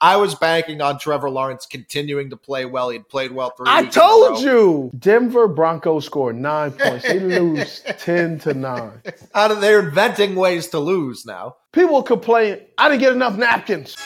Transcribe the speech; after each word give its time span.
I 0.00 0.16
was 0.16 0.36
banking 0.36 0.80
on 0.80 0.98
Trevor 1.00 1.28
Lawrence 1.28 1.66
continuing 1.66 2.30
to 2.30 2.36
play 2.36 2.64
well. 2.64 2.90
He'd 2.90 3.08
played 3.08 3.32
well 3.32 3.50
three. 3.50 3.66
I 3.68 3.82
weeks 3.82 3.96
in 3.96 4.02
a 4.02 4.04
told 4.04 4.40
you. 4.42 4.90
Denver 4.96 5.48
Broncos 5.48 6.04
scored 6.04 6.36
nine 6.36 6.70
points. 6.70 7.02
They 7.04 7.18
lose 7.40 7.82
10 7.98 8.38
to 8.40 8.54
9. 8.54 9.02
How 9.34 9.48
do 9.48 9.56
they're 9.56 9.88
inventing 9.88 10.36
ways 10.36 10.68
to 10.68 10.78
lose 10.78 11.26
now? 11.26 11.56
People 11.72 12.04
complain, 12.04 12.60
I 12.78 12.88
didn't 12.88 13.00
get 13.00 13.12
enough 13.12 13.36
napkins. 13.36 13.96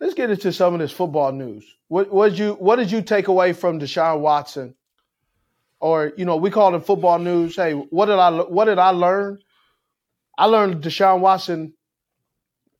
Let's 0.00 0.14
get 0.14 0.30
into 0.30 0.52
some 0.52 0.72
of 0.72 0.80
this 0.80 0.90
football 0.90 1.32
news. 1.32 1.64
What, 1.88 2.10
what 2.10 2.30
did 2.30 2.38
you 2.38 2.54
What 2.54 2.76
did 2.76 2.90
you 2.90 3.02
take 3.02 3.28
away 3.28 3.52
from 3.52 3.78
Deshaun 3.78 4.20
Watson? 4.20 4.74
Or 5.82 6.12
you 6.16 6.24
know, 6.24 6.36
we 6.36 6.50
call 6.50 6.76
it 6.76 6.86
football 6.86 7.18
news. 7.18 7.56
Hey, 7.56 7.72
what 7.72 8.06
did 8.06 8.18
I 8.20 8.30
What 8.30 8.66
did 8.66 8.78
I 8.78 8.90
learn? 8.90 9.40
I 10.38 10.46
learned 10.46 10.82
Deshaun 10.82 11.18
Watson 11.18 11.74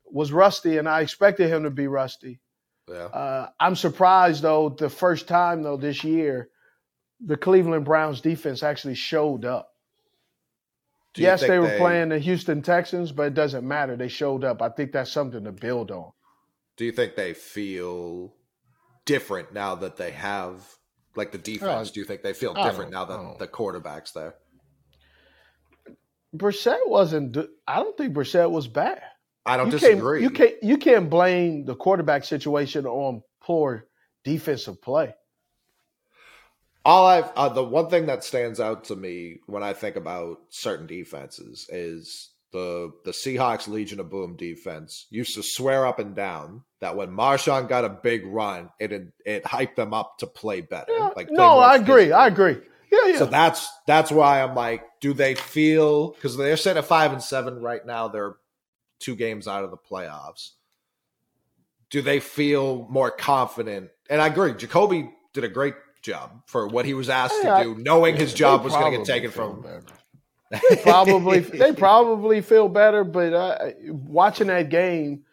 was 0.07 0.31
rusty, 0.31 0.79
and 0.79 0.89
I 0.89 1.01
expected 1.01 1.51
him 1.51 1.65
to 1.65 1.71
be 1.71 1.89
rusty. 1.89 2.41
Yeah. 2.89 3.07
Uh, 3.07 3.49
I'm 3.59 3.75
surprised 3.75 4.43
though. 4.45 4.69
The 4.69 4.89
first 4.89 5.27
time 5.27 5.65
though 5.65 5.77
this 5.77 6.05
year, 6.05 6.49
the 7.21 7.37
Cleveland 7.37 7.85
Browns 7.85 8.21
defense 8.21 8.63
actually 8.63 8.95
showed 8.95 9.45
up. 9.45 9.71
Yes, 11.17 11.41
they 11.41 11.59
were 11.59 11.77
playing 11.77 12.11
the 12.11 12.21
Houston 12.21 12.63
Texans, 12.63 13.11
but 13.11 13.25
it 13.25 13.35
doesn't 13.35 13.67
matter. 13.67 13.97
They 13.97 14.09
showed 14.09 14.45
up. 14.45 14.63
I 14.63 14.69
think 14.69 14.93
that's 14.93 15.11
something 15.11 15.43
to 15.43 15.53
build 15.53 15.91
on. 15.91 16.13
Do 16.77 16.85
you 16.85 16.93
think 16.93 17.17
they 17.17 17.35
feel 17.35 18.33
different 19.05 19.53
now 19.53 19.75
that 19.75 19.97
they 19.97 20.13
have 20.13 20.65
like 21.17 21.33
the 21.33 21.39
defense? 21.39 21.91
Uh, 21.91 21.93
do 21.93 22.01
you 22.01 22.07
think 22.07 22.23
they 22.23 22.33
feel 22.33 22.55
different 22.55 22.91
now 22.91 23.05
that 23.05 23.39
the 23.39 23.47
quarterback's 23.47 24.13
there? 24.13 24.35
Brissett 26.35 26.79
wasn't. 26.87 27.37
I 27.67 27.77
don't 27.77 27.97
think 27.97 28.15
Brissett 28.15 28.51
was 28.51 28.67
bad. 28.67 29.03
I 29.45 29.57
don't 29.57 29.67
you 29.67 29.73
disagree. 29.73 30.21
Can't, 30.21 30.23
you 30.23 30.31
can't. 30.31 30.63
You 30.63 30.77
can't 30.79 31.11
blame 31.11 31.65
the 31.65 31.75
quarterback 31.75 32.25
situation 32.25 32.87
on 32.87 33.23
poor 33.41 33.87
defensive 34.25 34.81
play. 34.81 35.15
All 36.85 37.07
I've 37.07 37.31
uh, 37.37 37.49
the 37.49 37.63
one 37.63 37.89
thing 37.91 38.07
that 38.07 38.25
stands 38.25 38.59
out 38.59 38.85
to 38.85 38.97
me 38.97 39.39
when 39.47 39.63
I 39.63 39.73
think 39.73 39.97
about 39.97 40.41
certain 40.49 40.87
defenses 40.87 41.69
is 41.71 42.31
the 42.53 42.93
the 43.05 43.11
Seahawks 43.13 43.67
Legion 43.67 43.99
of 44.01 44.11
Boom 44.11 44.37
defense 44.37 45.07
used 45.11 45.35
to 45.37 45.43
swear 45.43 45.87
up 45.87 45.99
and 45.99 46.15
down 46.15 46.63
that 46.81 46.97
when 46.97 47.11
Marshawn 47.11 47.69
got 47.69 47.85
a 47.85 47.89
big 47.89 48.27
run, 48.27 48.71
it 48.79 48.93
it 49.25 49.45
hyped 49.45 49.77
them 49.77 49.95
up 49.95 50.19
to 50.19 50.27
play 50.27 50.61
better. 50.61 50.93
Yeah, 50.93 51.11
Like 51.17 51.29
play 51.29 51.37
no, 51.37 51.59
I 51.59 51.77
agree. 51.77 52.13
I 52.13 52.27
agree. 52.29 52.59
Yeah, 52.91 53.07
yeah. 53.07 53.19
So 53.19 53.27
that's 53.27 53.67
that's 53.87 54.11
why 54.11 54.43
I'm 54.43 54.55
like, 54.55 54.85
do 55.01 55.15
they 55.15 55.35
feel 55.35 56.11
because 56.11 56.37
they're 56.37 56.57
set 56.59 56.77
at 56.77 56.85
five 56.85 57.13
and 57.13 57.23
seven 57.23 57.63
right 57.63 57.85
now? 57.85 58.09
They're 58.09 58.35
two 58.99 59.17
games 59.17 59.49
out 59.49 59.65
of 59.65 59.71
the 59.71 59.79
playoffs. 59.79 60.51
Do 61.91 62.03
they 62.03 62.21
feel 62.21 62.87
more 62.91 63.11
confident? 63.11 63.91
And 64.09 64.21
I 64.21 64.27
agree, 64.29 64.55
Jacoby 64.55 65.11
did 65.33 65.45
a 65.45 65.49
great 65.49 65.75
job 66.03 66.43
for 66.47 66.67
what 66.69 66.85
he 66.85 66.95
was 66.95 67.09
asked 67.09 67.35
Yeah, 67.43 67.59
to 67.59 67.65
do, 67.65 67.75
knowing 67.83 68.17
his 68.17 68.35
job 68.35 68.65
was 68.65 68.73
going 68.75 68.93
to 68.93 68.99
get 68.99 69.07
taken 69.07 69.31
from. 69.31 69.63
better. 69.63 69.83
They 70.69 70.77
probably 70.77 71.39
they 71.59 71.73
probably 71.73 72.41
feel 72.43 72.69
better, 72.69 73.05
but 73.05 73.33
uh, 73.33 73.71
watching 73.89 74.49
that 74.49 74.69
game, 74.69 75.25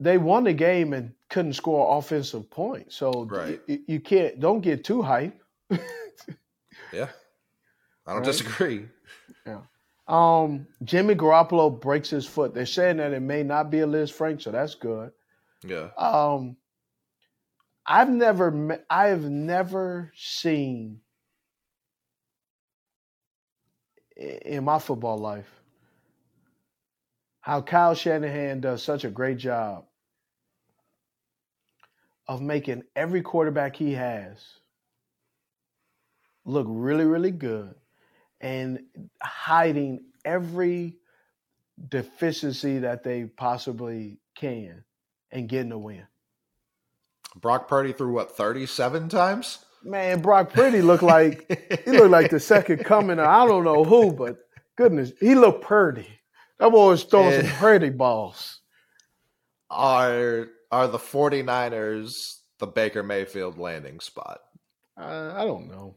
they 0.00 0.18
won 0.18 0.44
the 0.44 0.52
game 0.52 0.92
and 0.92 1.12
couldn't 1.28 1.52
score 1.52 1.96
offensive 1.98 2.50
points. 2.50 2.96
So 2.96 3.24
Right. 3.24 3.60
you, 3.66 3.78
you 3.86 4.00
can't 4.00 4.40
don't 4.40 4.60
get 4.60 4.84
too 4.84 5.02
hype. 5.02 5.40
Yeah, 6.92 7.08
I 8.04 8.12
don't 8.14 8.22
Right. 8.22 8.24
disagree. 8.24 8.88
Yeah. 9.46 9.60
Um, 10.08 10.66
Jimmy 10.82 11.14
Garoppolo 11.14 11.80
breaks 11.80 12.10
his 12.10 12.26
foot. 12.26 12.52
They're 12.52 12.66
saying 12.66 12.96
that 12.96 13.12
it 13.12 13.20
may 13.20 13.44
not 13.44 13.70
be 13.70 13.78
a 13.80 13.86
Lisfranc, 13.86 14.42
so 14.42 14.50
that's 14.50 14.74
good. 14.74 15.12
Yeah, 15.64 15.90
Um, 15.96 16.56
I've 17.86 18.08
never 18.10 18.50
met, 18.50 18.84
I 18.90 19.06
have 19.08 19.22
never 19.30 20.10
seen 20.16 21.00
i- 24.08 24.09
in 24.20 24.64
my 24.64 24.78
football 24.78 25.18
life 25.18 25.50
how 27.40 27.62
Kyle 27.62 27.94
Shanahan 27.94 28.60
does 28.60 28.82
such 28.82 29.04
a 29.04 29.10
great 29.10 29.38
job 29.38 29.86
of 32.28 32.42
making 32.42 32.82
every 32.94 33.22
quarterback 33.22 33.74
he 33.74 33.94
has 33.94 34.44
look 36.44 36.66
really, 36.68 37.04
really 37.04 37.30
good 37.30 37.74
and 38.40 38.80
hiding 39.22 40.04
every 40.24 40.96
deficiency 41.88 42.80
that 42.80 43.02
they 43.02 43.24
possibly 43.24 44.18
can 44.34 44.84
and 45.30 45.48
getting 45.48 45.72
a 45.72 45.78
win. 45.78 46.06
Brock 47.36 47.68
Purdy 47.68 47.92
threw 47.92 48.12
what 48.12 48.36
thirty-seven 48.36 49.08
times. 49.08 49.64
Man, 49.82 50.20
Brock 50.20 50.52
Purdy 50.52 50.82
looked 50.82 51.02
like 51.02 51.46
he 51.84 51.90
looked 51.92 52.10
like 52.10 52.30
the 52.30 52.40
second 52.40 52.84
coming 52.84 53.18
of 53.18 53.26
I 53.26 53.46
don't 53.46 53.64
know 53.64 53.84
who, 53.84 54.12
but 54.12 54.38
goodness, 54.76 55.12
he 55.20 55.34
looked 55.34 55.64
Purdy. 55.64 56.06
That 56.58 56.70
boy 56.72 56.88
was 56.88 57.04
throwing 57.04 57.40
some. 57.46 57.50
Purdy 57.56 57.88
balls. 57.90 58.60
Are 59.70 60.48
are 60.70 60.88
the 60.88 60.98
49ers 60.98 62.38
the 62.58 62.66
Baker 62.66 63.02
Mayfield 63.02 63.58
landing 63.58 64.00
spot? 64.00 64.40
Uh, 65.00 65.32
I 65.36 65.44
don't 65.44 65.68
know. 65.68 65.96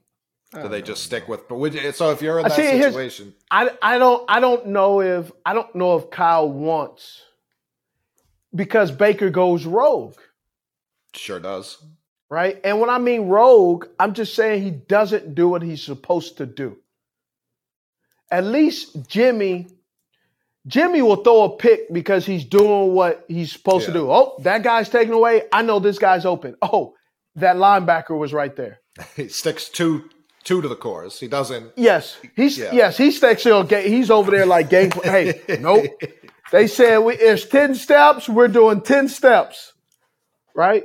I 0.53 0.61
Do 0.61 0.67
they 0.69 0.81
just 0.81 1.11
know. 1.11 1.17
stick 1.17 1.27
with? 1.27 1.49
But 1.49 1.55
would 1.57 1.73
you- 1.73 1.91
so 1.91 2.11
if 2.11 2.21
you're 2.21 2.37
in 2.39 2.43
that 2.43 2.53
see, 2.55 2.81
situation, 2.81 3.33
I 3.51 3.71
I 3.81 3.97
don't 3.97 4.23
I 4.29 4.39
don't 4.39 4.67
know 4.67 5.01
if 5.01 5.31
I 5.45 5.53
don't 5.53 5.73
know 5.75 5.97
if 5.97 6.09
Kyle 6.11 6.49
wants 6.49 7.21
because 8.55 8.91
Baker 8.91 9.29
goes 9.31 9.65
rogue, 9.65 10.15
sure 11.15 11.39
does. 11.39 11.83
Right? 12.33 12.59
And 12.63 12.79
when 12.79 12.89
I 12.89 12.97
mean 12.97 13.27
rogue, 13.27 13.85
I'm 13.99 14.13
just 14.15 14.33
saying 14.33 14.63
he 14.63 14.71
doesn't 14.71 15.35
do 15.35 15.47
what 15.47 15.61
he's 15.61 15.83
supposed 15.83 16.37
to 16.37 16.47
do. 16.47 16.77
At 18.31 18.43
least 18.43 19.07
Jimmy 19.07 19.67
Jimmy 20.65 21.01
will 21.03 21.17
throw 21.17 21.43
a 21.43 21.57
pick 21.57 21.91
because 21.93 22.25
he's 22.25 22.45
doing 22.45 22.93
what 22.95 23.25
he's 23.27 23.51
supposed 23.51 23.85
to 23.85 23.93
do. 23.93 24.09
Oh, 24.09 24.35
that 24.39 24.63
guy's 24.63 24.89
taken 24.89 25.13
away. 25.13 25.43
I 25.51 25.61
know 25.61 25.77
this 25.79 25.99
guy's 25.99 26.25
open. 26.25 26.55
Oh, 26.61 26.95
that 27.35 27.57
linebacker 27.57 28.17
was 28.17 28.33
right 28.33 28.55
there. 28.55 28.79
He 29.15 29.27
sticks 29.27 29.69
two 29.69 30.09
two 30.43 30.61
to 30.63 30.67
the 30.67 30.75
course. 30.75 31.19
He 31.19 31.27
doesn't. 31.27 31.73
Yes, 31.75 32.17
he's 32.35 32.57
Yeah. 32.57 32.73
yes 32.73 32.97
he's 32.97 33.17
still 33.17 33.63
ga- 33.63 33.87
he's 33.87 34.09
over 34.09 34.31
there 34.31 34.47
like 34.47 34.71
game. 34.71 34.89
hey, 35.03 35.39
nope. 35.59 35.85
They 36.51 36.65
said 36.65 36.97
we 36.99 37.13
it's 37.15 37.45
ten 37.45 37.75
steps. 37.75 38.27
We're 38.27 38.47
doing 38.47 38.81
ten 38.81 39.07
steps, 39.07 39.73
right? 40.55 40.83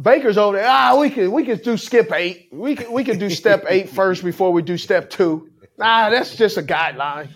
Baker's 0.00 0.36
over 0.36 0.56
there. 0.56 0.66
Ah, 0.68 0.98
we 0.98 1.10
could 1.10 1.30
we 1.30 1.44
could 1.44 1.62
do 1.62 1.76
skip 1.76 2.12
eight. 2.12 2.48
We 2.52 2.76
could 2.76 2.90
we 2.90 3.04
could 3.04 3.18
do 3.18 3.30
step 3.30 3.64
eight 3.68 3.88
first 3.88 4.22
before 4.22 4.52
we 4.52 4.62
do 4.62 4.76
step 4.76 5.10
two. 5.10 5.50
Nah, 5.78 6.10
that's 6.10 6.34
just 6.36 6.56
a 6.56 6.62
guideline. 6.62 7.28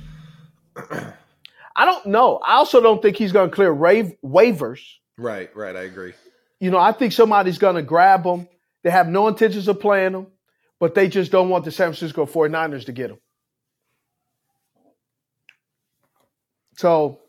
I 1.77 1.85
don't 1.85 2.07
know. 2.07 2.37
I 2.39 2.55
also 2.55 2.81
don't 2.81 3.01
think 3.01 3.17
he's 3.17 3.33
going 3.33 3.51
to 3.51 3.55
clear 3.55 3.71
rave, 3.71 4.15
waivers. 4.25 4.81
Right, 5.17 5.55
right. 5.57 5.75
I 5.77 5.83
agree. 5.83 6.15
You 6.59 6.71
know, 6.71 6.79
I 6.79 6.93
think 6.93 7.13
somebody's 7.13 7.59
going 7.59 7.77
to 7.77 7.83
grab 7.83 8.25
him. 8.25 8.49
They 8.83 8.91
have 8.91 9.09
no 9.09 9.29
intentions 9.29 9.69
of 9.69 9.81
playing 9.81 10.13
him, 10.13 10.27
but 10.79 10.95
they 10.95 11.09
just 11.09 11.31
don't 11.31 11.49
want 11.49 11.65
the 11.65 11.71
San 11.71 11.89
Francisco 11.89 12.27
49ers 12.27 12.87
to 12.87 12.93
get 12.93 13.11
him. 13.11 13.19
So 16.77 17.21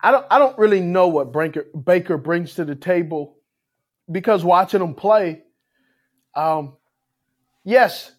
I 0.00 0.10
don't 0.10 0.26
I 0.30 0.38
don't 0.38 0.58
really 0.58 0.80
know 0.80 1.08
what 1.08 1.32
Baker, 1.32 1.64
Baker 1.74 2.18
brings 2.18 2.54
to 2.54 2.64
the 2.64 2.74
table 2.74 3.38
because 4.10 4.44
watching 4.44 4.82
him 4.82 4.94
play, 4.94 5.42
um, 6.34 6.76
yes, 7.64 8.12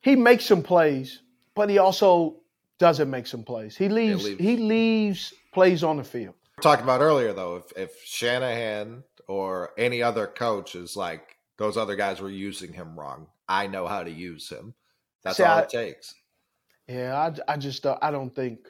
he 0.00 0.16
makes 0.16 0.44
some 0.44 0.62
plays, 0.62 1.22
but 1.54 1.68
he 1.68 1.78
also 1.78 2.36
doesn't 2.78 3.10
make 3.10 3.26
some 3.26 3.44
plays. 3.44 3.76
He 3.76 3.88
leaves 3.88 4.24
leaves- 4.24 4.40
he 4.40 4.56
leaves 4.56 5.34
plays 5.52 5.84
on 5.84 5.96
the 5.98 6.04
field. 6.04 6.34
Talked 6.62 6.82
about 6.82 7.00
earlier 7.00 7.32
though, 7.32 7.56
if 7.56 7.72
if 7.76 8.02
Shanahan 8.04 9.02
or 9.28 9.70
any 9.78 10.02
other 10.02 10.26
coach 10.26 10.74
is 10.74 10.96
like 10.96 11.36
those 11.58 11.76
other 11.76 11.96
guys 11.96 12.20
were 12.20 12.30
using 12.30 12.72
him 12.72 12.98
wrong, 12.98 13.28
I 13.48 13.66
know 13.66 13.86
how 13.86 14.02
to 14.02 14.10
use 14.10 14.48
him. 14.48 14.74
That's 15.22 15.36
See, 15.36 15.42
all 15.42 15.58
I- 15.58 15.62
it 15.62 15.68
takes. 15.70 16.14
Yeah, 16.88 17.16
I, 17.46 17.52
I 17.52 17.56
just 17.56 17.84
don't, 17.84 17.98
I 18.02 18.10
don't 18.10 18.34
think 18.34 18.66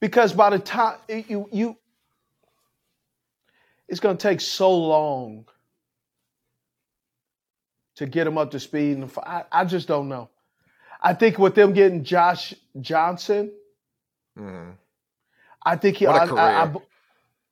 because 0.00 0.32
by 0.32 0.50
the 0.50 0.58
time 0.58 0.98
you 1.08 1.48
you 1.52 1.76
it's 3.88 4.00
going 4.00 4.16
to 4.16 4.22
take 4.22 4.40
so 4.40 4.76
long 4.76 5.46
to 7.96 8.06
get 8.06 8.24
them 8.24 8.38
up 8.38 8.50
to 8.52 8.60
speed, 8.60 8.96
and 8.98 9.10
I, 9.24 9.44
I 9.50 9.64
just 9.64 9.88
don't 9.88 10.08
know. 10.08 10.28
I 11.02 11.14
think 11.14 11.38
with 11.38 11.54
them 11.54 11.72
getting 11.72 12.04
Josh 12.04 12.54
Johnson, 12.80 13.52
Mhm. 14.38 14.74
I 15.64 15.76
think 15.76 15.96
he. 15.96 16.06
What 16.06 16.30
a 16.30 16.34
I, 16.34 16.38
I, 16.40 16.62
I, 16.62 16.66
career. 16.66 16.82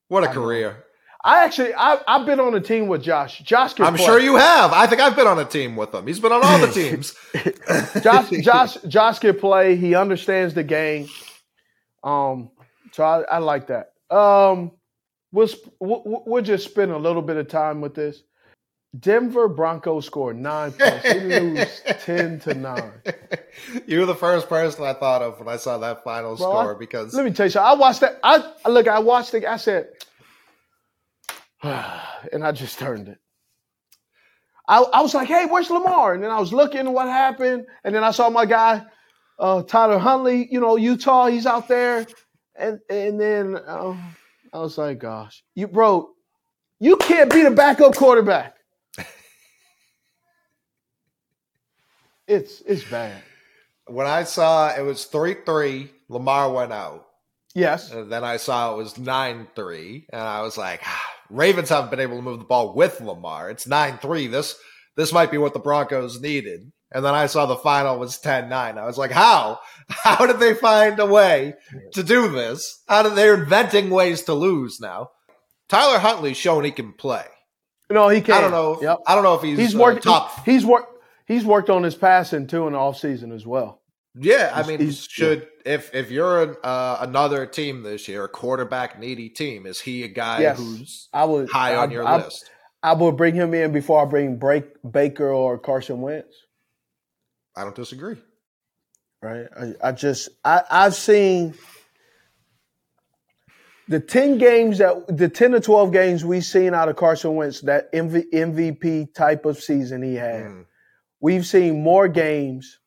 What 0.09 0.25
a 0.25 0.31
I 0.31 0.33
career! 0.33 0.85
I 1.25 1.45
actually, 1.45 1.75
I, 1.75 1.99
I've 2.07 2.25
been 2.25 2.39
on 2.39 2.55
a 2.55 2.61
team 2.61 2.87
with 2.87 3.03
Josh. 3.03 3.41
Josh 3.41 3.75
can. 3.75 3.85
I'm 3.87 3.97
play. 3.97 4.05
sure 4.07 4.21
you 4.21 4.37
have. 4.37 4.73
I 4.73 4.87
think 4.87 5.01
I've 5.01 5.17
been 5.17 5.27
on 5.27 5.39
a 5.41 5.45
team 5.45 5.75
with 5.75 5.93
him. 5.93 6.07
He's 6.07 6.21
been 6.21 6.31
on 6.31 6.45
all 6.45 6.59
the 6.61 6.69
teams. 6.73 7.15
Josh, 8.03 8.31
Josh, 8.45 8.75
Josh 8.87 9.19
can 9.19 9.37
play. 9.37 9.75
He 9.75 9.97
understands 9.97 10.55
the 10.55 10.63
game. 10.63 11.09
Um, 12.05 12.51
so 12.93 13.03
I, 13.05 13.23
I 13.23 13.39
like 13.39 13.67
that. 13.67 13.93
Um, 14.15 14.71
we'll 15.37 16.23
we'll 16.27 16.43
just 16.43 16.65
spend 16.65 16.93
a 16.93 16.99
little 16.99 17.23
bit 17.23 17.37
of 17.37 17.49
time 17.49 17.81
with 17.81 17.95
this. 17.95 18.23
Denver 18.99 19.49
Broncos 19.49 20.07
scored 20.07 20.39
nine 20.39 20.73
points. 20.73 21.03
They 21.03 21.21
lose 21.41 21.83
ten 22.05 22.41
to 22.41 22.55
nine. 22.55 22.93
you 23.87 24.01
were 24.01 24.07
the 24.07 24.15
first 24.15 24.49
person 24.49 24.85
I 24.85 24.95
thought 24.95 25.21
of 25.21 25.39
when 25.39 25.49
I 25.49 25.57
saw 25.57 25.77
that 25.79 26.03
final 26.03 26.37
Bro, 26.37 26.47
score 26.47 26.75
I- 26.75 26.79
because 26.79 27.13
Let 27.15 27.25
me 27.27 27.33
tell 27.33 27.47
you 27.47 27.51
something. 27.51 27.71
I 27.71 27.75
watched 27.75 28.01
that. 28.01 28.19
I 28.23 28.53
I- 28.65 28.69
look. 28.71 28.89
I 28.89 28.99
watched 28.99 29.35
it. 29.35 29.45
I 29.45 29.57
said, 29.59 29.89
and 31.63 32.45
I 32.45 32.53
just 32.53 32.79
turned 32.79 33.09
it. 33.09 33.19
I, 34.69 34.83
I 34.83 35.01
was 35.03 35.15
like, 35.15 35.29
"Hey, 35.29 35.47
where's 35.47 35.71
Lamar?" 35.71 36.15
And 36.15 36.23
then 36.23 36.31
I 36.31 36.41
was 36.41 36.53
looking 36.53 36.93
what 36.93 37.07
happened, 37.09 37.67
and 37.85 37.95
then 37.95 38.03
I 38.03 38.11
saw 38.11 38.31
my 38.31 38.47
guy, 38.47 38.83
uh, 39.39 39.63
Tyler 39.63 39.99
Huntley. 39.99 40.49
You 40.51 40.61
know, 40.61 40.77
Utah. 40.77 41.27
He's 41.27 41.47
out 41.47 41.69
there, 41.69 42.07
and 42.57 42.81
and 42.91 43.21
then 43.21 43.57
uh, 43.57 43.97
I 44.53 44.59
was 44.59 44.79
like, 44.79 44.99
"Gosh, 45.01 45.43
you 45.55 45.69
bro, 45.69 46.11
you 46.81 46.97
can't 46.97 47.33
be 47.33 47.43
the 47.43 47.51
backup 47.51 47.95
quarterback." 47.97 48.57
It's 52.29 52.61
it's 52.63 52.85
bad. 52.85 53.23
when 53.87 54.07
I 54.07 54.25
saw 54.25 54.75
it 54.75 54.83
was 54.83 55.05
three 55.07 55.37
three, 55.47 55.91
Lamar 56.09 56.53
went 56.53 56.73
out. 56.73 57.07
Yes. 57.55 57.91
And 57.93 58.11
then 58.13 58.25
I 58.25 58.37
saw 58.37 58.75
it 58.75 58.77
was 58.77 58.99
nine 58.99 59.47
three, 59.57 60.07
and 60.13 60.21
I 60.23 60.43
was 60.43 60.59
like, 60.59 60.81
ah, 60.85 61.11
Ravens 61.31 61.69
haven't 61.71 61.91
been 61.91 62.01
able 62.01 62.17
to 62.17 62.23
move 62.23 62.41
the 62.41 62.45
ball 62.45 62.75
with 62.75 63.01
Lamar. 63.01 63.51
It's 63.51 63.67
nine 63.67 63.99
three. 63.99 64.27
This 64.27 64.57
this 64.97 65.13
might 65.13 65.31
be 65.31 65.39
what 65.39 65.53
the 65.55 65.61
Broncos 65.61 66.21
needed. 66.21 66.73
And 66.93 67.05
then 67.05 67.15
I 67.15 67.27
saw 67.27 67.47
the 67.47 67.57
final 67.57 67.99
was 67.99 68.19
10-9. 68.19 68.53
I 68.53 68.87
was 68.87 68.97
like, 68.99 69.11
how? 69.11 69.59
How 69.89 70.27
did 70.27 70.39
they 70.41 70.55
find 70.55 70.99
a 70.99 71.07
way 71.07 71.55
to 71.93 72.03
do 72.03 72.29
this? 72.29 72.83
How 72.89 73.03
did 73.03 73.15
they're 73.15 73.35
inventing 73.43 73.91
ways 73.91 74.23
to 74.23 74.35
lose 74.35 74.81
now? 74.81 75.11
Tyler 75.69 75.99
Huntley's 75.99 76.37
shown 76.37 76.65
he 76.65 76.71
can 76.71 76.93
play. 76.93 77.25
No, 77.91 78.09
he 78.09 78.21
can't. 78.21 78.39
I 78.39 78.41
don't 78.41 78.51
know. 78.51 78.79
Yep. 78.83 78.99
I 79.07 79.15
don't 79.15 79.25
know 79.25 79.35
if 79.35 79.43
he's, 79.43 79.59
he's 79.59 79.75
uh, 79.75 79.79
worked 79.79 80.03
top. 80.05 80.45
He's 80.45 80.65
worked. 80.65 80.93
He's 81.27 81.45
worked 81.45 81.71
on 81.71 81.83
his 81.83 81.95
passing 81.97 82.47
too 82.47 82.67
in 82.67 82.73
the 82.73 82.79
offseason 82.79 83.35
as 83.35 83.47
well. 83.47 83.83
Yeah, 84.19 84.51
I 84.55 84.67
mean, 84.67 84.81
he's- 84.81 85.07
should 85.09 85.47
if 85.65 85.95
if 85.95 86.11
you're 86.11 86.43
an, 86.43 86.57
uh, 86.65 86.99
another 87.01 87.47
team 87.47 87.83
this 87.83 88.09
year, 88.09 88.25
a 88.25 88.29
quarterback 88.29 88.99
needy 88.99 89.29
team, 89.29 89.67
is 89.67 89.81
he 89.81 90.05
a 90.05 90.09
guy 90.09 90.41
Yes. 90.41 90.59
who's 90.59 91.09
I 91.13 91.25
would 91.27 91.51
high 91.51 91.75
I, 91.75 91.77
on 91.77 91.91
your 91.91 92.07
I, 92.07 92.17
list? 92.25 92.51
I 92.83 92.95
would 92.95 93.17
bring 93.17 93.35
him 93.35 93.53
in 93.55 93.73
before 93.73 94.03
I 94.03 94.09
bring 94.09 94.37
Break, 94.39 94.65
Baker 94.89 95.31
or 95.31 95.59
Carson 95.59 96.01
Wentz. 96.01 96.35
I 97.57 97.63
don't 97.63 97.75
disagree. 97.75 98.17
Right. 99.23 99.47
I, 99.59 99.89
I 99.89 99.93
just 99.93 100.29
I 100.45 100.63
I've 100.71 100.95
seen 100.95 101.55
the 103.89 103.99
ten 103.99 104.39
games 104.39 104.79
that 104.79 105.17
the 105.17 105.29
ten 105.29 105.53
to 105.53 105.61
twelve 105.61 105.93
games 105.93 106.25
we've 106.25 106.45
seen 106.45 106.75
out 106.75 106.89
of 106.89 106.97
Carson 106.97 107.35
Wentz 107.35 107.63
that 107.63 107.93
MV, 107.93 108.31
MVP 108.33 109.15
type 109.15 109.47
of 109.47 109.59
season 109.59 110.03
he 110.03 110.15
had. 110.15 110.45
Mm. 110.45 110.67
We've 111.21 111.47
seen 111.47 111.83
more 111.83 112.09
games 112.09 112.79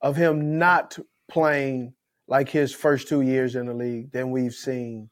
of 0.00 0.16
him 0.16 0.58
not 0.58 0.98
playing 1.28 1.94
like 2.26 2.48
his 2.48 2.74
first 2.74 3.08
two 3.08 3.22
years 3.22 3.54
in 3.54 3.66
the 3.66 3.74
league 3.74 4.12
than 4.12 4.30
we've 4.30 4.54
seen. 4.54 5.08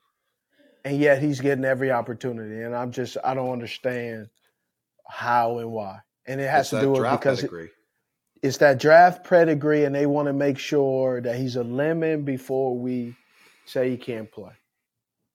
And 0.85 0.99
yet 0.99 1.21
he's 1.21 1.41
getting 1.41 1.65
every 1.65 1.91
opportunity. 1.91 2.63
And 2.63 2.75
I'm 2.75 2.93
just 2.93 3.17
I 3.25 3.35
don't 3.35 3.51
understand 3.51 4.29
how 5.09 5.59
and 5.59 5.71
why. 5.71 6.01
And 6.27 6.41
it 6.41 6.49
has 6.49 6.67
It's 6.67 6.71
to 6.71 6.81
do 6.81 6.91
with 6.91 7.11
because 7.11 7.45
it. 7.45 7.51
It's 8.47 8.59
that 8.59 8.79
draft 8.79 9.29
pedigree 9.29 9.85
and 9.85 9.95
they 9.95 10.07
want 10.07 10.27
to 10.27 10.33
make 10.33 10.59
sure 10.59 11.21
that 11.21 11.37
he's 11.37 11.57
a 11.57 11.65
lemon 11.65 12.23
before 12.23 12.79
we 12.79 13.15
say 13.65 13.91
he 13.91 13.97
can't 13.97 14.31
play. 14.31 14.53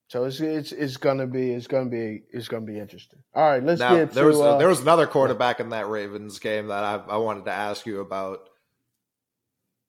So 0.07 0.25
it's 0.25 0.39
it's 0.41 0.71
it's 0.73 0.97
gonna 0.97 1.27
be 1.27 1.51
it's 1.53 1.67
gonna 1.67 1.89
be 1.89 2.23
it's 2.31 2.47
gonna 2.49 2.65
be 2.65 2.77
interesting. 2.79 3.19
All 3.33 3.49
right, 3.49 3.63
let's 3.63 3.79
Now 3.79 3.95
get 3.95 4.11
there 4.11 4.23
to 4.25 4.29
was 4.29 4.39
uh, 4.41 4.57
there 4.57 4.67
was 4.67 4.81
another 4.81 5.07
quarterback 5.07 5.59
in 5.61 5.69
that 5.69 5.87
Ravens 5.87 6.37
game 6.39 6.67
that 6.67 6.83
I, 6.83 6.95
I 7.13 7.17
wanted 7.17 7.45
to 7.45 7.51
ask 7.51 7.85
you 7.85 8.01
about. 8.01 8.49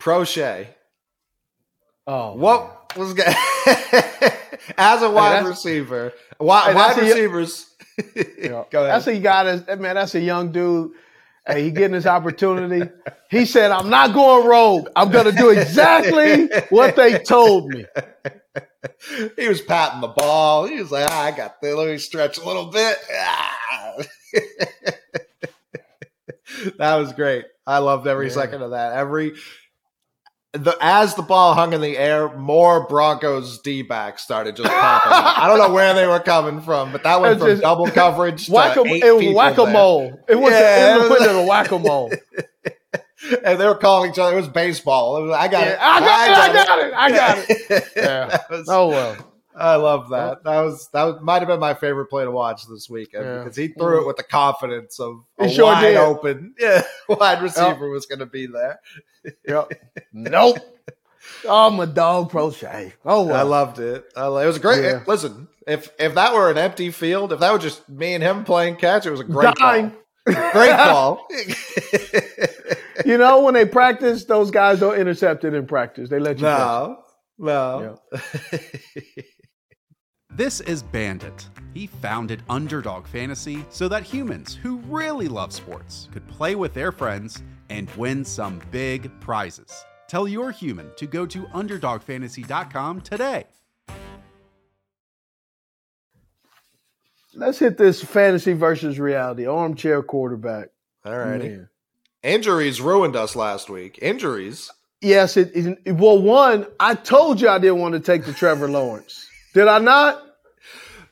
Proche. 0.00 0.66
oh 2.06 2.34
What 2.34 2.96
was 2.96 3.10
as 4.78 5.02
a 5.02 5.10
wide 5.10 5.32
that's- 5.32 5.46
receiver? 5.46 6.12
Wide, 6.40 6.68
Hey, 6.70 6.74
wide 6.74 6.98
a- 6.98 7.00
receivers. 7.00 7.68
Yeah. 8.38 8.64
Go 8.70 8.84
ahead. 8.84 8.94
That's 8.94 9.06
a 9.06 9.18
guy 9.18 9.44
that's 9.44 9.80
man, 9.80 9.94
that's 9.96 10.14
a 10.14 10.20
young 10.20 10.50
dude. 10.50 10.92
Hey, 11.46 11.64
he 11.64 11.70
getting 11.72 11.94
his 11.94 12.06
opportunity. 12.06 12.88
He 13.30 13.46
said, 13.46 13.70
I'm 13.72 13.90
not 13.90 14.14
going 14.14 14.46
rogue. 14.46 14.88
I'm 14.94 15.10
gonna 15.10 15.32
do 15.32 15.50
exactly 15.50 16.48
what 16.70 16.94
they 16.96 17.18
told 17.18 17.68
me. 17.70 17.84
he 19.36 19.48
was 19.48 19.60
patting 19.60 20.00
the 20.02 20.08
ball. 20.08 20.66
He 20.66 20.78
was 20.78 20.92
like, 20.92 21.08
ah, 21.10 21.22
I 21.24 21.30
got 21.32 21.60
this. 21.60 21.74
Let 21.74 21.88
me 21.88 21.98
stretch 21.98 22.38
a 22.38 22.44
little 22.46 22.66
bit. 22.66 22.96
Ah. 23.12 23.96
that 26.78 26.96
was 26.96 27.12
great. 27.12 27.44
I 27.66 27.78
loved 27.78 28.06
every 28.06 28.26
Yeah. 28.28 28.34
second 28.34 28.62
of 28.62 28.70
that. 28.72 28.92
Every 28.92 29.32
the 30.52 30.76
as 30.80 31.14
the 31.14 31.22
ball 31.22 31.54
hung 31.54 31.72
in 31.72 31.80
the 31.80 31.96
air, 31.96 32.28
more 32.36 32.86
Broncos 32.86 33.58
D 33.60 33.82
backs 33.82 34.22
started 34.22 34.54
just 34.56 34.68
popping. 34.68 35.12
up. 35.12 35.38
I 35.38 35.48
don't 35.48 35.58
know 35.58 35.72
where 35.72 35.94
they 35.94 36.06
were 36.06 36.20
coming 36.20 36.60
from, 36.60 36.92
but 36.92 37.02
that 37.04 37.20
went 37.20 37.38
from 37.38 37.48
just- 37.48 37.62
double 37.62 37.86
coverage 37.90 38.46
to 38.46 38.52
Whack 38.52 38.76
a 38.76 38.82
it 38.84 39.34
whack 39.34 39.56
a 39.58 39.66
mole. 39.66 40.20
It 40.28 40.34
was 40.36 40.52
Yeah, 40.52 40.98
the 40.98 41.04
it 41.06 41.10
was- 41.10 41.26
of 41.26 41.46
whack 41.46 41.70
a 41.70 41.78
mole. 41.78 42.12
and 43.44 43.58
they 43.60 43.64
were 43.66 43.76
calling 43.76 44.10
each 44.10 44.18
other. 44.18 44.32
It 44.36 44.40
was 44.40 44.48
baseball. 44.48 45.16
It 45.18 45.22
was, 45.22 45.30
I 45.32 45.48
got 45.48 45.64
Yeah, 45.64 45.72
it. 45.72 45.78
I 45.80 46.00
got 46.00 46.28
it, 46.28 46.36
I 46.36 46.64
got 46.64 46.78
it, 46.78 46.94
I 46.94 47.10
got 47.10 47.46
it. 47.48 47.92
Yeah. 47.96 48.38
Oh, 48.50 48.56
was- 48.56 48.68
Oh 48.68 48.88
well. 48.88 49.16
I 49.54 49.76
love 49.76 50.10
that. 50.10 50.44
That 50.44 50.60
was 50.62 50.88
that 50.92 51.02
was, 51.04 51.22
might 51.22 51.40
have 51.40 51.48
been 51.48 51.60
my 51.60 51.74
favorite 51.74 52.06
play 52.06 52.24
to 52.24 52.30
watch 52.30 52.66
this 52.66 52.88
weekend 52.88 53.24
Yeah. 53.24 53.38
because 53.38 53.56
he 53.56 53.68
threw 53.68 54.00
it 54.00 54.02
mm. 54.02 54.06
with 54.06 54.16
the 54.16 54.22
confidence 54.22 54.98
of 54.98 55.24
a 55.38 55.48
He 55.48 55.54
sure 55.54 55.66
wide 55.66 55.80
did. 55.82 55.96
open, 55.96 56.54
yeah, 56.58 56.82
wide 57.08 57.42
receiver 57.42 57.88
was 57.88 58.06
going 58.06 58.20
to 58.20 58.26
be 58.26 58.46
there. 58.46 58.80
Yep. 59.46 59.72
Nope. 60.12 60.58
Oh, 61.44 61.70
my 61.70 61.86
dog 61.86 62.30
Proche. 62.30 62.92
Oh 63.04 63.26
well. 63.26 63.36
I 63.36 63.42
loved 63.42 63.78
it. 63.78 64.04
I 64.16 64.26
it 64.26 64.46
was 64.46 64.56
a 64.56 64.60
great. 64.60 64.82
Yeah. 64.82 65.02
listen, 65.06 65.48
if 65.66 65.90
if 65.98 66.14
that 66.14 66.34
were 66.34 66.50
an 66.50 66.58
empty 66.58 66.90
field, 66.90 67.32
if 67.32 67.40
that 67.40 67.52
was 67.52 67.62
just 67.62 67.88
me 67.88 68.14
and 68.14 68.22
him 68.22 68.44
playing 68.44 68.76
catch, 68.76 69.06
it 69.06 69.10
was 69.10 69.20
a 69.20 69.24
great 69.24 69.54
Dime. 69.54 69.90
ball. 69.90 69.98
Great 70.52 70.76
ball. 70.76 71.26
You 73.04 73.18
know, 73.18 73.42
when 73.42 73.54
they 73.54 73.64
practice, 73.64 74.24
those 74.24 74.50
guys 74.50 74.80
don't 74.80 74.96
intercept 74.96 75.44
it 75.44 75.54
in 75.54 75.66
practice. 75.66 76.08
They 76.08 76.20
let 76.20 76.38
you 76.38 76.44
catch 76.44 76.58
no, 76.58 76.98
no. 77.38 77.98
This 80.34 80.60
is 80.60 80.82
Bandit. 80.82 81.46
He 81.74 81.86
founded 81.86 82.42
Underdog 82.48 83.06
Fantasy 83.06 83.66
so 83.68 83.86
that 83.88 84.02
humans 84.02 84.54
who 84.54 84.78
really 84.86 85.28
love 85.28 85.52
sports 85.52 86.08
could 86.10 86.26
play 86.26 86.54
with 86.54 86.72
their 86.72 86.90
friends 86.90 87.42
and 87.68 87.90
win 87.96 88.24
some 88.24 88.62
big 88.70 89.10
prizes. 89.20 89.84
Tell 90.08 90.26
your 90.26 90.50
human 90.50 90.90
to 90.96 91.06
go 91.06 91.26
to 91.26 91.42
UnderdogFantasy.com 91.42 93.02
today. 93.02 93.44
Let's 97.34 97.58
hit 97.58 97.76
this 97.76 98.02
fantasy 98.02 98.54
versus 98.54 98.98
reality. 98.98 99.44
Armchair 99.44 100.02
quarterback. 100.02 100.68
All 101.04 101.14
righty. 101.14 101.60
Injuries 102.22 102.80
ruined 102.80 103.16
us 103.16 103.36
last 103.36 103.68
week. 103.68 103.98
Injuries. 104.00 104.70
Yes, 105.02 105.36
it, 105.36 105.50
it. 105.54 105.92
Well, 105.92 106.22
one, 106.22 106.66
I 106.80 106.94
told 106.94 107.38
you 107.38 107.50
I 107.50 107.58
didn't 107.58 107.80
want 107.80 107.92
to 107.92 108.00
take 108.00 108.24
the 108.24 108.32
Trevor 108.32 108.68
Lawrence. 108.70 109.28
Did 109.52 109.68
I 109.68 109.78
not? 109.78 110.22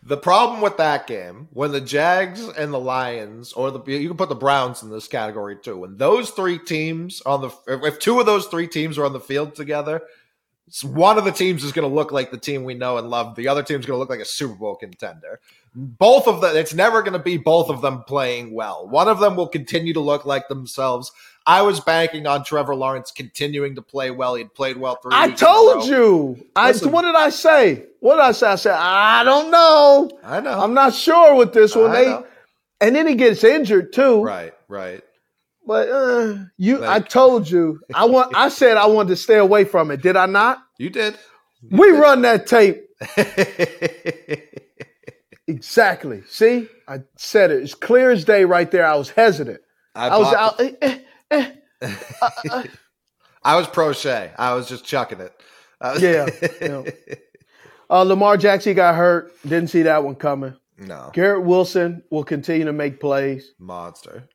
The 0.02 0.16
problem 0.16 0.62
with 0.62 0.78
that 0.78 1.06
game, 1.06 1.48
when 1.52 1.72
the 1.72 1.80
Jags 1.80 2.42
and 2.48 2.72
the 2.72 2.80
Lions, 2.80 3.52
or 3.52 3.70
the 3.70 3.82
you 3.84 4.08
can 4.08 4.16
put 4.16 4.30
the 4.30 4.34
Browns 4.34 4.82
in 4.82 4.90
this 4.90 5.06
category 5.06 5.56
too, 5.56 5.76
when 5.76 5.98
those 5.98 6.30
three 6.30 6.58
teams 6.58 7.20
on 7.22 7.42
the 7.42 7.50
if 7.86 7.98
two 7.98 8.18
of 8.18 8.24
those 8.24 8.46
three 8.46 8.66
teams 8.66 8.96
are 8.96 9.04
on 9.04 9.12
the 9.12 9.20
field 9.20 9.54
together, 9.54 10.02
one 10.82 11.18
of 11.18 11.24
the 11.24 11.32
teams 11.32 11.64
is 11.64 11.72
going 11.72 11.88
to 11.88 11.94
look 11.94 12.12
like 12.12 12.30
the 12.30 12.38
team 12.38 12.64
we 12.64 12.74
know 12.74 12.96
and 12.96 13.10
love. 13.10 13.34
The 13.34 13.48
other 13.48 13.62
team's 13.62 13.84
going 13.84 13.96
to 13.96 13.98
look 13.98 14.08
like 14.08 14.20
a 14.20 14.24
Super 14.24 14.54
Bowl 14.54 14.76
contender. 14.76 15.40
Both 15.74 16.26
of 16.26 16.40
them, 16.40 16.56
it's 16.56 16.74
never 16.74 17.02
going 17.02 17.12
to 17.12 17.18
be 17.18 17.36
both 17.36 17.68
of 17.68 17.82
them 17.82 18.02
playing 18.04 18.54
well. 18.54 18.88
One 18.88 19.08
of 19.08 19.20
them 19.20 19.36
will 19.36 19.48
continue 19.48 19.92
to 19.92 20.00
look 20.00 20.24
like 20.24 20.48
themselves. 20.48 21.12
I 21.46 21.62
was 21.62 21.80
banking 21.80 22.26
on 22.26 22.44
Trevor 22.44 22.74
Lawrence 22.74 23.10
continuing 23.10 23.74
to 23.74 23.82
play 23.82 24.10
well. 24.10 24.34
He'd 24.34 24.54
played 24.54 24.76
well 24.76 24.96
three. 24.96 25.12
I 25.12 25.28
weeks 25.28 25.42
in 25.42 25.46
a 25.46 25.50
told 25.50 25.86
you. 25.86 26.46
I 26.54 26.72
what 26.72 27.02
did 27.02 27.14
I 27.14 27.30
say? 27.30 27.86
What 28.00 28.16
did 28.16 28.22
I 28.22 28.32
say? 28.32 28.46
I 28.48 28.54
said 28.56 28.74
I 28.74 29.24
don't 29.24 29.50
know. 29.50 30.10
I 30.22 30.40
know. 30.40 30.60
I'm 30.60 30.74
not 30.74 30.94
sure 30.94 31.34
with 31.34 31.52
this 31.52 31.74
one. 31.74 31.92
They 31.92 32.18
and 32.80 32.96
then 32.96 33.06
he 33.06 33.14
gets 33.14 33.44
injured 33.44 33.92
too. 33.92 34.22
Right, 34.22 34.54
right. 34.68 35.02
But 35.66 35.88
uh, 35.88 36.36
you, 36.56 36.84
I 36.84 37.00
told 37.00 37.50
you. 37.50 37.80
I 37.94 38.06
want. 38.06 38.34
I 38.34 38.48
said 38.48 38.76
I 38.76 38.86
wanted 38.86 39.10
to 39.10 39.16
stay 39.16 39.36
away 39.36 39.64
from 39.64 39.90
it. 39.90 40.02
Did 40.02 40.16
I 40.16 40.26
not? 40.26 40.62
You 40.78 40.90
did. 40.90 41.18
We 41.70 41.90
run 41.90 42.22
that 42.22 42.46
tape. 42.46 42.86
Exactly. 45.50 46.22
See, 46.28 46.68
I 46.86 47.00
said 47.16 47.50
it. 47.50 47.62
It's 47.62 47.74
clear 47.74 48.12
as 48.12 48.24
day 48.24 48.44
right 48.44 48.70
there. 48.70 48.86
I 48.86 48.94
was 48.94 49.10
hesitant. 49.10 49.60
I, 49.96 50.08
I 50.08 50.18
was 50.18 50.32
out. 50.32 50.60
Eh, 51.30 51.50
uh, 51.82 52.64
I 53.42 53.56
was 53.56 53.66
Proche. 53.68 54.30
I 54.38 54.54
was 54.54 54.68
just 54.68 54.84
chucking 54.84 55.20
it. 55.20 55.32
Was- 55.80 56.02
Yeah, 56.02 56.28
yeah. 56.60 56.82
Uh, 57.92 58.02
Lamar 58.04 58.36
Jackson 58.36 58.74
got 58.74 58.94
hurt. 58.94 59.32
Didn't 59.42 59.66
see 59.66 59.82
that 59.82 60.04
one 60.04 60.14
coming. 60.14 60.54
no. 60.78 61.10
Garrett 61.12 61.42
Wilson 61.42 62.04
will 62.08 62.22
continue 62.22 62.64
to 62.66 62.72
make 62.72 63.00
plays. 63.00 63.52
Monster. 63.58 64.28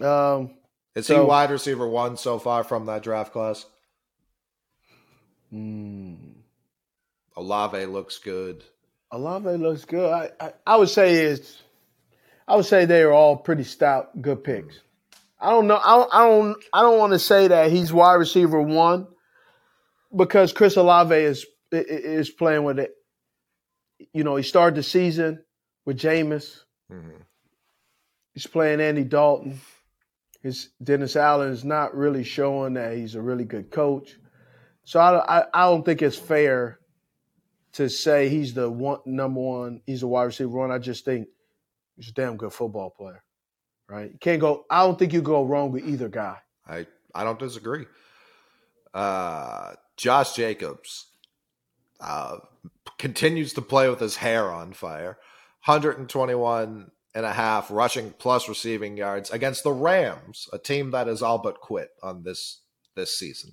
Um, 0.00 0.54
Is 0.94 1.08
he 1.08 1.18
wide 1.18 1.50
receiver 1.50 1.88
one 1.88 2.16
so 2.16 2.38
far 2.38 2.62
from 2.62 2.86
that 2.86 3.02
draft 3.02 3.32
class? 3.32 3.66
mm, 5.52 6.16
Olave 7.36 7.86
looks 7.86 8.18
good. 8.18 8.62
Olave 9.10 9.48
looks 9.56 9.84
good. 9.84 10.08
I, 10.12 10.30
I, 10.38 10.52
I 10.64 10.76
would 10.76 10.90
say 10.90 11.14
it's. 11.24 11.62
I 12.46 12.54
would 12.56 12.66
say 12.66 12.84
they 12.84 13.02
are 13.02 13.12
all 13.12 13.36
pretty 13.36 13.64
stout, 13.64 14.22
good 14.22 14.44
picks. 14.44 14.78
I 15.40 15.50
don't 15.50 15.66
know. 15.66 15.76
I 15.76 15.96
don't. 15.96 16.14
I 16.14 16.26
don't. 16.26 16.64
I 16.72 16.82
don't 16.82 16.98
want 16.98 17.12
to 17.12 17.18
say 17.18 17.48
that 17.48 17.70
he's 17.70 17.92
wide 17.92 18.14
receiver 18.14 18.60
one 18.60 19.06
because 20.14 20.52
Chris 20.52 20.76
Olave 20.76 21.14
is 21.14 21.46
is 21.70 22.30
playing 22.30 22.64
with 22.64 22.78
it. 22.78 22.92
You 24.12 24.24
know, 24.24 24.36
he 24.36 24.42
started 24.42 24.76
the 24.76 24.82
season 24.82 25.44
with 25.84 25.98
Jameis. 25.98 26.60
Mhm. 26.90 27.22
He's 28.34 28.46
playing 28.46 28.80
Andy 28.80 29.04
Dalton. 29.04 29.60
His 30.42 30.70
Dennis 30.82 31.16
Allen 31.16 31.52
is 31.52 31.64
not 31.64 31.96
really 31.96 32.22
showing 32.24 32.74
that 32.74 32.96
he's 32.96 33.14
a 33.16 33.22
really 33.22 33.44
good 33.44 33.70
coach. 33.70 34.16
So 34.84 35.00
I, 35.00 35.40
I, 35.40 35.44
I 35.52 35.62
don't 35.64 35.84
think 35.84 36.00
it's 36.00 36.16
fair 36.16 36.78
to 37.72 37.88
say 37.90 38.28
he's 38.28 38.54
the 38.54 38.70
one 38.70 39.00
number 39.04 39.40
one. 39.40 39.82
He's 39.86 40.02
a 40.02 40.06
wide 40.06 40.24
receiver 40.24 40.56
one. 40.56 40.70
I 40.70 40.78
just 40.78 41.04
think 41.04 41.28
he's 41.96 42.08
a 42.08 42.12
damn 42.12 42.36
good 42.36 42.52
football 42.52 42.90
player. 42.90 43.22
Right? 43.88 44.12
You 44.12 44.18
can't 44.18 44.40
go. 44.40 44.64
I 44.70 44.84
don't 44.84 44.98
think 44.98 45.12
you 45.12 45.22
go 45.22 45.44
wrong 45.44 45.72
with 45.72 45.86
either 45.86 46.08
guy. 46.08 46.38
I 46.66 46.86
I 47.14 47.24
don't 47.24 47.38
disagree. 47.38 47.86
Uh, 48.92 49.74
Josh 49.96 50.34
Jacobs 50.34 51.06
uh, 52.00 52.38
continues 52.98 53.52
to 53.54 53.62
play 53.62 53.88
with 53.88 54.00
his 54.00 54.16
hair 54.16 54.50
on 54.50 54.72
fire. 54.72 55.18
121 55.64 56.90
and 57.14 57.26
a 57.26 57.32
half 57.32 57.70
rushing 57.70 58.12
plus 58.18 58.48
receiving 58.48 58.96
yards 58.96 59.30
against 59.30 59.64
the 59.64 59.72
Rams, 59.72 60.48
a 60.52 60.58
team 60.58 60.90
that 60.92 61.06
has 61.06 61.22
all 61.22 61.38
but 61.38 61.60
quit 61.60 61.90
on 62.02 62.22
this 62.22 62.60
this 62.94 63.16
season. 63.18 63.52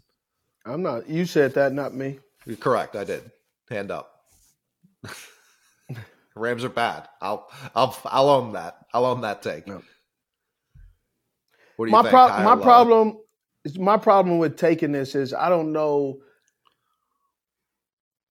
I'm 0.66 0.82
not. 0.82 1.10
You 1.10 1.26
said 1.26 1.54
that, 1.54 1.74
not 1.74 1.94
me. 1.94 2.20
You're 2.46 2.58
correct. 2.58 2.96
I 2.96 3.04
did. 3.04 3.32
Hand 3.70 3.92
up. 3.92 4.12
Rams 6.36 6.64
are 6.64 6.70
bad. 6.70 7.08
I'll 7.22 7.50
I'll 7.76 7.98
I'll 8.06 8.30
own 8.30 8.54
that. 8.54 8.78
I'll 8.94 9.06
own 9.06 9.22
that 9.22 9.42
take. 9.42 9.68
No. 9.68 9.82
What 11.78 11.86
do 11.86 11.90
you 11.92 11.94
my 11.94 12.02
think? 12.04 12.12
pro- 12.12 12.44
my 12.44 12.56
problem 12.56 13.18
my 13.78 13.98
problem 13.98 14.38
with 14.38 14.58
taking 14.58 14.92
this 14.92 15.16
is 15.16 15.34
I 15.34 15.50
don't 15.50 15.72
know. 15.74 16.20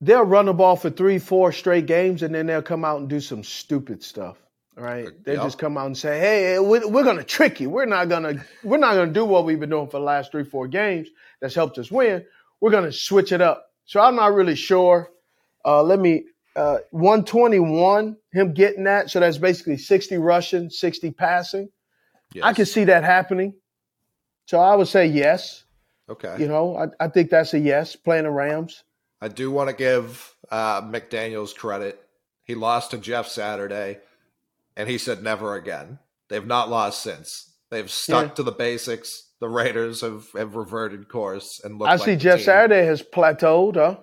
They'll 0.00 0.22
run 0.24 0.46
the 0.46 0.52
ball 0.52 0.76
for 0.76 0.90
three, 0.90 1.18
four 1.18 1.52
straight 1.52 1.86
games, 1.86 2.22
and 2.22 2.34
then 2.34 2.46
they'll 2.46 2.62
come 2.62 2.84
out 2.84 3.00
and 3.00 3.08
do 3.08 3.20
some 3.20 3.42
stupid 3.42 4.02
stuff. 4.02 4.36
Right? 4.76 5.08
They 5.24 5.34
Yep. 5.34 5.42
just 5.42 5.58
come 5.58 5.78
out 5.78 5.86
and 5.86 5.96
say, 5.96 6.18
"Hey, 6.18 6.58
we're, 6.58 6.86
we're 6.88 7.04
going 7.04 7.16
to 7.16 7.24
trick 7.24 7.60
you. 7.60 7.70
We're 7.70 7.86
not 7.86 8.08
going 8.08 8.22
to. 8.24 8.44
We're 8.64 8.78
not 8.78 8.94
going 8.94 9.08
to 9.08 9.14
do 9.14 9.24
what 9.24 9.44
we've 9.44 9.60
been 9.60 9.70
doing 9.70 9.86
for 9.88 9.98
the 9.98 10.04
last 10.04 10.32
three, 10.32 10.44
four 10.44 10.68
games. 10.68 11.08
That's 11.40 11.54
helped 11.54 11.78
us 11.78 11.90
win. 11.90 12.24
We're 12.60 12.70
going 12.72 12.84
to 12.84 12.92
switch 12.92 13.32
it 13.32 13.40
up." 13.40 13.66
So 13.86 14.00
I'm 14.00 14.16
not 14.16 14.34
really 14.34 14.56
sure. 14.56 15.10
Uh, 15.64 15.82
let 15.82 15.98
me. 15.98 16.24
Uh, 16.56 16.78
121, 16.92 18.16
him 18.32 18.54
getting 18.54 18.84
that. 18.84 19.10
So 19.10 19.18
that's 19.18 19.38
basically 19.38 19.76
60 19.76 20.18
rushing, 20.18 20.70
60 20.70 21.10
passing. 21.10 21.68
I 22.42 22.48
Yes. 22.48 22.56
can 22.56 22.66
see 22.66 22.84
that 22.84 23.04
happening. 23.04 23.54
So 24.46 24.58
I 24.60 24.74
would 24.74 24.88
say 24.88 25.06
yes. 25.06 25.64
Okay. 26.08 26.36
You 26.38 26.48
know, 26.48 26.76
I, 26.76 27.04
I 27.04 27.08
think 27.08 27.30
that's 27.30 27.54
a 27.54 27.58
yes. 27.58 27.96
Playing 27.96 28.24
the 28.24 28.30
Rams. 28.30 28.84
I 29.20 29.28
do 29.28 29.50
want 29.50 29.70
to 29.70 29.76
give 29.76 30.34
uh, 30.50 30.82
McDaniels 30.82 31.54
credit. 31.54 32.00
He 32.44 32.54
lost 32.54 32.90
to 32.90 32.98
Jeff 32.98 33.26
Saturday, 33.28 33.98
and 34.76 34.88
he 34.88 34.98
said 34.98 35.22
never 35.22 35.54
again. 35.54 35.98
They've 36.28 36.46
not 36.46 36.68
lost 36.68 37.02
since. 37.02 37.52
They've 37.70 37.90
stuck 37.90 38.26
Yeah. 38.28 38.34
to 38.34 38.42
the 38.42 38.52
basics. 38.52 39.30
The 39.40 39.48
Raiders 39.48 40.02
have, 40.02 40.26
have 40.36 40.54
reverted 40.56 41.08
course 41.08 41.60
and 41.64 41.78
look. 41.78 41.88
I 41.88 41.96
see 41.96 42.16
Jeff 42.16 42.38
team. 42.38 42.44
Saturday 42.44 42.84
has 42.84 43.02
plateaued, 43.02 43.76
huh? 43.76 43.96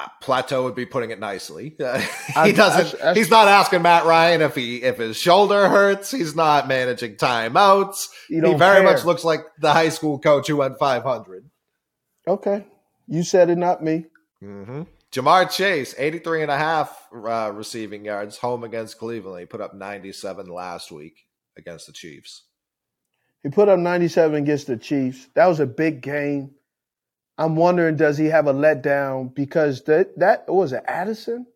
Uh, 0.00 0.08
Plateau 0.20 0.64
would 0.64 0.74
be 0.74 0.86
putting 0.86 1.10
it 1.10 1.18
nicely. 1.18 1.70
he 1.78 2.52
doesn't. 2.52 3.02
I- 3.02 3.10
I- 3.10 3.14
he's 3.14 3.30
not 3.30 3.48
asking 3.48 3.82
Matt 3.82 4.04
Ryan 4.06 4.40
if 4.40 4.54
he 4.54 4.82
if 4.82 4.98
his 4.98 5.16
shoulder 5.16 5.68
hurts. 5.68 6.10
He's 6.10 6.34
not 6.34 6.68
managing 6.68 7.16
timeouts. 7.16 8.08
He 8.28 8.40
very 8.40 8.56
care. 8.56 8.82
much 8.82 9.04
looks 9.04 9.24
like 9.24 9.40
the 9.58 9.72
high 9.72 9.88
school 9.90 10.18
coach 10.18 10.46
who 10.46 10.56
went 10.56 10.78
500. 10.78 11.50
Okay. 12.26 12.66
You 13.06 13.22
said 13.22 13.50
it, 13.50 13.58
not 13.58 13.82
me. 13.82 14.06
Mm-hmm. 14.42 14.82
Ja'Marr 15.12 15.50
Chase, 15.50 15.94
83 15.98 16.42
and 16.42 16.50
a 16.50 16.56
half 16.56 17.08
uh, 17.12 17.50
receiving 17.52 18.04
yards, 18.04 18.38
home 18.38 18.62
against 18.62 18.98
Cleveland. 18.98 19.40
He 19.40 19.46
put 19.46 19.60
up 19.60 19.74
97 19.74 20.46
last 20.46 20.92
week 20.92 21.26
against 21.58 21.86
the 21.88 21.92
Chiefs. 21.92 22.44
He 23.42 23.48
put 23.48 23.68
up 23.68 23.80
97 23.80 24.36
against 24.42 24.68
the 24.68 24.76
Chiefs. 24.76 25.26
That 25.34 25.46
was 25.46 25.58
a 25.58 25.66
big 25.66 26.00
game. 26.02 26.52
I'm 27.40 27.56
wondering, 27.56 27.96
does 27.96 28.18
he 28.18 28.26
have 28.26 28.46
a 28.46 28.52
letdown? 28.52 29.34
Because 29.34 29.82
that 29.84 30.18
that 30.18 30.44
what 30.46 30.56
was 30.56 30.72
it 30.72 30.84
Addison? 30.86 31.46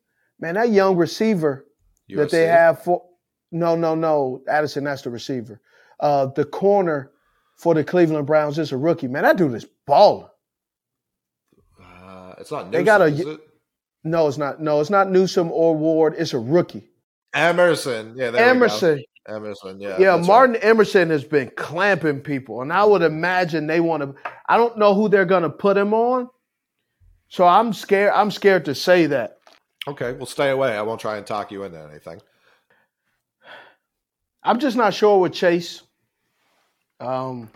Man, 0.40 0.54
that 0.54 0.70
young 0.70 0.96
receiver 0.96 1.66
that 2.08 2.30
they 2.30 2.46
have 2.46 2.82
for 2.82 3.04
no, 3.52 3.76
no, 3.76 3.94
no. 3.94 4.42
Addison, 4.48 4.84
that's 4.84 5.02
the 5.02 5.10
receiver. 5.10 5.60
Uh, 6.00 6.26
the 6.26 6.44
corner 6.44 7.12
for 7.58 7.74
the 7.74 7.84
Cleveland 7.84 8.26
Browns 8.26 8.58
is 8.58 8.72
a 8.72 8.76
rookie. 8.76 9.06
Man, 9.08 9.22
that 9.22 9.36
dude 9.36 9.54
is 9.54 9.66
balling. 9.86 10.26
Uh, 11.80 12.34
it's 12.38 12.50
not 12.50 12.72
They 12.72 12.82
got 12.82 13.02
a- 13.02 13.06
it? 13.06 13.40
No, 14.02 14.26
it's 14.26 14.38
not. 14.38 14.60
No, 14.60 14.80
it's 14.80 14.90
not 14.90 15.10
Newsome 15.10 15.50
or 15.52 15.76
Ward. 15.76 16.14
It's 16.18 16.32
a 16.34 16.38
rookie. 16.38 16.88
Emerson. 17.32 18.14
Yeah, 18.16 18.30
there 18.30 18.32
we 18.32 18.38
go. 18.60 18.64
Emerson. 18.66 19.04
Emerson, 19.28 19.80
yeah. 19.80 19.98
Yeah, 19.98 20.16
Martin 20.16 20.54
right. 20.54 20.64
Emerson 20.64 21.10
has 21.10 21.24
been 21.24 21.50
clamping 21.56 22.20
people, 22.20 22.62
and 22.62 22.72
I 22.72 22.84
would 22.84 23.02
imagine 23.02 23.66
they 23.66 23.80
want 23.80 24.02
to. 24.02 24.14
I 24.48 24.56
don't 24.56 24.78
know 24.78 24.94
who 24.94 25.08
they're 25.08 25.24
going 25.24 25.42
to 25.42 25.50
put 25.50 25.76
him 25.76 25.94
on, 25.94 26.28
so 27.28 27.46
I'm 27.46 27.72
scared. 27.72 28.12
I'm 28.14 28.30
scared 28.30 28.66
to 28.66 28.74
say 28.74 29.06
that. 29.06 29.38
Okay, 29.86 30.12
well, 30.12 30.26
stay 30.26 30.50
away. 30.50 30.76
I 30.76 30.82
won't 30.82 31.00
try 31.00 31.16
and 31.16 31.26
talk 31.26 31.52
you 31.52 31.64
into 31.64 31.80
anything. 31.80 32.20
I'm 34.42 34.58
just 34.58 34.76
not 34.76 34.92
sure 34.92 35.20
with 35.20 35.32
Chase. 35.32 35.82
Um, 37.00 37.50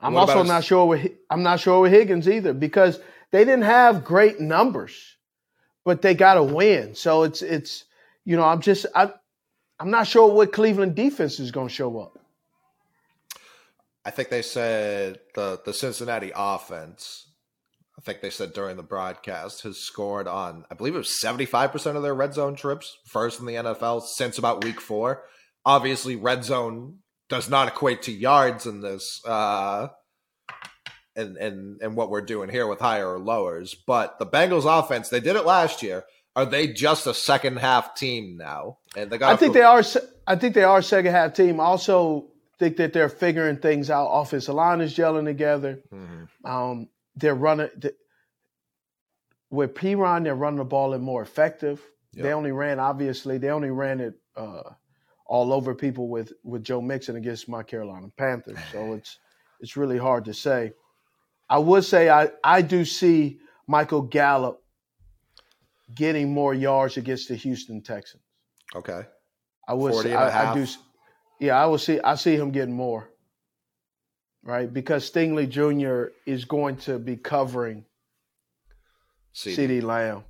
I'm 0.00 0.14
What 0.14 0.28
also 0.28 0.42
not 0.42 0.64
sure 0.64 0.86
with 0.86 1.10
I'm 1.30 1.42
not 1.42 1.60
sure 1.60 1.80
with 1.80 1.92
Higgins 1.92 2.28
either 2.28 2.52
because 2.52 3.00
they 3.30 3.44
didn't 3.44 3.62
have 3.62 4.04
great 4.04 4.40
numbers, 4.40 5.16
but 5.84 6.02
they 6.02 6.14
got 6.14 6.34
to 6.34 6.42
win. 6.42 6.94
So 6.94 7.22
it's 7.22 7.42
it's 7.42 7.84
you 8.24 8.36
know 8.36 8.44
I'm 8.44 8.60
just 8.60 8.86
I 8.94 9.12
I'm 9.80 9.90
not 9.90 10.06
sure 10.06 10.32
what 10.32 10.52
Cleveland 10.52 10.94
defense 10.94 11.38
is 11.38 11.50
going 11.50 11.68
to 11.68 11.74
show 11.74 11.98
up. 12.00 12.18
I 14.04 14.10
think 14.10 14.30
they 14.30 14.42
said 14.42 15.20
the 15.34 15.60
the 15.64 15.74
Cincinnati 15.74 16.32
offense. 16.34 17.26
I 17.98 18.00
think 18.00 18.20
they 18.20 18.30
said 18.30 18.52
during 18.52 18.76
the 18.76 18.82
broadcast 18.82 19.62
has 19.62 19.78
scored 19.78 20.26
on 20.28 20.64
I 20.70 20.74
believe 20.74 20.94
it 20.94 20.98
was 20.98 21.20
seventy 21.20 21.44
five 21.44 21.72
percent 21.72 21.96
of 21.96 22.02
their 22.02 22.14
red 22.14 22.32
zone 22.32 22.56
trips, 22.56 22.96
first 23.06 23.38
in 23.38 23.46
the 23.46 23.54
NFL 23.54 24.02
since 24.02 24.38
about 24.38 24.64
week 24.64 24.80
four. 24.80 25.24
Obviously, 25.64 26.16
red 26.16 26.44
zone 26.44 27.00
does 27.28 27.50
not 27.50 27.68
equate 27.68 28.02
to 28.02 28.12
yards 28.12 28.64
in 28.66 28.80
this, 28.80 29.20
uh, 29.26 29.88
and 31.14 31.36
and 31.36 31.82
and 31.82 31.94
what 31.94 32.08
we're 32.08 32.22
doing 32.22 32.48
here 32.48 32.66
with 32.66 32.80
higher 32.80 33.12
or 33.12 33.18
lowers. 33.18 33.74
But 33.74 34.18
the 34.18 34.26
Bengals 34.26 34.64
offense, 34.64 35.10
they 35.10 35.20
did 35.20 35.36
it 35.36 35.44
last 35.44 35.82
year. 35.82 36.04
Are 36.38 36.46
they 36.46 36.68
just 36.68 37.08
a 37.08 37.14
second 37.14 37.58
half 37.58 37.96
team 37.96 38.36
now? 38.36 38.78
And 38.96 39.10
they 39.10 39.18
got 39.18 39.32
I 39.32 39.36
think 39.36 39.54
they 39.54 39.62
are. 39.62 39.82
I 40.24 40.36
think 40.36 40.54
they 40.54 40.62
are 40.62 40.78
a 40.78 40.82
second 40.84 41.10
half 41.10 41.34
team. 41.34 41.58
Also 41.58 42.28
think 42.60 42.76
that 42.76 42.92
they're 42.92 43.08
figuring 43.08 43.56
things 43.56 43.90
out. 43.90 44.06
Offensive 44.06 44.54
line 44.54 44.80
is 44.80 44.94
gelling 44.96 45.24
together. 45.24 45.80
Mhm. 45.92 46.28
Um, 46.44 46.88
they're 47.16 47.34
running 47.34 47.70
th- 47.80 47.94
with 49.50 49.74
P. 49.74 49.96
Ron. 49.96 50.22
They're 50.22 50.36
running 50.36 50.58
the 50.58 50.64
ball 50.64 50.94
and 50.94 51.02
more 51.02 51.22
effective. 51.22 51.82
They 52.12 52.32
only 52.32 52.52
ran 52.52 52.78
obviously. 52.78 53.38
They 53.38 53.50
only 53.50 53.70
ran 53.70 53.98
it 54.00 54.14
uh, 54.36 54.62
all 55.26 55.52
over 55.52 55.74
people 55.74 56.08
with 56.08 56.32
with 56.44 56.62
Joe 56.62 56.80
Mixon 56.80 57.16
against 57.16 57.48
my 57.48 57.64
Carolina 57.64 58.10
Panthers. 58.16 58.58
So 58.70 58.92
it's 58.98 59.18
it's 59.58 59.76
really 59.76 59.98
hard 59.98 60.24
to 60.26 60.34
say. 60.34 60.70
I 61.50 61.58
would 61.58 61.84
say 61.84 62.10
I 62.10 62.30
I 62.44 62.62
do 62.62 62.84
see 62.84 63.40
Michael 63.66 64.02
Gallup 64.02 64.62
getting 65.94 66.32
more 66.32 66.54
yards 66.54 66.96
against 66.96 67.28
the 67.28 67.36
Houston 67.36 67.82
Texans. 67.82 68.22
Okay. 68.74 69.02
I 69.66 69.74
would 69.74 69.92
40 69.92 70.08
say, 70.08 70.14
and 70.14 70.24
a 70.24 70.34
I, 70.34 70.50
I 70.50 70.54
do. 70.54 70.66
Yeah, 71.40 71.62
I 71.62 71.66
will 71.66 71.78
see. 71.78 72.00
I 72.00 72.14
see 72.14 72.34
him 72.36 72.50
getting 72.50 72.74
more. 72.74 73.10
Right, 74.42 74.72
because 74.72 75.10
Stingley 75.10 75.48
Jr. 75.48 76.12
is 76.24 76.44
going 76.44 76.76
to 76.78 76.98
be 76.98 77.16
covering 77.16 77.84
CeeDee 79.34 79.82
Lamb, 79.82 80.24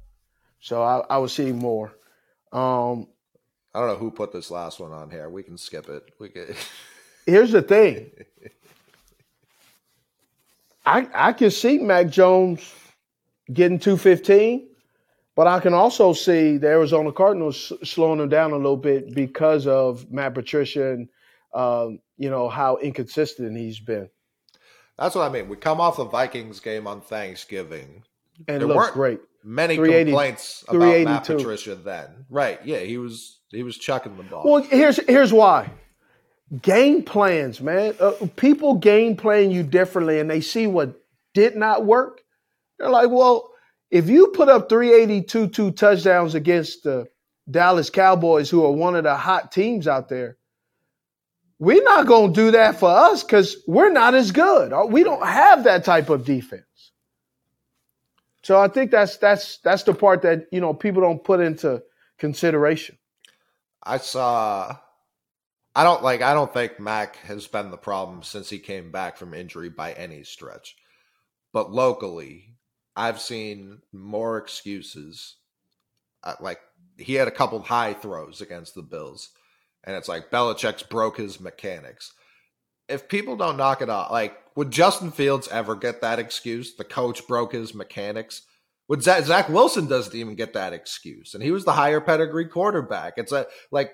so 0.61 0.83
I, 0.83 1.05
I 1.11 1.19
would 1.19 1.31
see 1.31 1.53
more. 1.53 1.93
Um, 2.51 3.07
I 3.75 3.81
don't 3.81 3.89
know 3.89 3.97
who 3.97 4.11
put 4.11 4.33
this 4.33 4.51
last 4.51 4.81
one 4.81 4.93
on 4.93 5.11
here. 5.11 5.29
We 5.29 5.43
can 5.43 5.57
skip 5.57 5.89
it. 5.89 6.03
We 6.19 6.31
can. 6.31 6.55
Here's 7.27 7.53
the 7.53 7.63
thing. 7.63 8.11
I 10.85 11.07
I 11.15 11.33
can 11.33 11.51
see 11.51 11.79
Mac 11.79 12.09
Jones 12.09 12.75
getting 13.53 13.79
215, 13.79 14.69
but 15.39 15.47
I 15.47 15.61
can 15.61 15.73
also 15.73 16.13
see 16.15 16.57
the 16.57 16.67
Arizona 16.67 17.13
Cardinals 17.13 17.73
slowing 17.85 18.19
them 18.19 18.29
down 18.29 18.51
a 18.51 18.57
little 18.57 18.77
bit 18.77 19.15
because 19.15 19.69
of 19.69 20.11
Matt 20.11 20.35
Patricia 20.35 20.95
and 20.95 21.09
um, 21.55 22.01
you 22.17 22.29
know 22.29 22.49
how 22.49 22.79
inconsistent 22.79 23.57
he's 23.57 23.79
been. 23.79 24.11
That's 24.99 25.15
what 25.15 25.23
I 25.23 25.29
mean. 25.33 25.49
We 25.49 25.55
come 25.55 25.81
off 25.81 25.97
the 25.97 26.07
Vikings 26.07 26.59
game 26.59 26.89
on 26.89 27.01
Thanksgiving. 27.01 28.03
And 28.49 28.63
There 28.63 28.67
weren't 28.67 28.95
great. 28.95 29.21
Many 29.45 29.77
380 29.77 30.11
complaints 30.11 30.65
about 30.67 31.05
Matt 31.05 31.25
Patricia 31.25 31.77
then. 31.77 32.27
Right. 32.29 32.59
Yeah, 32.65 32.81
he 32.81 32.99
was 32.99 33.39
he 33.51 33.63
was 33.63 33.79
chucking 33.79 34.17
the 34.17 34.25
ball. 34.25 34.43
Well, 34.45 34.63
here's 34.65 34.97
here's 35.07 35.33
why. 35.33 35.71
Game 36.63 37.05
plans, 37.05 37.61
man. 37.61 37.95
Uh, 38.01 38.15
people 38.35 38.75
game 38.75 39.15
plan 39.15 39.53
you 39.53 39.63
differently, 39.63 40.19
and 40.19 40.29
they 40.29 40.41
see 40.41 40.67
what 40.67 41.01
did 41.33 41.55
not 41.55 41.87
work. 41.87 42.23
They're 42.81 42.91
like, 42.91 43.11
well, 43.11 43.53
if 43.91 44.09
you 44.09 44.29
put 44.29 44.49
up 44.49 44.69
382 44.69 45.49
two 45.49 45.71
touchdowns 45.71 46.35
against 46.35 46.85
the 46.85 47.07
Dallas 47.51 47.91
Cowboys, 47.91 48.51
who 48.51 48.65
are 48.65 48.73
one 48.73 48.97
of 48.97 49.05
the 49.05 49.17
hot 49.17 49.53
teams 49.53 49.89
out 49.89 50.09
there, 50.09 50.37
we're 51.59 51.83
not 51.83 52.07
going 52.07 52.33
to 52.33 52.41
do 52.41 52.51
that 52.53 52.79
for 52.79 52.91
us 52.91 53.25
because 53.25 53.57
we're 53.67 53.91
not 53.91 54.15
as 54.15 54.31
good. 54.31 54.73
Uh, 54.73 54.87
We 54.89 55.03
don't 55.03 55.27
have 55.27 55.65
that 55.65 55.85
type 55.85 56.11
of 56.11 56.25
defense. 56.25 56.65
So 58.43 58.59
I 58.61 58.69
think 58.69 58.91
that's 58.91 59.17
that's 59.17 59.59
that's 59.59 59.83
the 59.83 59.95
part 59.95 60.23
that 60.23 60.47
you 60.53 60.61
know 60.61 60.73
people 60.73 61.03
don't 61.03 61.23
put 61.23 61.41
into 61.41 61.83
consideration. 62.19 62.97
I 63.83 63.99
saw. 63.99 64.77
I 65.75 65.85
don't 65.85 66.03
like. 66.03 66.23
I 66.23 66.35
don't 66.35 66.53
think 66.53 66.81
Mac 66.81 67.17
has 67.17 67.47
been 67.47 67.71
the 67.71 67.77
problem 67.77 68.23
since 68.23 68.49
he 68.49 68.59
came 68.59 68.91
back 68.91 69.17
from 69.17 69.35
injury 69.35 69.69
by 69.69 69.93
any 69.93 70.23
stretch. 70.23 70.77
But 71.53 71.73
locally, 71.73 72.58
I've 72.99 73.21
seen 73.21 73.81
more 73.93 74.39
excuses. 74.39 75.37
Uh, 76.25 76.35
like 76.41 76.59
he 76.97 77.15
had 77.15 77.29
a 77.29 77.33
couple 77.33 77.61
high 77.61 77.95
throws 77.95 78.41
against 78.41 78.75
the 78.75 78.83
Bills, 78.83 79.31
and 79.85 79.95
it's 79.95 80.09
like 80.09 80.33
Belichick's 80.33 80.83
broke 80.83 81.17
his 81.17 81.41
mechanics. 81.41 82.13
If 82.89 83.09
people 83.09 83.37
don't 83.37 83.57
knock 83.57 83.83
it 83.83 83.89
off, 83.89 84.11
like 84.11 84.37
would 84.57 84.73
Justin 84.73 85.13
Fields 85.13 85.47
ever 85.47 85.77
get 85.77 86.01
that 86.01 86.19
excuse? 86.19 86.75
The 86.75 86.83
coach 86.83 87.25
broke 87.29 87.53
his 87.53 87.73
mechanics. 87.73 88.43
Would 88.89 89.05
Zach, 89.05 89.23
Zach 89.25 89.49
Wilson 89.49 89.87
doesn't 89.87 90.17
even 90.17 90.35
get 90.35 90.55
that 90.55 90.73
excuse, 90.73 91.35
and 91.35 91.43
he 91.43 91.53
was 91.53 91.65
the 91.65 91.73
higher 91.73 92.01
pedigree 92.01 92.49
quarterback. 92.49 93.15
It's 93.17 93.31
a 93.31 93.47
like 93.71 93.93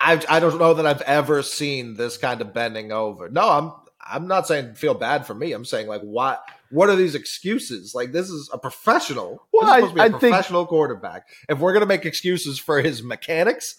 I 0.00 0.24
I 0.30 0.40
don't 0.40 0.58
know 0.58 0.72
that 0.72 0.86
I've 0.86 1.02
ever 1.02 1.42
seen 1.42 1.94
this 1.94 2.16
kind 2.16 2.40
of 2.40 2.54
bending 2.54 2.90
over. 2.90 3.28
No, 3.28 3.50
I'm 3.50 3.72
I'm 4.10 4.26
not 4.28 4.46
saying 4.46 4.74
feel 4.74 4.94
bad 4.94 5.26
for 5.26 5.34
me. 5.34 5.52
I'm 5.52 5.64
saying 5.64 5.86
like 5.88 6.02
what 6.02 6.42
what 6.70 6.88
are 6.88 6.96
these 6.96 7.14
excuses? 7.14 7.94
Like 7.94 8.12
this 8.12 8.28
is 8.30 8.50
a 8.52 8.58
professional. 8.58 9.42
Well, 9.52 9.66
this 9.66 9.84
is 9.84 9.90
supposed 9.90 9.90
to 9.90 9.94
be 9.94 10.00
a 10.00 10.02
I- 10.02 10.06
I 10.06 10.10
think- 10.10 10.20
professional 10.20 10.66
quarterback. 10.66 11.26
If 11.48 11.58
we're 11.58 11.72
gonna 11.72 11.86
make 11.86 12.04
excuses 12.04 12.58
for 12.58 12.80
his 12.82 13.02
mechanics, 13.02 13.76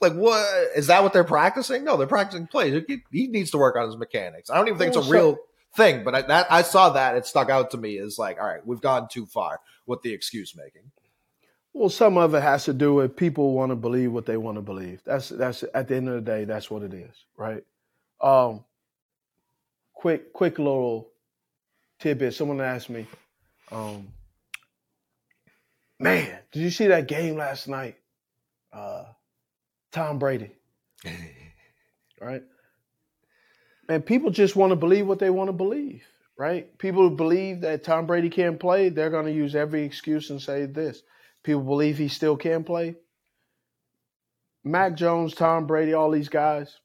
like 0.00 0.14
what 0.14 0.44
is 0.76 0.86
that 0.88 1.02
what 1.02 1.12
they're 1.12 1.24
practicing? 1.24 1.84
No, 1.84 1.96
they're 1.96 2.06
practicing 2.06 2.46
plays. 2.46 2.82
He, 2.86 3.02
he 3.10 3.26
needs 3.28 3.50
to 3.52 3.58
work 3.58 3.76
on 3.76 3.86
his 3.86 3.96
mechanics. 3.96 4.50
I 4.50 4.56
don't 4.56 4.68
even 4.68 4.78
think 4.78 4.88
it's 4.96 4.96
a 4.96 5.00
Well, 5.00 5.10
real 5.10 5.38
thing, 5.76 6.04
but 6.04 6.14
I, 6.14 6.22
that 6.22 6.46
I 6.50 6.62
saw 6.62 6.90
that 6.90 7.16
it 7.16 7.26
stuck 7.26 7.50
out 7.50 7.70
to 7.72 7.76
me 7.76 7.98
as 7.98 8.18
like, 8.18 8.40
all 8.40 8.46
right, 8.46 8.64
we've 8.66 8.80
gone 8.80 9.08
too 9.10 9.26
far 9.26 9.60
with 9.86 10.02
the 10.02 10.12
excuse 10.12 10.56
making. 10.56 10.90
Well, 11.74 11.90
some 11.90 12.16
of 12.16 12.34
it 12.34 12.42
has 12.42 12.64
to 12.64 12.72
do 12.72 12.94
with 12.94 13.14
people 13.16 13.52
want 13.52 13.70
to 13.70 13.76
believe 13.76 14.10
what 14.12 14.26
they 14.26 14.36
want 14.36 14.56
to 14.56 14.62
believe. 14.62 15.00
That's 15.04 15.28
that's 15.28 15.62
at 15.74 15.86
the 15.88 15.96
end 15.96 16.08
of 16.08 16.14
the 16.14 16.20
day, 16.20 16.44
that's 16.44 16.70
what 16.70 16.82
it 16.82 16.92
is, 16.94 17.14
right? 17.36 17.62
Um, 18.20 18.64
quick, 19.98 20.32
quick 20.32 20.58
little 20.58 21.10
tidbit. 21.98 22.32
Someone 22.32 22.60
asked 22.60 22.88
me, 22.88 23.06
um, 23.72 24.08
"Man, 25.98 26.38
did 26.52 26.62
you 26.62 26.70
see 26.70 26.86
that 26.86 27.08
game 27.08 27.36
last 27.36 27.66
night? 27.66 27.96
Uh, 28.72 29.04
Tom 29.90 30.20
Brady, 30.20 30.52
right? 32.20 32.42
And 33.88 34.06
people 34.06 34.30
just 34.30 34.54
want 34.54 34.70
to 34.70 34.76
believe 34.76 35.06
what 35.06 35.18
they 35.18 35.30
want 35.30 35.48
to 35.48 35.52
believe, 35.52 36.04
right? 36.38 36.78
People 36.78 37.08
who 37.08 37.16
believe 37.16 37.62
that 37.62 37.82
Tom 37.82 38.06
Brady 38.06 38.30
can't 38.30 38.60
play, 38.60 38.90
they're 38.90 39.10
going 39.10 39.26
to 39.26 39.32
use 39.32 39.56
every 39.56 39.82
excuse 39.82 40.30
and 40.30 40.40
say 40.40 40.66
this. 40.66 41.02
People 41.42 41.62
believe 41.62 41.98
he 41.98 42.08
still 42.08 42.36
can 42.36 42.62
play. 42.62 42.96
Mac 44.62 44.94
Jones, 44.94 45.34
Tom 45.34 45.66
Brady, 45.66 45.94
all 45.94 46.10
these 46.10 46.28
guys, 46.28 46.78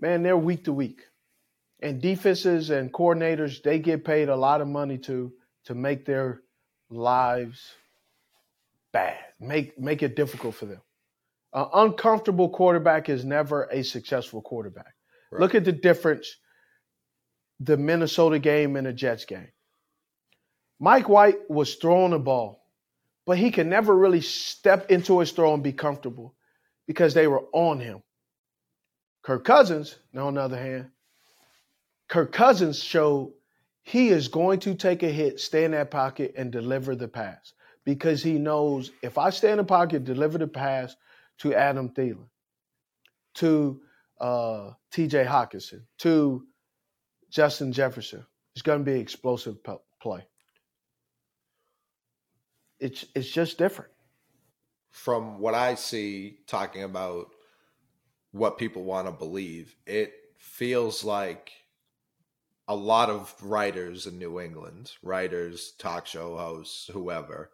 man, 0.00 0.22
they're 0.22 0.36
week 0.36 0.64
to 0.64 0.72
week. 0.72 1.02
And 1.80 2.00
defenses 2.00 2.70
and 2.70 2.92
coordinators, 2.92 3.62
they 3.62 3.78
get 3.78 4.04
paid 4.04 4.28
a 4.28 4.36
lot 4.36 4.60
of 4.60 4.68
money 4.68 4.98
to 4.98 5.32
to 5.66 5.74
make 5.74 6.04
their 6.04 6.42
lives 6.90 7.74
bad, 8.92 9.18
make 9.40 9.78
make 9.78 10.02
it 10.02 10.16
difficult 10.16 10.54
for 10.54 10.66
them. 10.66 10.80
An 11.52 11.66
uncomfortable 11.72 12.48
quarterback 12.48 13.08
is 13.08 13.24
never 13.24 13.64
a 13.64 13.82
successful 13.82 14.42
quarterback. 14.42 14.94
Right. 15.30 15.40
Look 15.40 15.54
at 15.54 15.64
the 15.64 15.72
difference 15.72 16.36
the 17.60 17.76
Minnesota 17.76 18.38
game 18.38 18.76
and 18.76 18.86
the 18.86 18.92
Jets 18.92 19.24
game. 19.24 19.48
Mike 20.80 21.08
White 21.08 21.48
was 21.48 21.76
throwing 21.76 22.10
the 22.10 22.18
ball, 22.18 22.64
but 23.26 23.38
he 23.38 23.50
could 23.50 23.66
never 23.66 23.96
really 23.96 24.20
step 24.20 24.90
into 24.90 25.20
his 25.20 25.30
throw 25.32 25.54
and 25.54 25.62
be 25.62 25.72
comfortable 25.72 26.34
because 26.86 27.14
they 27.14 27.26
were 27.26 27.44
on 27.52 27.80
him. 27.80 28.02
Kirk 29.22 29.44
Cousins, 29.44 29.96
now 30.12 30.26
on 30.26 30.34
the 30.34 30.42
other 30.42 30.58
hand, 30.58 30.90
Kirk 32.14 32.30
Cousins 32.30 32.80
showed 32.80 33.32
he 33.82 34.10
is 34.10 34.28
going 34.28 34.60
to 34.60 34.76
take 34.76 35.02
a 35.02 35.08
hit, 35.08 35.40
stay 35.40 35.64
in 35.64 35.72
that 35.72 35.90
pocket, 35.90 36.32
and 36.36 36.52
deliver 36.52 36.94
the 36.94 37.08
pass 37.08 37.54
because 37.84 38.22
he 38.22 38.34
knows 38.34 38.92
if 39.02 39.18
I 39.18 39.30
stay 39.30 39.50
in 39.50 39.56
the 39.56 39.64
pocket, 39.64 40.04
deliver 40.04 40.38
the 40.38 40.46
pass 40.46 40.94
to 41.38 41.52
Adam 41.54 41.88
Thielen, 41.88 42.28
to 43.34 43.80
uh, 44.20 44.70
T.J. 44.92 45.24
Hockenson, 45.24 45.82
to 45.98 46.46
Justin 47.30 47.72
Jefferson, 47.72 48.24
it's 48.54 48.62
going 48.62 48.78
to 48.78 48.88
be 48.88 49.00
explosive 49.00 49.56
play. 50.00 50.24
It's 52.78 53.04
it's 53.16 53.28
just 53.28 53.58
different. 53.58 53.90
from 54.92 55.40
what 55.40 55.54
I 55.54 55.74
see 55.74 56.38
talking 56.46 56.84
about 56.84 57.26
what 58.30 58.56
people 58.56 58.84
want 58.84 59.08
to 59.08 59.12
believe, 59.12 59.74
it 59.84 60.14
feels 60.38 61.02
like 61.02 61.50
a 62.66 62.74
lot 62.74 63.10
of 63.10 63.34
writers 63.42 64.06
in 64.06 64.18
New 64.18 64.40
England, 64.40 64.92
writers, 65.02 65.72
talk 65.78 66.06
show 66.06 66.36
hosts, 66.36 66.88
whoever. 66.92 67.50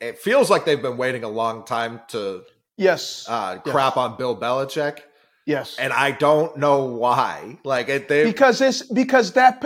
It 0.00 0.18
feels 0.18 0.50
like 0.50 0.64
they've 0.64 0.80
been 0.80 0.96
waiting 0.96 1.24
a 1.24 1.28
long 1.28 1.64
time 1.64 2.00
to 2.08 2.44
Yes. 2.76 3.26
uh, 3.28 3.58
Yes. 3.64 3.72
crap 3.72 3.96
on 3.96 4.16
Bill 4.16 4.36
Belichick, 4.36 5.00
yes. 5.46 5.76
and 5.78 5.92
I 5.92 6.10
don't 6.10 6.56
know 6.56 6.84
why. 6.86 7.58
Like 7.64 7.88
it, 7.88 8.08
they 8.08 8.24
because 8.24 8.60
it's 8.60 8.82
because 8.82 9.32
that 9.32 9.64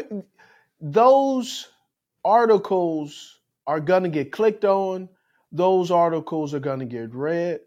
those 0.81 1.69
articles 2.25 3.39
are 3.67 3.81
going 3.81 4.03
to 4.03 4.09
get 4.09 4.33
clicked 4.33 4.65
on 4.65 5.09
those 5.51 5.91
articles 5.91 6.53
are 6.53 6.61
going 6.61 6.81
to 6.81 6.85
get 6.85 7.15
read 7.15 7.61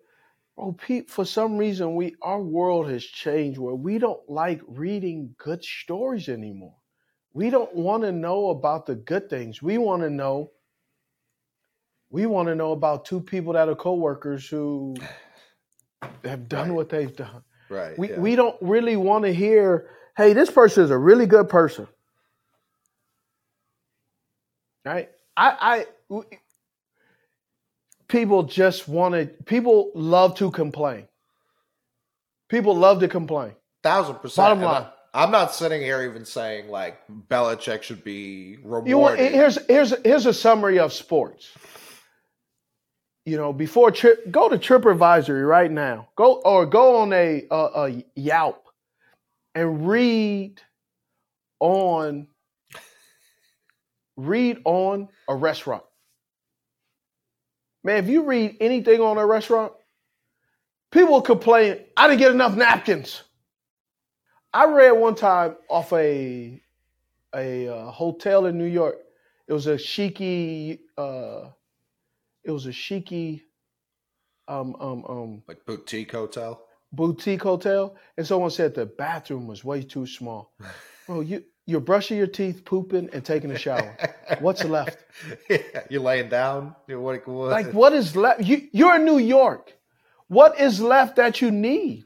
oh 0.62 0.74
Pete, 0.74 1.10
for 1.10 1.26
some 1.26 1.58
reason 1.58 1.96
we 1.96 2.16
our 2.22 2.42
world 2.42 2.90
has 2.90 3.04
changed 3.04 3.60
where 3.60 3.76
we 3.76 4.00
don't 4.00 4.22
like 4.30 4.62
reading 4.68 5.36
good 5.38 5.64
stories 5.64 6.30
anymore 6.30 6.76
we 7.34 7.50
don't 7.50 7.76
want 7.76 8.04
to 8.04 8.12
know 8.12 8.50
about 8.50 8.86
the 8.86 8.96
good 8.96 9.30
things 9.30 9.62
we 9.62 9.78
want 9.78 10.02
to 10.04 10.10
know 10.10 10.52
we 12.12 12.26
want 12.26 12.48
to 12.48 12.56
know 12.56 12.74
about 12.74 13.06
two 13.06 13.22
people 13.22 13.54
that 13.54 13.70
are 13.70 13.76
coworkers 13.76 14.48
who 14.48 14.96
have 16.24 16.48
done 16.50 16.70
Right. 16.70 16.76
what 16.76 16.90
they've 16.90 17.16
done 17.16 17.44
right. 17.70 17.98
we 17.98 18.10
yeah. 18.10 18.20
we 18.20 18.36
don't 18.36 18.58
really 18.62 18.98
want 18.98 19.26
to 19.26 19.34
hear, 19.34 19.90
hey, 20.18 20.34
this 20.34 20.52
person 20.52 20.84
is 20.84 20.92
a 20.92 20.98
really 20.98 21.26
good 21.26 21.50
person. 21.50 21.88
Right? 24.86 25.10
I 25.38 25.86
I 26.10 26.28
people 28.12 28.44
just 28.44 28.88
want 28.88 29.16
to 29.16 29.26
people 29.46 29.92
love 29.96 30.36
to 30.36 30.52
complain. 30.52 31.08
People 32.50 32.76
love 32.76 33.00
to 33.00 33.08
complain. 33.08 33.54
thousand 33.82 34.16
percent. 34.16 34.36
Bottom 34.36 34.60
I- 34.60 34.66
line. 34.66 34.88
I'm 35.14 35.30
not 35.32 35.54
sitting 35.54 35.82
here 35.82 36.04
even 36.04 36.24
saying 36.24 36.70
like 36.70 37.02
Belichick 37.28 37.84
should 37.84 38.02
be 38.02 38.58
rewarded. 38.64 38.88
You 38.90 38.98
want 38.98 39.20
here's 39.20 39.58
here's 39.68 39.94
here's 40.06 40.26
a 40.26 40.34
summary 40.34 40.80
of 40.80 40.94
sports. 40.94 41.50
You 43.26 43.38
know, 43.38 43.52
before 43.54 43.92
trip, 43.92 44.32
go 44.32 44.50
to 44.50 44.58
TripAdvisory 44.58 45.48
right 45.48 45.70
now. 45.70 46.08
Go 46.16 46.42
or 46.46 46.66
go 46.66 46.98
on 46.98 47.14
a, 47.14 47.46
a, 47.52 47.56
a 47.56 48.06
Yelp 48.16 48.66
and 49.54 49.88
read 49.88 50.62
on 51.60 52.28
read 54.16 54.62
on 54.64 55.10
a 55.28 55.36
restaurant. 55.36 55.84
Man, 57.84 58.04
if 58.04 58.10
you 58.10 58.24
read 58.24 58.58
anything 58.60 59.02
on 59.02 59.18
a 59.18 59.26
restaurant, 59.26 59.74
People 60.92 61.22
complain, 61.22 61.80
I 61.96 62.08
didn't 62.08 62.20
get 62.20 62.32
enough 62.34 62.56
napkins. 62.56 63.24
I 64.54 64.66
read 64.66 64.92
one 64.92 65.16
time 65.16 65.56
off 65.70 65.94
a 65.94 66.62
a 67.34 67.68
uh, 67.70 67.92
hotel 67.92 68.46
in 68.48 68.58
New 68.58 68.66
York. 68.66 68.98
It 69.48 69.54
was 69.54 69.68
a 69.68 69.78
chicy, 69.78 70.82
uh, 70.98 71.50
it 72.44 72.52
was 72.52 72.66
a 72.66 72.74
chicy, 72.74 73.44
um, 74.50 74.76
um, 74.82 75.06
um, 75.08 75.44
like 75.48 75.66
boutique 75.66 76.12
hotel. 76.12 76.66
boutique 76.92 77.44
hotel, 77.44 77.96
and 78.18 78.28
someone 78.28 78.52
said 78.52 78.76
the 78.76 78.86
bathroom 78.86 79.48
was 79.48 79.64
way 79.64 79.82
too 79.82 80.06
small. 80.06 80.54
Bro, 81.08 81.22
you 81.22 81.46
you're 81.66 81.80
brushing 81.80 82.18
your 82.18 82.28
teeth, 82.28 82.66
pooping, 82.66 83.10
and 83.14 83.24
taking 83.24 83.52
a 83.52 83.58
shower. 83.58 83.96
What's 84.40 84.64
left? 84.64 84.98
yeah, 85.50 85.60
you're 85.90 86.02
laying 86.02 86.30
down. 86.30 86.76
You're 86.88 87.00
what, 87.00 87.28
what? 87.28 87.52
Like 87.52 87.72
what 87.74 87.94
is 87.94 88.16
left? 88.16 88.42
You 88.42 88.68
you're 88.72 88.96
in 88.96 89.06
New 89.06 89.20
York. 89.20 89.74
What 90.28 90.60
is 90.60 90.82
left 90.82 91.18
that 91.18 91.42
you 91.42 91.52
need? 91.52 92.06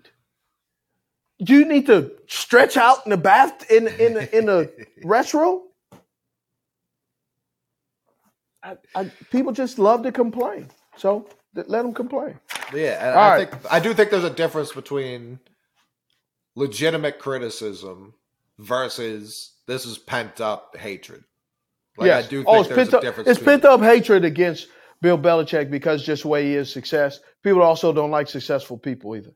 Do 1.44 1.54
you 1.54 1.66
need 1.66 1.86
to 1.88 2.12
stretch 2.28 2.78
out 2.78 3.06
in 3.06 3.12
the 3.12 3.18
bath 3.18 3.70
in 3.70 3.88
in 3.88 4.18
in 4.34 4.46
the 4.46 4.72
restroom? 5.04 5.62
I, 8.64 8.78
I, 8.96 9.12
people 9.32 9.52
just 9.52 9.78
love 9.78 10.02
to 10.04 10.12
complain, 10.12 10.70
so 10.98 11.28
th- 11.54 11.68
let 11.68 11.84
them 11.84 11.94
complain. 11.94 12.40
Yeah, 12.74 13.10
and 13.10 13.20
I 13.20 13.30
right. 13.30 13.52
think 13.52 13.72
I 13.72 13.80
do 13.80 13.94
think 13.94 14.10
there's 14.10 14.24
a 14.24 14.30
difference 14.30 14.72
between 14.74 15.40
legitimate 16.56 17.20
criticism 17.20 18.16
versus 18.58 19.54
this 19.68 19.86
is 19.86 19.98
pent 19.98 20.42
up 20.42 20.76
hatred. 20.78 21.24
Like 21.98 22.08
yes. 22.08 22.26
I 22.26 22.30
do 22.30 22.42
oh, 22.42 22.44
think 22.44 22.48
oh, 22.48 22.60
it's 22.60 22.70
there's 22.70 22.78
pent 22.78 22.94
a 22.94 22.98
up. 22.98 23.04
difference. 23.04 23.30
It's 23.30 23.44
pent 23.44 23.66
up 23.66 23.82
hatred 23.82 24.26
against 24.26 24.68
Bill 25.02 25.18
Belichick 25.18 25.72
because 25.72 26.06
just 26.06 26.24
the 26.24 26.30
way 26.30 26.46
he 26.46 26.56
is 26.56 26.72
success. 26.72 27.20
People 27.44 27.62
also 27.62 27.94
don't 27.94 28.12
like 28.12 28.28
successful 28.28 28.78
people 28.78 29.16
either. 29.16 29.34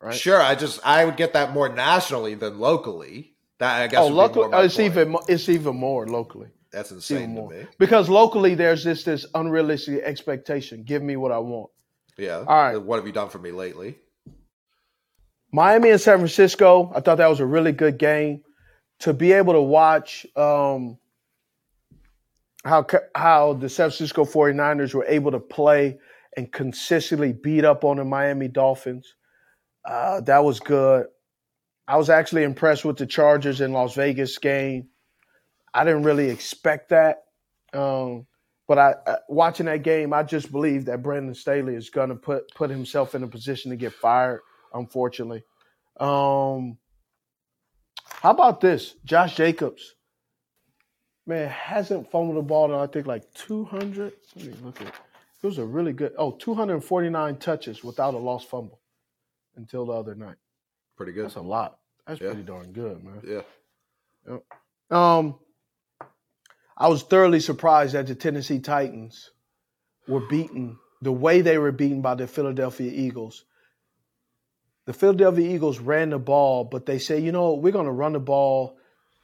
Right? 0.00 0.14
Sure, 0.14 0.40
I 0.40 0.54
just 0.54 0.80
I 0.84 1.04
would 1.04 1.16
get 1.16 1.34
that 1.34 1.52
more 1.52 1.68
nationally 1.68 2.34
than 2.34 2.58
locally. 2.58 3.34
That 3.58 3.82
I 3.82 3.86
guess. 3.86 4.00
Oh, 4.00 4.08
locally, 4.08 4.48
more 4.48 4.56
uh, 4.56 4.64
it's 4.64 4.76
point. 4.76 4.92
even 4.92 5.16
it's 5.28 5.48
even 5.48 5.76
more 5.76 6.06
locally. 6.06 6.48
That's 6.72 6.90
insane 6.90 7.22
to 7.22 7.26
more 7.28 7.50
me. 7.50 7.66
because 7.78 8.08
locally 8.08 8.54
there's 8.54 8.84
this 8.84 9.04
this 9.04 9.26
unrealistic 9.34 10.02
expectation. 10.02 10.84
Give 10.84 11.02
me 11.02 11.16
what 11.16 11.32
I 11.32 11.38
want. 11.38 11.70
Yeah. 12.16 12.38
All 12.38 12.44
right. 12.46 12.76
What 12.76 12.96
have 12.96 13.06
you 13.06 13.12
done 13.12 13.28
for 13.28 13.38
me 13.38 13.50
lately? 13.50 13.98
Miami 15.52 15.90
and 15.90 16.00
San 16.00 16.18
Francisco, 16.18 16.92
I 16.94 17.00
thought 17.00 17.18
that 17.18 17.28
was 17.28 17.40
a 17.40 17.46
really 17.46 17.72
good 17.72 17.98
game. 17.98 18.42
To 19.00 19.14
be 19.14 19.32
able 19.32 19.54
to 19.54 19.62
watch 19.62 20.26
um, 20.36 20.98
how 22.64 22.86
how 23.14 23.54
the 23.54 23.68
San 23.68 23.88
Francisco 23.88 24.24
49ers 24.24 24.94
were 24.94 25.06
able 25.06 25.30
to 25.30 25.40
play 25.40 25.98
and 26.36 26.52
consistently 26.52 27.32
beat 27.32 27.64
up 27.64 27.84
on 27.84 27.96
the 27.96 28.04
Miami 28.04 28.48
Dolphins, 28.48 29.14
uh, 29.84 30.20
that 30.22 30.44
was 30.44 30.60
good. 30.60 31.06
I 31.88 31.96
was 31.96 32.10
actually 32.10 32.44
impressed 32.44 32.84
with 32.84 32.98
the 32.98 33.06
Chargers 33.06 33.60
in 33.60 33.72
Las 33.72 33.94
Vegas 33.94 34.38
game. 34.38 34.88
I 35.72 35.84
didn't 35.84 36.02
really 36.02 36.28
expect 36.28 36.90
that. 36.90 37.24
Um, 37.72 38.26
but 38.68 38.78
I, 38.78 38.94
I 39.06 39.16
watching 39.28 39.66
that 39.66 39.82
game, 39.82 40.12
I 40.12 40.22
just 40.22 40.52
believe 40.52 40.84
that 40.84 41.02
Brandon 41.02 41.34
Staley 41.34 41.74
is 41.74 41.90
going 41.90 42.10
to 42.10 42.16
put 42.16 42.54
put 42.54 42.70
himself 42.70 43.14
in 43.14 43.22
a 43.22 43.28
position 43.28 43.70
to 43.70 43.76
get 43.76 43.92
fired 43.92 44.40
unfortunately. 44.72 45.42
Um, 45.98 46.78
how 48.20 48.30
about 48.30 48.60
this? 48.60 48.94
Josh 49.04 49.36
Jacobs, 49.36 49.94
man, 51.26 51.48
hasn't 51.48 52.10
fumbled 52.10 52.36
the 52.36 52.42
ball 52.42 52.66
in 52.72 52.78
I 52.78 52.86
think 52.86 53.06
like 53.06 53.32
200. 53.34 54.12
Let 54.36 54.44
me 54.46 54.52
look 54.62 54.80
at 54.80 54.88
it. 54.88 54.94
It 55.42 55.46
was 55.46 55.56
a 55.56 55.64
really 55.64 55.94
good, 55.94 56.12
oh, 56.18 56.32
249 56.32 57.36
touches 57.36 57.82
without 57.82 58.12
a 58.12 58.18
lost 58.18 58.48
fumble 58.48 58.80
until 59.56 59.86
the 59.86 59.92
other 59.92 60.14
night. 60.14 60.36
Pretty 60.98 61.12
good. 61.12 61.24
That's 61.24 61.36
a 61.36 61.40
lot. 61.40 61.78
That's 62.06 62.20
Yeah. 62.20 62.28
pretty 62.28 62.42
darn 62.42 62.72
good, 62.72 63.02
man. 63.02 63.22
Yeah. 64.28 64.38
Um, 64.90 65.38
I 66.76 66.88
was 66.88 67.02
thoroughly 67.02 67.40
surprised 67.40 67.94
that 67.94 68.06
the 68.06 68.14
Tennessee 68.14 68.60
Titans 68.60 69.30
were 70.06 70.20
beaten 70.28 70.78
the 71.00 71.12
way 71.12 71.40
they 71.40 71.56
were 71.56 71.72
beaten 71.72 72.02
by 72.02 72.14
the 72.14 72.26
Philadelphia 72.26 72.92
Eagles. 72.92 73.46
The 74.90 74.98
Philadelphia 74.98 75.54
Eagles 75.54 75.78
ran 75.78 76.10
the 76.10 76.18
ball, 76.18 76.64
but 76.64 76.84
they 76.84 76.98
say, 76.98 77.20
you 77.20 77.30
know, 77.30 77.54
we're 77.54 77.70
going 77.70 77.86
to 77.86 77.92
run 77.92 78.12
the 78.14 78.18
ball 78.18 78.76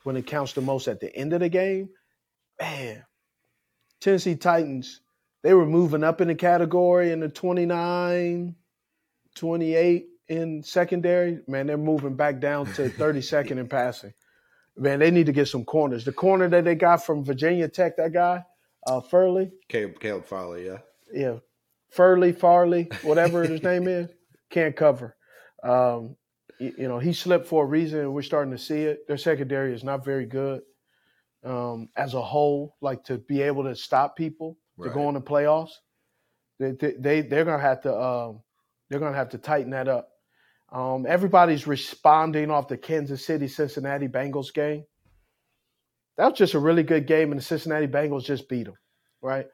when 0.05 0.17
it 0.17 0.25
counts 0.25 0.53
the 0.53 0.61
most 0.61 0.87
at 0.87 1.01
the 1.01 1.13
end 1.13 1.33
of 1.33 1.41
the 1.41 1.49
game. 1.49 1.89
Man, 2.61 3.05
Tennessee 4.01 4.37
Titans, 4.37 5.01
they 5.43 5.55
were 5.55 5.67
moving 5.67 6.05
up 6.05 6.21
in 6.21 6.29
the 6.29 6.37
category 6.37 7.11
in 7.11 7.19
the 7.19 7.29
29, 7.29 8.55
28 9.35 10.07
in 10.29 10.63
secondary. 10.63 11.41
Man, 11.49 11.67
they're 11.67 11.77
moving 11.77 12.15
back 12.15 12.39
down 12.39 12.67
to 12.75 12.89
32nd 12.89 13.59
in 13.59 13.67
passing. 13.67 14.15
Man, 14.77 15.01
they 15.01 15.11
need 15.11 15.27
to 15.27 15.33
get 15.33 15.49
some 15.49 15.65
corners. 15.65 16.05
The 16.05 16.13
corner 16.13 16.49
that 16.49 16.63
they 16.63 16.77
got 16.77 17.05
from 17.05 17.25
Virginia 17.25 17.67
Tech, 17.67 17.97
that 17.97 18.13
guy, 18.13 18.45
uh, 18.87 19.01
Furley, 19.01 19.51
Caleb, 19.69 19.99
Caleb 19.99 20.27
Farley, 20.27 20.67
yeah. 20.67 20.79
yeah, 21.13 21.39
Furley, 21.91 22.31
Farley, 22.31 22.89
whatever 23.03 23.43
his 23.43 23.65
name 23.65 23.89
is, 23.89 24.09
can't 24.49 24.77
cover. 24.77 25.16
Um, 25.67 26.17
you, 26.59 26.75
you 26.79 26.89
know, 26.89 26.99
he 26.99 27.13
slipped 27.13 27.47
for 27.47 27.65
a 27.65 27.67
reason, 27.67 28.01
and 28.01 28.15
we're 28.15 28.23
starting 28.23 28.53
to 28.53 28.59
see 28.59 28.83
it. 28.83 29.07
Their 29.09 29.17
secondary 29.19 29.75
is 29.75 29.85
not 29.85 30.05
very 30.05 30.27
good 30.27 30.63
um, 31.45 31.89
as 31.97 32.15
a 32.15 32.23
whole. 32.23 32.77
Like 32.81 33.05
to 33.05 33.19
be 33.19 33.43
able 33.43 33.65
to 33.65 33.75
stop 33.75 34.17
people 34.17 34.57
to 34.83 34.91
go 34.91 35.01
Right. 35.03 35.09
in 35.09 35.15
the 35.15 35.21
playoffs, 35.21 35.73
they, 36.59 36.73
they, 36.73 36.93
they 36.99 37.21
they're 37.23 37.45
gonna 37.45 37.63
have 37.63 37.83
to 37.83 37.95
um, 38.01 38.43
they're 38.89 39.01
gonna 39.01 39.17
have 39.17 39.31
to 39.31 39.39
tighten 39.39 39.71
that 39.71 39.89
up. 39.89 40.09
Um, 40.73 41.07
everybody's 41.07 41.67
responding 41.67 42.51
off 42.51 42.69
the 42.69 42.77
Kansas 42.77 43.25
City 43.25 43.49
Cincinnati 43.49 44.09
Bengals 44.09 44.53
game. 44.53 44.85
That 46.17 46.31
was 46.31 46.39
just 46.39 46.55
a 46.55 46.59
really 46.59 46.83
good 46.83 47.07
game, 47.07 47.31
and 47.31 47.41
the 47.41 47.45
Cincinnati 47.45 47.87
Bengals 47.87 48.25
just 48.25 48.49
beat 48.49 48.65
them, 48.65 48.77
right? 49.21 49.47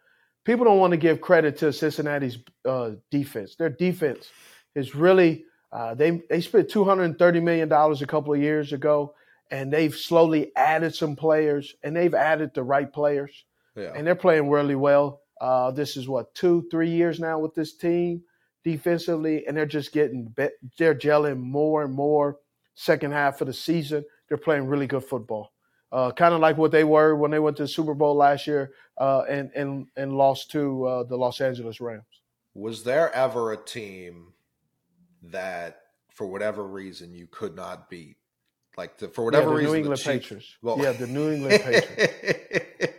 People 0.44 0.64
don't 0.64 0.78
want 0.78 0.92
to 0.92 0.96
give 0.96 1.20
credit 1.20 1.58
to 1.58 1.72
Cincinnati's 1.72 2.38
uh, 2.64 2.92
defense. 3.10 3.56
Their 3.56 3.68
defense 3.70 4.30
is 4.74 4.94
really 4.94 5.44
uh, 5.72 5.94
they 5.94 6.20
they 6.28 6.40
spent 6.40 6.68
two 6.68 6.84
hundred 6.84 7.04
and 7.04 7.18
thirty 7.18 7.40
million 7.40 7.68
dollars 7.68 8.02
a 8.02 8.06
couple 8.06 8.32
of 8.34 8.40
years 8.40 8.72
ago, 8.72 9.14
and 9.50 9.72
they've 9.72 9.94
slowly 9.94 10.52
added 10.56 10.94
some 10.94 11.16
players, 11.16 11.74
and 11.82 11.96
they've 11.96 12.14
added 12.14 12.52
the 12.54 12.62
right 12.62 12.92
players 12.92 13.44
Yeah. 13.74 13.92
and 13.94 14.06
they're 14.06 14.14
playing 14.14 14.50
really 14.50 14.74
well. 14.76 15.20
Uh, 15.40 15.70
this 15.72 15.96
is 15.96 16.06
what 16.08 16.34
two, 16.34 16.68
three 16.70 16.90
years 16.90 17.18
now 17.18 17.38
with 17.38 17.54
this 17.54 17.74
team 17.74 18.22
defensively, 18.64 19.46
and 19.46 19.56
they're 19.56 19.66
just 19.66 19.92
getting 19.92 20.26
be- 20.36 20.48
they're 20.78 20.94
gelling 20.94 21.38
more 21.40 21.82
and 21.82 21.92
more. 21.92 22.38
Second 22.74 23.12
half 23.12 23.40
of 23.40 23.46
the 23.48 23.52
season, 23.52 24.04
they're 24.28 24.38
playing 24.38 24.66
really 24.66 24.86
good 24.86 25.04
football, 25.04 25.52
uh, 25.90 26.10
kind 26.12 26.32
of 26.34 26.40
like 26.40 26.56
what 26.56 26.70
they 26.70 26.84
were 26.84 27.14
when 27.14 27.30
they 27.30 27.38
went 27.38 27.56
to 27.58 27.64
the 27.64 27.68
Super 27.68 27.92
Bowl 27.94 28.14
last 28.16 28.46
year 28.46 28.72
uh, 28.98 29.22
and 29.28 29.50
and 29.54 29.86
and 29.96 30.12
lost 30.16 30.50
to 30.52 30.84
uh, 30.86 31.02
the 31.04 31.16
Los 31.16 31.40
Angeles 31.40 31.80
Rams. 31.80 32.04
Was 32.54 32.84
there 32.84 33.12
ever 33.14 33.52
a 33.52 33.56
team 33.56 34.32
that, 35.30 35.80
for 36.10 36.26
whatever 36.26 36.64
reason, 36.66 37.12
you 37.14 37.26
could 37.30 37.54
not 37.56 37.88
beat? 37.90 38.16
Like 38.76 38.96
the, 38.98 39.08
for 39.08 39.24
whatever 39.24 39.50
yeah, 39.50 39.50
the 39.50 39.56
reason, 39.56 39.70
New 39.72 39.78
England 39.78 39.98
the 39.98 40.02
Chiefs, 40.02 40.22
Patriots. 40.24 40.56
Well, 40.62 40.78
yeah, 40.78 40.92
the 40.92 41.06
New 41.06 41.30
England 41.32 41.62
Patriots. 41.64 42.94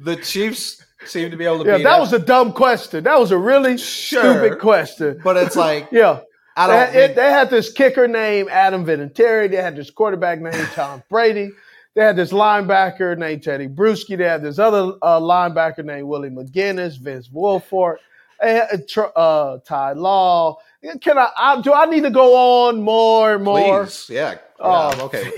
the 0.00 0.16
Chiefs 0.16 0.84
seem 1.04 1.30
to 1.30 1.36
be 1.36 1.44
able 1.44 1.64
to 1.64 1.70
Yeah, 1.70 1.78
that 1.78 1.98
was 2.00 2.12
a 2.12 2.18
dumb 2.18 2.52
question. 2.52 3.04
That 3.04 3.18
was 3.18 3.30
a 3.32 3.38
really 3.38 3.76
Sure. 3.78 4.20
stupid 4.40 4.58
question. 4.60 5.20
but 5.22 5.36
it's 5.36 5.56
like 5.56 5.88
Yeah. 5.92 6.20
I 6.58 6.66
They 6.68 6.72
don't. 6.72 6.86
had, 6.92 6.94
it- 7.10 7.16
they 7.16 7.30
had 7.30 7.50
this 7.50 7.72
kicker 7.72 8.08
named 8.08 8.48
Adam 8.48 8.84
Vinatieri. 8.86 9.50
They 9.50 9.56
had 9.56 9.76
this 9.76 9.90
quarterback 9.90 10.40
named 10.40 10.68
Tom 10.74 11.02
Brady. 11.10 11.50
They 11.94 12.02
had 12.02 12.16
this 12.16 12.32
linebacker 12.32 13.16
named 13.18 13.42
Teddy 13.42 13.68
Bruschi. 13.68 14.16
They 14.18 14.24
had 14.24 14.42
this 14.42 14.58
other 14.58 14.92
uh, 15.02 15.18
linebacker 15.20 15.84
named 15.84 16.06
Willie 16.08 16.28
McGinest, 16.30 17.00
Vince 17.00 17.28
Wilfork, 17.28 17.96
They 17.96 18.02
uh, 18.42 19.58
Ty 19.64 19.92
Law. 19.92 20.58
Can 21.00 21.18
I, 21.18 21.30
I? 21.36 21.60
Do 21.60 21.72
I 21.72 21.86
need 21.86 22.02
to 22.02 22.10
go 22.10 22.36
on 22.66 22.80
more 22.82 23.34
and 23.34 23.44
more? 23.44 23.84
Please, 23.84 24.08
yeah. 24.10 24.38
Oh, 24.60 25.04
okay. 25.06 25.32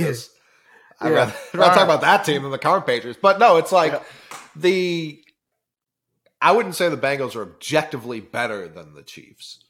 I'd 1.01 1.09
Yeah. 1.11 1.15
rather, 1.17 1.33
I'd 1.33 1.55
rather 1.59 1.65
talk 1.71 1.77
right. 1.77 1.83
about 1.85 2.01
that 2.03 2.25
team 2.25 2.43
than 2.43 2.51
the 2.51 2.59
current 2.59 2.87
Patriots. 2.87 3.19
But 3.21 3.39
no, 3.39 3.57
it's 3.57 3.73
like 3.73 3.93
Yeah. 3.93 4.03
the. 4.57 5.23
I 6.41 6.53
wouldn't 6.53 6.77
say 6.77 6.89
the 6.89 6.97
Bengals 6.97 7.35
are 7.35 7.43
objectively 7.43 8.21
better 8.21 8.69
than 8.69 8.95
the 8.95 9.03
Chiefs. 9.03 9.65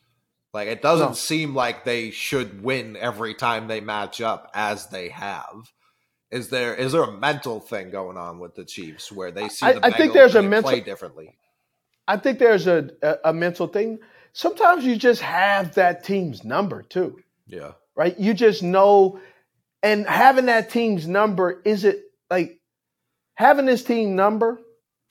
Like 0.53 0.69
it 0.69 0.83
doesn't 0.83 1.09
No. 1.09 1.15
seem 1.15 1.55
like 1.55 1.85
they 1.85 2.11
should 2.11 2.63
win 2.63 2.97
every 2.97 3.35
time 3.35 3.69
they 3.69 3.81
match 3.81 4.21
up 4.21 4.51
as 4.55 4.89
they 4.89 5.09
have. 5.11 5.71
Is 6.31 6.49
there 6.51 6.75
is 6.75 6.93
there 6.93 7.05
a 7.05 7.13
mental 7.13 7.61
thing 7.61 7.91
going 7.91 8.17
on 8.19 8.39
with 8.39 8.55
the 8.55 8.65
Chiefs 8.65 9.11
where 9.13 9.31
they 9.31 9.49
see 9.49 9.65
I- 9.67 9.73
the 9.75 9.87
I 9.87 9.91
think 9.93 10.13
there's 10.13 10.35
a 10.35 10.43
mental- 10.43 10.71
play 10.71 10.81
differently? 10.81 11.38
I 12.09 12.17
think 12.17 12.39
there's 12.41 12.67
a, 12.67 12.91
a, 13.03 13.17
a 13.27 13.33
mental 13.33 13.69
thing. 13.69 14.01
Sometimes 14.33 14.85
you 14.85 14.97
just 14.97 15.21
have 15.21 15.75
that 15.75 16.03
team's 16.05 16.43
number 16.43 16.83
too. 16.83 17.21
Yeah. 17.47 17.73
right? 17.95 18.19
You 18.19 18.35
just 18.35 18.63
know, 18.63 19.21
and 19.83 20.07
having 20.07 20.47
that 20.47 20.71
team's 20.71 21.07
number 21.07 21.61
is 21.65 21.85
it 21.85 22.01
like 22.31 22.59
having 23.35 23.67
this 23.67 23.85
team 23.85 24.17
number 24.17 24.59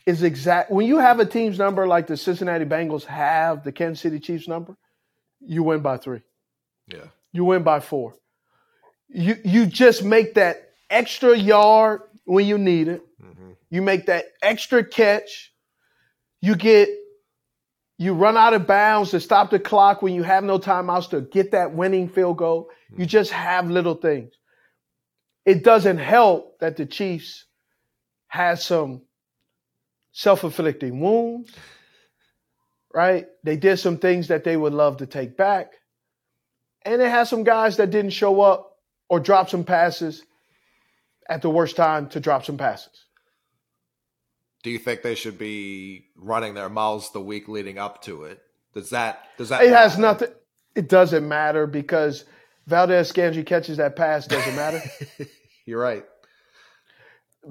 is 0.05 0.23
exact. 0.23 0.71
When 0.71 0.87
you 0.87 0.97
have 0.99 1.19
a 1.19 1.25
team's 1.25 1.57
number 1.59 1.85
like 1.87 2.07
the 2.07 2.17
Cincinnati 2.17 2.65
Bengals 2.65 3.05
have 3.05 3.63
the 3.63 3.71
Kansas 3.71 4.01
City 4.01 4.19
Chiefs 4.19 4.47
number, 4.47 4.75
you 5.39 5.63
win 5.63 5.81
by 5.81 5.97
three. 5.97 6.21
Yeah. 6.87 7.05
You 7.31 7.45
win 7.45 7.63
by 7.63 7.79
four. 7.79 8.15
You 9.09 9.35
you 9.45 9.65
just 9.67 10.03
make 10.03 10.33
that 10.35 10.71
extra 10.89 11.37
yard 11.37 12.01
when 12.25 12.45
you 12.45 12.57
need 12.57 12.87
it. 12.87 13.01
hmm 13.21 13.51
You 13.69 13.81
make 13.81 14.07
that 14.07 14.25
extra 14.41 14.83
catch. 14.83 15.53
You 16.41 16.55
get 16.55 16.89
you 17.97 18.13
run 18.13 18.37
out 18.37 18.53
of 18.53 18.67
bounds 18.67 19.11
to 19.11 19.19
stop 19.19 19.49
the 19.49 19.59
clock 19.59 20.01
when 20.01 20.13
you 20.13 20.21
have 20.23 20.43
no 20.43 20.59
timeouts 20.59 21.09
to 21.09 21.21
get 21.21 21.51
that 21.51 21.73
winning 21.73 22.09
field 22.09 22.37
goal. 22.37 22.69
You 22.89 22.97
mm-hmm. 22.97 23.05
just 23.05 23.31
have 23.31 23.71
little 23.71 23.95
things. 23.95 24.33
It 25.45 25.63
doesn't 25.63 25.97
help 25.97 26.59
that 26.59 26.77
the 26.77 26.85
Chiefs 26.85 27.45
had 28.27 28.59
some 28.59 29.01
self-inflicting 30.11 30.99
wounds. 30.99 31.51
Right? 32.93 33.27
They 33.43 33.57
did 33.57 33.77
some 33.77 33.97
things 33.97 34.27
that 34.27 34.43
they 34.43 34.57
would 34.57 34.73
love 34.73 34.97
to 34.97 35.07
take 35.07 35.35
back. 35.35 35.73
And 36.83 37.01
they 37.01 37.09
had 37.09 37.27
some 37.27 37.43
guys 37.43 37.77
that 37.77 37.89
didn't 37.89 38.11
show 38.11 38.41
up 38.41 38.77
or 39.09 39.19
drop 39.19 39.49
some 39.49 39.63
passes 39.63 40.23
at 41.27 41.41
the 41.41 41.49
worst 41.49 41.75
time 41.75 42.09
to 42.09 42.19
drop 42.19 42.45
some 42.45 42.57
passes. 42.57 43.06
Do 44.67 44.73
you 44.73 44.79
think 44.79 45.01
they 45.01 45.15
should 45.15 45.37
be 45.37 46.07
running 46.17 46.53
their 46.53 46.67
mouths 46.67 47.11
the 47.11 47.21
week 47.21 47.47
leading 47.47 47.77
up 47.77 48.01
to 48.01 48.23
it? 48.23 48.41
Does 48.73 48.89
that 48.89 49.29
does 49.37 49.47
that 49.47 49.63
It 49.63 49.71
has 49.71 49.97
nothing. 49.97 50.27
It 50.75 50.89
doesn't 50.89 51.25
matter 51.25 51.67
because 51.67 52.25
Valdes-Scantling 52.65 53.45
catches 53.45 53.77
that 53.77 53.95
pass. 53.95 54.27
Doesn't 54.27 54.57
matter. 54.57 54.81
You're 55.65 55.79
right. 55.79 56.03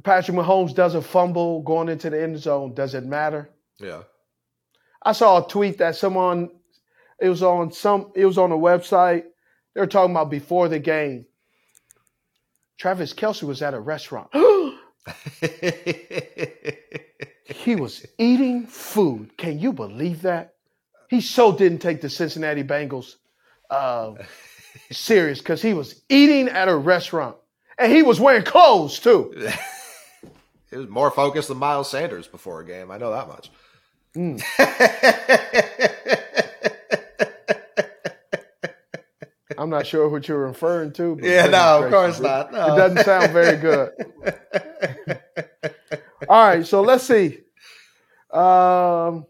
Patrick 0.03 0.37
Mahomes 0.37 0.75
doesn't 0.75 1.05
fumble 1.05 1.63
going 1.63 1.89
into 1.89 2.11
the 2.11 2.23
end 2.23 2.39
zone. 2.39 2.75
Doesn't 2.75 3.09
matter. 3.09 3.49
Yeah. 3.81 4.03
I 5.03 5.13
saw 5.13 5.43
a 5.43 5.49
tweet 5.49 5.79
that 5.79 5.97
someone. 5.97 6.51
It 7.19 7.31
was 7.31 7.43
on 7.43 7.73
some. 7.73 8.13
It 8.15 8.27
was 8.27 8.37
on 8.37 8.53
a 8.53 8.59
website. 8.59 9.25
They 9.73 9.81
were 9.81 9.87
talking 9.87 10.11
about 10.11 10.31
before 10.31 10.69
the 10.69 10.81
game. 10.81 11.25
Travis 12.77 13.15
Kelce 13.15 13.45
was 13.45 13.63
at 13.63 13.73
a 13.73 13.81
restaurant. 13.81 14.29
he 17.45 17.77
was 17.77 18.07
eating 18.19 18.67
food. 18.67 19.37
Can 19.37 19.59
you 19.59 19.73
believe 19.73 20.23
that? 20.23 20.55
He 21.09 21.21
so 21.21 21.57
didn't 21.57 21.79
take 21.79 22.01
the 22.01 22.11
Cincinnati 22.11 22.65
Bengals 22.65 23.17
uh, 23.71 24.15
serious 24.91 25.39
because 25.39 25.63
he 25.63 25.75
was 25.75 26.03
eating 26.09 26.49
at 26.49 26.69
a 26.69 26.77
restaurant 26.77 27.37
and 27.79 27.93
he 27.93 28.03
was 28.03 28.19
wearing 28.21 28.43
clothes 28.43 28.99
too. 28.99 29.33
he 30.71 30.77
was 30.77 30.89
more 30.89 31.11
focused 31.11 31.49
than 31.49 31.59
Miles 31.59 31.91
Sanders 31.91 32.27
before 32.27 32.61
a 32.61 32.67
game. 32.67 32.91
I 32.91 32.99
know 32.99 33.13
that 33.13 33.29
much. 33.29 33.51
Mm. 34.17 34.43
I'm 39.59 39.71
not 39.71 39.87
sure 39.87 40.09
what 40.09 40.29
you're 40.29 40.47
referring 40.47 40.93
to. 40.95 41.17
But 41.17 41.25
yeah, 41.25 41.47
no, 41.47 41.85
of 41.85 41.91
course 41.91 42.21
not. 42.21 42.53
No. 42.53 42.75
It 42.75 42.77
doesn't 42.77 43.05
sound 43.05 43.33
very 43.33 43.57
good. 43.57 43.91
All 46.29 46.47
right, 46.49 46.67
so 46.67 46.83
let's 46.83 47.05
see. 47.05 47.39
Um, 48.33 49.27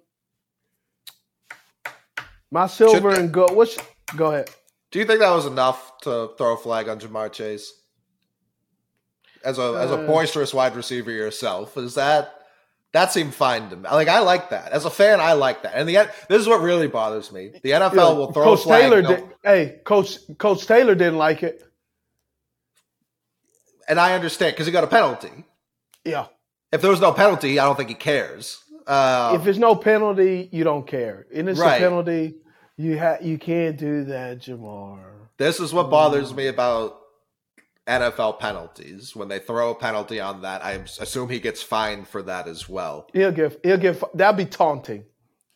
my 2.50 2.66
silver 2.66 3.12
Should- 3.12 3.20
and 3.20 3.32
gold. 3.32 3.54
What's 3.54 3.76
go 4.16 4.26
ahead? 4.32 4.50
Do 4.90 4.98
you 4.98 5.04
think 5.04 5.20
that 5.20 5.30
was 5.30 5.46
enough 5.46 5.98
to 6.02 6.30
throw 6.38 6.54
a 6.54 6.56
flag 6.56 6.88
on 6.88 6.98
Ja'Marr 7.00 7.30
Chase? 7.32 7.72
As 9.44 9.58
a 9.58 9.74
as 9.78 9.90
a 9.90 10.02
Uh, 10.02 10.06
boisterous 10.06 10.54
wide 10.54 10.74
receiver 10.74 11.10
yourself, 11.10 11.76
is 11.76 11.94
that 11.94 12.32
that 12.92 13.12
seemed 13.12 13.34
fine 13.34 13.68
to 13.70 13.76
me? 13.76 13.88
Like 13.88 14.08
I 14.08 14.20
like 14.20 14.50
that 14.50 14.72
as 14.72 14.84
a 14.86 14.90
fan. 14.90 15.20
I 15.20 15.34
like 15.34 15.62
that. 15.62 15.74
And 15.74 15.88
the 15.88 16.08
this 16.28 16.40
is 16.40 16.48
what 16.48 16.62
really 16.62 16.88
bothers 16.88 17.30
me. 17.30 17.52
The 17.62 17.70
NFL 17.72 17.94
Yeah, 17.94 18.16
will 18.16 18.32
throw 18.32 18.44
Coach 18.44 18.60
a 18.60 18.62
flag. 18.62 18.82
Taylor 18.82 19.02
no- 19.02 19.08
did. 19.16 19.24
Hey, 19.44 19.80
Coach 19.84 20.18
Coach 20.38 20.66
Taylor 20.66 20.94
didn't 20.94 21.18
like 21.18 21.42
it. 21.42 21.62
and 23.88 24.00
I 24.00 24.14
understand 24.14 24.52
because 24.54 24.66
he 24.66 24.72
got 24.72 24.82
a 24.82 24.88
penalty. 24.88 25.44
Yeah. 26.04 26.26
If 26.76 26.82
there 26.82 26.90
was 26.90 27.00
no 27.00 27.10
penalty, 27.12 27.58
I 27.58 27.64
don't 27.64 27.74
think 27.76 27.88
he 27.88 27.94
cares. 27.94 28.58
Uh, 28.86 29.32
if 29.34 29.44
there's 29.44 29.58
no 29.58 29.74
penalty, 29.74 30.48
you 30.52 30.62
don't 30.62 30.86
care. 30.86 31.26
And 31.34 31.48
it's 31.48 31.58
Right. 31.58 31.76
a 31.80 31.84
penalty. 31.84 32.34
You 32.76 32.98
ha- 32.98 33.16
you 33.22 33.38
can't 33.38 33.78
do 33.78 34.04
that, 34.04 34.40
Ja'Marr. 34.40 35.00
this 35.38 35.58
is 35.58 35.72
what 35.72 35.88
bothers 35.90 36.34
me 36.34 36.46
about 36.48 36.98
NFL 37.86 38.34
penalties. 38.38 39.16
When 39.16 39.28
they 39.28 39.38
throw 39.38 39.70
a 39.70 39.74
penalty 39.74 40.20
on 40.20 40.42
that, 40.42 40.62
I 40.64 40.72
assume 41.00 41.30
he 41.30 41.40
gets 41.40 41.62
fined 41.62 42.08
for 42.08 42.22
that 42.24 42.46
as 42.46 42.68
well. 42.68 43.08
He'll 43.14 43.32
give. 43.32 43.56
He'll 43.62 43.78
give. 43.78 44.04
That'd 44.12 44.36
be 44.36 44.44
taunting. 44.44 45.04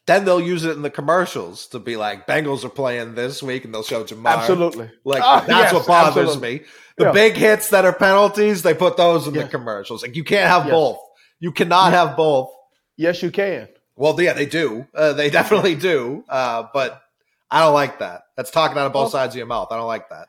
Then 0.06 0.24
they'll 0.24 0.40
use 0.40 0.64
it 0.64 0.70
in 0.76 0.82
the 0.82 0.90
commercials 0.90 1.66
to 1.68 1.78
be 1.78 1.96
like, 1.96 2.26
Bengals 2.26 2.64
are 2.64 2.68
playing 2.70 3.14
this 3.14 3.42
week, 3.42 3.64
and 3.64 3.74
they'll 3.74 3.82
show 3.82 4.02
Ja'Marr. 4.02 4.38
Absolutely. 4.38 4.90
Like 5.04 5.22
Ah, 5.22 5.40
that's 5.46 5.50
yes, 5.50 5.72
what 5.74 5.86
bothers 5.86 6.16
absolutely. 6.16 6.58
me. 6.60 6.64
The 6.96 7.04
Yeah. 7.06 7.12
big 7.12 7.34
hits 7.36 7.68
that 7.70 7.84
are 7.84 7.92
penalties, 7.92 8.62
they 8.62 8.74
put 8.74 8.96
those 8.96 9.26
in 9.26 9.34
Yeah. 9.34 9.42
the 9.44 9.48
commercials. 9.48 10.02
Like 10.02 10.16
you 10.16 10.24
can't 10.24 10.48
have 10.48 10.64
Yes. 10.64 10.72
both. 10.72 10.98
You 11.40 11.52
cannot 11.52 11.92
have 11.92 12.16
both. 12.16 12.52
Yes, 12.96 13.22
you 13.22 13.30
can. 13.30 13.68
Well, 13.96 14.18
yeah, 14.20 14.34
they 14.34 14.46
do. 14.46 14.86
Uh, 14.94 15.14
they 15.14 15.30
definitely 15.38 15.74
do. 15.74 16.24
Uh, 16.28 16.68
but 16.72 17.02
I 17.50 17.60
don't 17.60 17.74
like 17.74 17.98
that. 17.98 18.22
That's 18.36 18.50
talking 18.50 18.78
out 18.78 18.86
of 18.86 18.92
both 18.92 19.10
sides 19.10 19.34
of 19.34 19.38
your 19.38 19.46
mouth. 19.46 19.68
I 19.70 19.76
don't 19.76 19.86
like 19.86 20.10
that. 20.10 20.28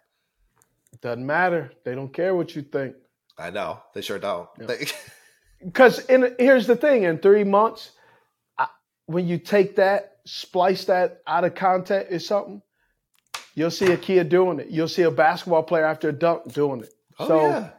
Doesn't 1.01 1.25
matter. 1.25 1.71
They 1.83 1.95
don't 1.95 2.13
care 2.13 2.35
what 2.35 2.55
you 2.55 2.61
think. 2.61 2.95
I 3.37 3.49
know 3.49 3.81
they 3.93 4.01
sure 4.01 4.19
don't. 4.19 4.47
Because 5.63 5.99
in 6.05 6.35
here's 6.37 6.67
the 6.67 6.75
thing: 6.75 7.03
in 7.03 7.17
three 7.17 7.43
months, 7.43 7.91
I, 8.57 8.67
when 9.07 9.27
you 9.27 9.39
take 9.39 9.77
that, 9.77 10.17
splice 10.25 10.85
that 10.85 11.21
out 11.25 11.43
of 11.43 11.55
context 11.55 12.11
or 12.11 12.19
something, 12.19 12.61
you'll 13.55 13.71
see 13.71 13.91
a 13.91 13.97
kid 13.97 14.29
doing 14.29 14.59
it. 14.59 14.69
You'll 14.69 14.87
see 14.87 15.01
a 15.01 15.11
basketball 15.11 15.63
player 15.63 15.85
after 15.85 16.09
a 16.09 16.13
dunk 16.13 16.53
doing 16.53 16.81
it. 16.81 16.93
oh 17.17 17.27
so 17.27 17.41
yeah. 17.47 17.69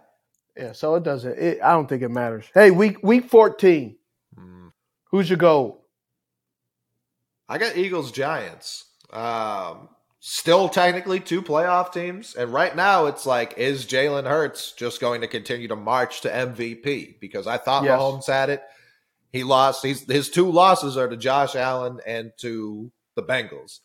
Yeah, 0.56 0.72
so 0.72 0.94
it 0.96 1.02
doesn't. 1.02 1.38
It, 1.38 1.60
I 1.62 1.72
don't 1.72 1.88
think 1.88 2.02
it 2.02 2.10
matters. 2.10 2.44
Hey, 2.54 2.70
week 2.70 3.02
week 3.02 3.28
fourteen. 3.30 3.96
Hmm. 4.36 4.68
Who's 5.10 5.28
your 5.28 5.38
goal? 5.38 5.86
I 7.48 7.58
got 7.58 7.76
Eagles 7.76 8.12
Giants. 8.12 8.86
Um, 9.12 9.88
still 10.20 10.68
technically 10.68 11.20
two 11.20 11.42
playoff 11.42 11.92
teams, 11.92 12.34
and 12.34 12.52
right 12.52 12.74
now 12.74 13.06
it's 13.06 13.26
like, 13.26 13.54
is 13.58 13.84
Jalen 13.84 14.26
Hurts 14.26 14.72
just 14.72 15.00
going 15.00 15.20
to 15.20 15.26
continue 15.28 15.68
to 15.68 15.76
march 15.76 16.22
to 16.22 16.30
MVP? 16.30 17.20
Because 17.20 17.46
I 17.46 17.58
thought 17.58 17.84
Yes. 17.84 17.98
Mahomes 17.98 18.26
had 18.26 18.48
it. 18.48 18.62
He 19.32 19.44
lost. 19.44 19.84
He's, 19.84 20.02
his 20.10 20.30
two 20.30 20.50
losses 20.50 20.96
are 20.96 21.08
to 21.08 21.16
Josh 21.16 21.54
Allen 21.56 22.00
and 22.06 22.32
to 22.38 22.90
the 23.16 23.22
Bengals. 23.22 23.80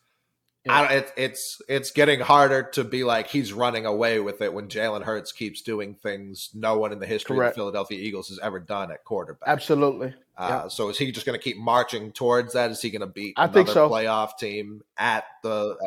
I 0.69 0.81
don't, 0.87 0.97
it, 0.97 1.13
it's 1.17 1.61
it's 1.67 1.91
getting 1.91 2.19
harder 2.19 2.63
to 2.73 2.83
be 2.83 3.03
like 3.03 3.27
he's 3.27 3.53
running 3.53 3.85
away 3.85 4.19
with 4.19 4.41
it 4.41 4.53
when 4.53 4.67
Jalen 4.67 5.03
Hurts 5.03 5.31
keeps 5.31 5.61
doing 5.61 5.93
things 5.95 6.49
no 6.53 6.77
one 6.77 6.91
in 6.91 6.99
the 6.99 7.05
history 7.05 7.35
Correct. 7.37 7.51
of 7.51 7.55
the 7.55 7.59
Philadelphia 7.61 7.99
Eagles 7.99 8.29
has 8.29 8.39
ever 8.39 8.59
done 8.59 8.91
at 8.91 9.03
quarterback. 9.03 9.47
Absolutely. 9.47 10.13
Uh, 10.37 10.69
So 10.69 10.89
is 10.89 10.97
he 10.97 11.11
just 11.11 11.25
going 11.25 11.37
to 11.37 11.43
keep 11.43 11.57
marching 11.57 12.11
towards 12.11 12.53
that? 12.53 12.69
Is 12.71 12.81
he 12.81 12.89
going 12.89 13.01
to 13.01 13.07
beat 13.07 13.33
I 13.37 13.45
another 13.45 13.53
think 13.63 13.69
so. 13.69 13.89
playoff 13.89 14.37
team 14.37 14.81
at 14.97 15.23
the? 15.43 15.77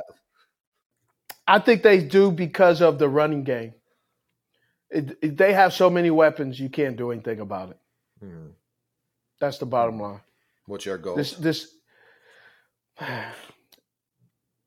I 1.47 1.59
think 1.59 1.83
they 1.83 2.01
do 2.03 2.31
because 2.31 2.81
of 2.81 2.99
the 2.99 3.09
running 3.09 3.45
game. 3.45 3.75
It, 4.91 5.19
it- 5.23 5.37
they 5.37 5.53
have 5.53 5.73
so 5.73 5.89
many 5.91 6.11
weapons, 6.11 6.59
you 6.59 6.69
can't 6.69 6.97
do 6.97 7.11
anything 7.13 7.41
about 7.41 7.71
it. 7.71 7.77
Hmm. 8.21 8.47
That's 9.41 9.59
the 9.59 9.67
bottom 9.67 9.99
line. 10.01 10.21
What's 10.67 10.85
your 10.85 10.99
goal? 10.99 11.17
This 11.17 11.33
this 11.33 11.75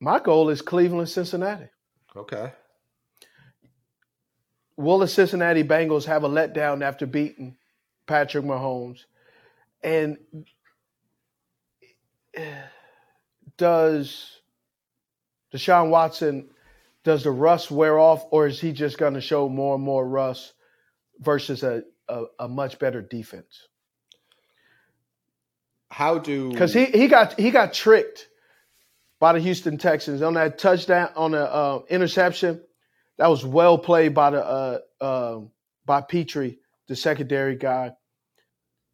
my 0.04 0.20
goal 0.20 0.50
is 0.50 0.62
Cleveland, 0.62 1.08
Cincinnati. 1.08 1.70
okay. 2.16 2.52
Will 4.76 4.98
the 4.98 5.08
Cincinnati 5.08 5.64
Bengals 5.64 6.06
have 6.06 6.24
a 6.24 6.30
letdown 6.30 6.84
after 6.84 7.06
beating 7.06 7.56
Patrick 8.06 8.44
Mahomes? 8.44 9.06
And 9.82 10.18
does 13.58 14.42
Deshaun 15.54 15.90
Watson 15.90 16.50
does 17.04 17.24
the 17.24 17.32
rust 17.32 17.70
wear 17.70 18.00
off, 18.00 18.26
or 18.32 18.48
is 18.48 18.60
he 18.60 18.72
just 18.72 18.98
going 18.98 19.14
to 19.14 19.22
show 19.22 19.48
more 19.48 19.76
and 19.76 19.84
more 19.84 20.08
rust 20.08 20.54
versus 21.20 21.64
a, 21.64 21.84
a, 22.08 22.24
a 22.40 22.48
much 22.48 22.80
better 22.80 23.02
defense? 23.02 23.68
How 25.90 26.18
do? 26.18 26.50
because 26.50 26.74
he, 26.74 26.86
he 26.86 27.08
got 27.08 27.40
he 27.40 27.52
got 27.52 27.74
tricked 27.74 28.28
by 29.24 29.32
the 29.32 29.40
Houston 29.40 29.78
Texans 29.78 30.22
on 30.22 30.34
that 30.34 30.58
touchdown 30.58 31.08
on 31.16 31.32
the 31.32 31.50
uh, 31.50 31.80
interception. 31.90 32.62
That 33.18 33.28
was 33.28 33.46
well 33.46 33.78
played 33.78 34.14
by 34.14 34.32
the 34.32 34.44
uh, 34.46 34.80
um 35.00 35.50
by 35.86 36.02
Pitre, 36.02 36.58
the 36.90 36.96
secondary 36.98 37.56
guy. 37.56 37.94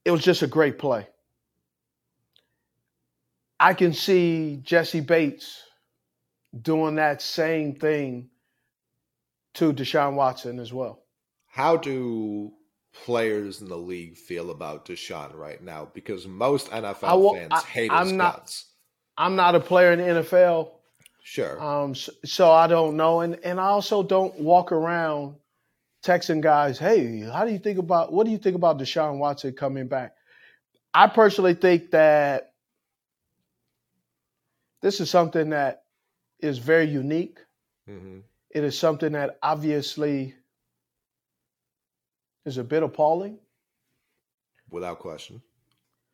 It 0.06 0.12
was 0.12 0.22
just 0.24 0.44
a 0.44 0.48
great 0.48 0.78
play. 0.78 1.08
I 3.60 3.74
can 3.74 3.92
see 3.92 4.60
Jessie 4.62 5.00
Bates 5.02 5.64
doing 6.62 6.96
that 6.96 7.24
same 7.24 7.74
thing 7.74 8.30
to 9.56 9.74
Deshaun 9.74 10.14
Watson 10.14 10.60
as 10.60 10.72
well. 10.72 11.02
how 11.48 11.76
do 11.76 12.52
players 12.94 13.62
in 13.62 13.68
the 13.68 13.78
league 13.78 14.16
feel 14.16 14.52
about 14.52 14.86
Deshaun 14.86 15.34
right 15.36 15.62
now? 15.64 15.90
Because 15.96 16.28
most 16.28 16.70
NFL 16.70 17.20
wa- 17.20 17.34
fans 17.34 17.50
I- 17.52 17.62
hate 17.62 17.92
I'm 17.92 18.04
his 18.04 18.14
not- 18.14 18.36
guts. 18.38 18.66
I'm 19.20 19.36
not 19.36 19.54
a 19.54 19.60
player 19.60 19.92
in 19.92 20.00
the 20.00 20.06
NFL, 20.24 20.72
Sure. 21.30 21.62
Um, 21.62 21.94
so, 21.94 22.12
so 22.26 22.52
I 22.52 22.66
don't 22.66 22.98
know, 22.98 23.20
and 23.20 23.36
and 23.44 23.60
I 23.60 23.68
also 23.68 24.02
don't 24.02 24.34
walk 24.40 24.72
around 24.72 25.36
texting 26.04 26.42
guys, 26.42 26.80
"Hey, 26.80 27.20
how 27.20 27.46
do 27.46 27.52
you 27.52 27.60
think 27.60 27.78
about 27.78 28.12
what 28.12 28.26
do 28.26 28.32
you 28.32 28.40
think 28.40 28.56
about 28.56 28.80
Deshaun 28.80 29.20
Watson 29.20 29.54
coming 29.54 29.88
back?" 29.88 30.16
I 30.92 31.06
personally 31.06 31.54
think 31.54 31.92
that 31.92 32.54
this 34.82 35.00
is 35.00 35.12
something 35.12 35.52
that 35.52 35.84
is 36.40 36.58
very 36.58 36.90
unique. 36.90 37.38
hmm 37.86 38.22
It 38.50 38.64
is 38.64 38.76
something 38.76 39.12
that 39.12 39.38
obviously 39.44 40.34
is 42.46 42.58
a 42.58 42.64
bit 42.64 42.82
appalling. 42.82 43.38
Without 44.72 44.98
question. 44.98 45.44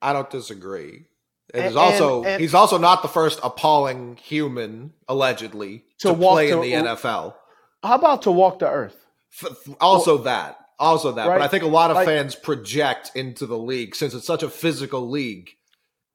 I 0.02 0.12
don't 0.12 0.30
disagree. 0.30 1.06
And- 1.54 1.66
he's 1.66 1.76
also 1.76 2.18
and- 2.20 2.28
and- 2.28 2.42
he's 2.42 2.54
also 2.54 2.78
not 2.78 3.02
the 3.02 3.08
first 3.08 3.40
appalling 3.44 4.18
human 4.22 4.94
allegedly 5.08 5.86
To 6.00 6.08
to, 6.10 6.14
walk 6.14 6.34
play 6.36 6.50
in 6.50 6.58
to- 6.58 6.62
the 6.64 6.74
NFL. 6.74 7.36
How 7.84 7.96
about 7.96 8.24
to 8.24 8.32
walk 8.32 8.60
the 8.60 8.70
earth? 8.70 8.96
F- 9.44 9.68
also 9.80 10.18
that. 10.20 10.58
Also 10.80 11.12
that. 11.14 11.28
Right. 11.28 11.38
But 11.40 11.44
I 11.44 11.48
think 11.48 11.64
a 11.64 11.68
lot 11.68 11.92
of 11.92 11.96
Like- 11.96 12.08
fans 12.08 12.36
project 12.36 13.12
into 13.16 13.46
the 13.46 13.58
league 13.58 13.96
since 13.96 14.14
it's 14.14 14.26
such 14.26 14.44
a 14.44 14.50
physical 14.50 15.10
league. 15.10 15.50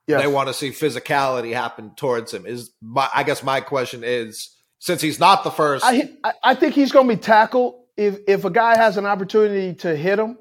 Yes. 0.06 0.22
They 0.22 0.26
want 0.28 0.48
to 0.48 0.54
see 0.54 0.70
physicality 0.70 1.52
happen 1.54 1.92
towards 1.96 2.34
him. 2.34 2.44
Is 2.44 2.70
my 2.82 3.08
I 3.14 3.22
guess 3.22 3.42
my 3.44 3.60
question 3.60 4.02
is 4.04 4.50
since 4.80 5.00
he's 5.00 5.20
not 5.20 5.44
the 5.44 5.50
first 5.50 5.84
I, 5.84 6.10
I 6.24 6.32
I 6.42 6.54
think 6.54 6.74
he's 6.74 6.90
going 6.90 7.08
to 7.08 7.14
be 7.14 7.20
tackled 7.20 7.76
if 7.96 8.18
if 8.26 8.44
a 8.44 8.50
guy 8.50 8.76
has 8.76 8.96
an 8.96 9.06
opportunity 9.06 9.74
to 9.76 9.94
hit 9.96 10.18
him. 10.18 10.36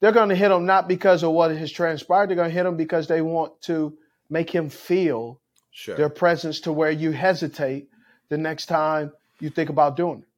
They're 0.00 0.12
going 0.12 0.28
to 0.28 0.34
hit 0.34 0.50
him 0.50 0.66
not 0.66 0.86
because 0.88 1.22
of 1.22 1.30
what 1.30 1.50
has 1.56 1.72
transpired. 1.72 2.28
They're 2.28 2.36
going 2.36 2.50
to 2.50 2.54
hit 2.54 2.66
him 2.66 2.76
because 2.76 3.06
they 3.06 3.22
want 3.22 3.58
to 3.62 3.96
make 4.30 4.50
him 4.50 4.68
feel 4.70 5.40
sure. 5.70 5.96
their 5.96 6.08
presence 6.08 6.60
to 6.60 6.72
where 6.72 6.90
you 6.90 7.10
hesitate 7.12 7.88
the 8.28 8.38
next 8.38 8.66
time 8.66 9.12
you 9.40 9.50
think 9.50 9.70
about 9.70 9.96
doing 9.96 10.20
it. 10.20 10.28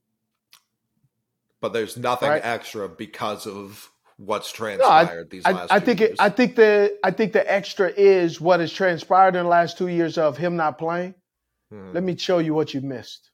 but 1.60 1.72
there's 1.72 1.96
nothing 1.96 2.28
Right. 2.28 2.44
extra 2.44 2.88
because 2.88 3.46
of 3.46 3.90
what's 4.18 4.58
No, 4.58 4.66
I, 4.66 5.04
transpired 5.04 5.30
these 5.30 5.44
I, 5.44 5.52
last 5.52 5.72
I 5.72 5.80
think 5.80 6.00
years. 6.00 6.12
it, 6.12 6.16
I 6.20 6.28
think 6.30 6.56
the 6.56 6.98
I 7.02 7.10
think 7.10 7.32
the 7.32 7.50
extra 7.52 7.88
is 7.88 8.40
what 8.40 8.60
has 8.60 8.72
transpired 8.72 9.36
in 9.36 9.42
the 9.44 9.48
last 9.48 9.78
two 9.78 9.88
years 9.88 10.16
of 10.18 10.36
him 10.36 10.56
not 10.56 10.78
playing. 10.78 11.14
Mhm. 11.72 11.94
Let 11.94 12.02
me 12.02 12.16
show 12.16 12.38
you 12.38 12.54
what 12.54 12.72
you 12.74 12.80
missed. 12.80 13.30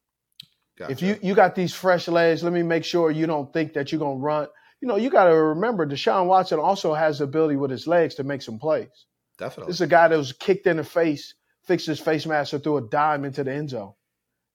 If 0.88 1.01
you 1.01 1.17
you 1.23 1.35
got 1.37 1.55
these 1.55 1.73
fresh 1.75 2.09
legs, 2.09 2.43
let 2.43 2.53
me 2.53 2.62
make 2.65 2.85
sure 2.85 3.11
you 3.12 3.27
don't 3.27 3.53
think 3.53 3.75
that 3.75 3.93
you're 3.93 4.01
gonna 4.01 4.19
run. 4.19 4.49
You 4.81 4.88
know, 4.88 4.97
you 4.97 5.11
got 5.11 5.25
to 5.25 5.37
remember 5.37 5.87
Deshaun 5.87 6.27
Watson 6.27 6.59
also 6.59 6.93
has 6.93 7.19
the 7.19 7.25
ability 7.25 7.55
with 7.55 7.71
his 7.71 7.87
legs 7.87 8.17
to 8.17 8.25
make 8.25 8.43
some 8.43 8.59
plays. 8.59 9.07
Definitely 9.42 9.70
This 9.70 9.76
is 9.76 9.83
a 9.83 9.87
guy 9.88 10.09
that 10.09 10.16
was 10.16 10.33
kicked 10.33 10.66
in 10.66 10.76
the 10.76 10.85
face, 10.85 11.35
fixed 11.64 11.87
his 11.87 12.00
face 12.00 12.26
mask, 12.26 12.52
and 12.52 12.62
threw 12.62 12.76
a 12.76 12.83
dime 12.83 13.24
into 13.24 13.42
the 13.44 13.52
end 13.52 13.70
zone, 13.70 13.92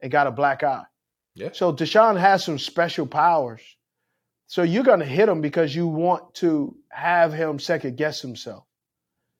and 0.01 0.11
got 0.11 0.27
a 0.27 0.31
black 0.31 0.63
eye. 0.63 0.85
Yeah. 1.35 1.49
So 1.53 1.73
Deshaun 1.73 2.19
has 2.19 2.43
some 2.43 2.57
special 2.57 3.05
powers. 3.05 3.61
So 4.47 4.63
you're 4.63 4.83
gonna 4.83 5.05
hit 5.05 5.27
him 5.27 5.41
because 5.41 5.75
you 5.75 5.87
want 5.87 6.33
to 6.35 6.75
have 6.89 7.33
him 7.33 7.59
second 7.59 7.97
guess 7.97 8.21
himself. 8.21 8.63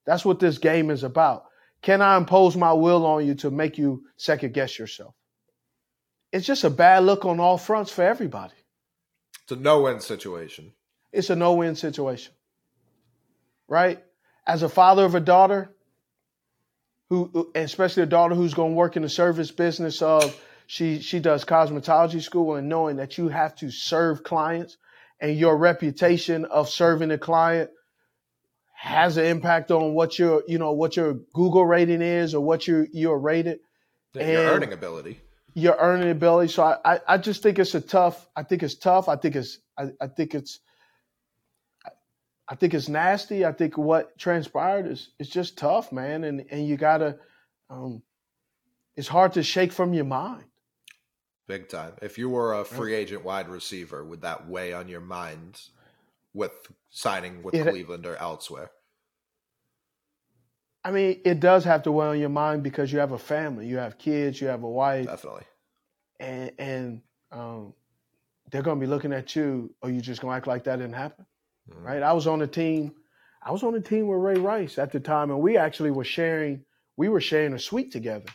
That's 0.05 0.25
what 0.25 0.39
this 0.39 0.57
game 0.57 0.89
is 0.91 1.03
about. 1.03 1.45
Can 1.81 2.01
I 2.01 2.17
impose 2.17 2.55
my 2.57 2.73
will 2.73 3.05
on 3.05 3.25
you 3.25 3.35
to 3.35 3.51
make 3.51 3.77
you 3.77 4.03
second 4.17 4.53
guess 4.53 4.77
yourself? 4.77 5.13
It's 6.31 6.45
just 6.45 6.65
a 6.65 6.69
bad 6.69 7.03
look 7.03 7.23
on 7.25 7.39
all 7.39 7.57
fronts 7.57 7.91
for 7.91 8.03
everybody. 8.03 8.55
it's 9.43 9.51
a 9.53 9.55
no-win 9.55 10.01
situation. 10.01 10.73
It's 11.13 11.29
a 11.29 11.35
no-win 11.35 11.75
situation. 11.75 12.33
Right? 13.69 14.03
As 14.47 14.63
a 14.63 14.69
father 14.69 15.03
of 15.05 15.13
a 15.13 15.19
daughter 15.19 15.69
who 17.09 17.51
especially 17.55 18.03
a 18.03 18.07
daughter 18.07 18.33
who's 18.35 18.53
going 18.53 18.71
to 18.71 18.75
work 18.75 18.95
in 18.95 19.01
the 19.03 19.09
service 19.09 19.51
business 19.51 20.01
of 20.01 20.35
she 20.67 20.99
she 21.01 21.19
does 21.19 21.45
cosmetology 21.45 22.21
school 22.21 22.55
and 22.55 22.67
knowing 22.69 22.97
that 22.97 23.17
you 23.17 23.29
have 23.29 23.55
to 23.57 23.69
serve 23.71 24.23
clients 24.23 24.77
and 25.21 25.37
your 25.37 25.55
reputation 25.57 26.45
of 26.45 26.69
serving 26.69 27.09
the 27.09 27.17
client 27.17 27.69
has 28.73 29.17
an 29.17 29.25
impact 29.25 29.71
on 29.71 29.93
what 29.93 30.17
your 30.19 30.43
you 30.47 30.57
know 30.57 30.71
what 30.73 30.95
your 30.97 31.13
Google 31.33 31.65
rating 31.65 32.01
is 32.01 32.33
or 32.35 32.41
what 32.41 32.67
you 32.67 32.87
you're 32.93 33.17
rated 33.19 33.59
Your 34.13 34.23
And- 34.23 34.37
earning 34.49 34.73
ability. 34.73 35.19
your 35.53 35.75
earning 35.79 36.11
ability. 36.11 36.49
So 36.51 36.63
I, 36.63 36.77
I, 36.95 36.99
I 37.07 37.17
just 37.17 37.41
think 37.41 37.57
it's 37.59 37.73
a 37.75 37.81
tough. 37.81 38.27
I 38.35 38.43
think 38.43 38.61
it's 38.63 38.75
tough. 38.75 39.09
I 39.09 39.15
think 39.15 39.35
it's. 39.35 39.57
I, 39.77 39.85
I 39.99 40.07
think 40.07 40.35
it's. 40.35 40.59
I 42.49 42.55
think 42.55 42.73
it's 42.73 42.87
nasty. 42.89 43.45
I 43.45 43.51
think 43.51 43.77
what 43.77 44.17
transpired 44.17 44.87
is 44.87 45.09
it's 45.19 45.29
just 45.29 45.57
tough, 45.57 45.91
man, 45.91 46.23
and 46.23 46.45
and 46.49 46.67
you 46.67 46.77
gotta. 46.77 47.17
Um, 47.69 48.01
it's 48.95 49.07
hard 49.07 49.33
to 49.33 49.43
shake 49.43 49.71
from 49.71 49.93
your 49.93 50.05
mind. 50.05 50.45
Big 51.47 51.69
time. 51.69 51.93
If 52.01 52.17
you 52.17 52.29
were 52.29 52.53
a 52.59 52.65
free 52.65 52.93
agent 52.93 53.23
wide 53.23 53.47
receiver, 53.49 54.03
would 54.03 54.21
that 54.21 54.47
weigh 54.47 54.73
on 54.73 54.87
your 54.87 55.01
mind 55.01 55.61
with 56.33 56.51
signing 56.89 57.43
with 57.43 57.53
It- 57.53 57.67
Cleveland 57.69 58.05
or 58.05 58.15
elsewhere? 58.17 58.71
I 60.83 60.91
mean, 60.91 61.21
it 61.25 61.39
does 61.41 61.65
have 61.65 61.83
to 61.83 61.91
weigh 61.91 62.07
on 62.07 62.19
your 62.19 62.29
mind 62.29 62.63
because 62.63 62.91
you 62.93 62.99
have 62.99 63.11
a 63.11 63.17
family, 63.17 63.67
you 63.67 63.77
have 63.77 63.97
kids, 63.97 64.39
you 64.39 64.47
have 64.47 64.63
a 64.63 64.69
wife, 64.69 65.05
Definitely. 65.05 65.43
and 66.19 66.51
and 66.57 67.01
um, 67.31 67.73
they're 68.51 68.61
gonna 68.61 68.79
be 68.79 68.87
looking 68.87 69.11
at 69.11 69.35
you. 69.35 69.73
Or 69.81 69.89
you 69.89 69.99
just 70.01 70.21
gonna 70.21 70.35
act 70.35 70.47
like 70.47 70.63
that 70.63 70.77
didn't 70.77 70.93
happen? 70.93 71.25
Mhm. 71.69 71.83
right? 71.83 72.03
I 72.03 72.13
was 72.13 72.27
on 72.27 72.39
the 72.39 72.47
team. 72.47 72.93
I 73.43 73.51
was 73.51 73.63
on 73.63 73.73
the 73.73 73.81
team 73.81 74.07
with 74.07 74.19
Ray 74.19 74.35
Rice 74.39 74.77
at 74.77 74.91
the 74.91 74.99
time, 74.99 75.31
and 75.31 75.39
we 75.41 75.57
actually 75.57 75.91
were 75.91 76.03
sharing. 76.03 76.65
We 76.97 77.09
were 77.09 77.21
sharing 77.21 77.53
a 77.53 77.59
suite 77.59 77.91
together, 77.91 78.29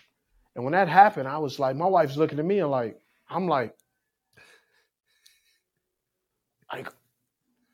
and 0.54 0.64
when 0.64 0.72
that 0.72 0.88
happened, 0.88 1.28
I 1.28 1.38
was 1.38 1.58
like, 1.58 1.76
my 1.76 1.86
wife's 1.86 2.16
looking 2.16 2.38
at 2.38 2.44
me 2.44 2.60
and 2.60 2.70
like, 2.70 3.00
I'm 3.28 3.48
like, 3.48 3.74
like, 6.72 6.88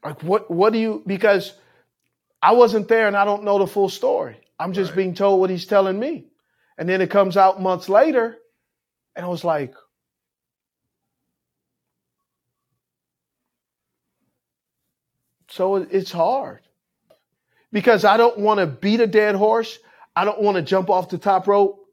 like 0.04 0.22
what? 0.22 0.50
What 0.50 0.72
do 0.72 0.78
you? 0.78 1.02
Because 1.06 1.54
I 2.42 2.52
wasn't 2.52 2.88
there, 2.88 3.08
and 3.08 3.16
I 3.16 3.24
don't 3.24 3.44
know 3.44 3.58
the 3.58 3.66
full 3.66 3.88
story. 3.88 4.40
I'm 4.58 4.72
just 4.72 4.90
Right. 4.92 4.96
being 4.98 5.14
told 5.14 5.40
what 5.40 5.50
he's 5.50 5.66
telling 5.66 5.98
me, 5.98 6.28
and 6.78 6.88
then 6.88 7.00
it 7.00 7.10
comes 7.10 7.36
out 7.36 7.60
months 7.62 7.88
later, 7.88 8.38
and 9.16 9.24
I 9.26 9.28
was 9.28 9.44
like. 9.44 9.74
So 15.50 15.76
it's 15.76 16.12
hard 16.12 16.60
because 17.72 18.04
I 18.04 18.16
don't 18.16 18.38
want 18.38 18.60
to 18.60 18.66
beat 18.66 19.00
a 19.00 19.06
dead 19.06 19.34
horse. 19.34 19.78
I 20.14 20.24
don't 20.24 20.40
want 20.40 20.56
to 20.56 20.62
jump 20.62 20.90
off 20.90 21.08
the 21.08 21.18
top 21.18 21.46
rope. 21.46 21.84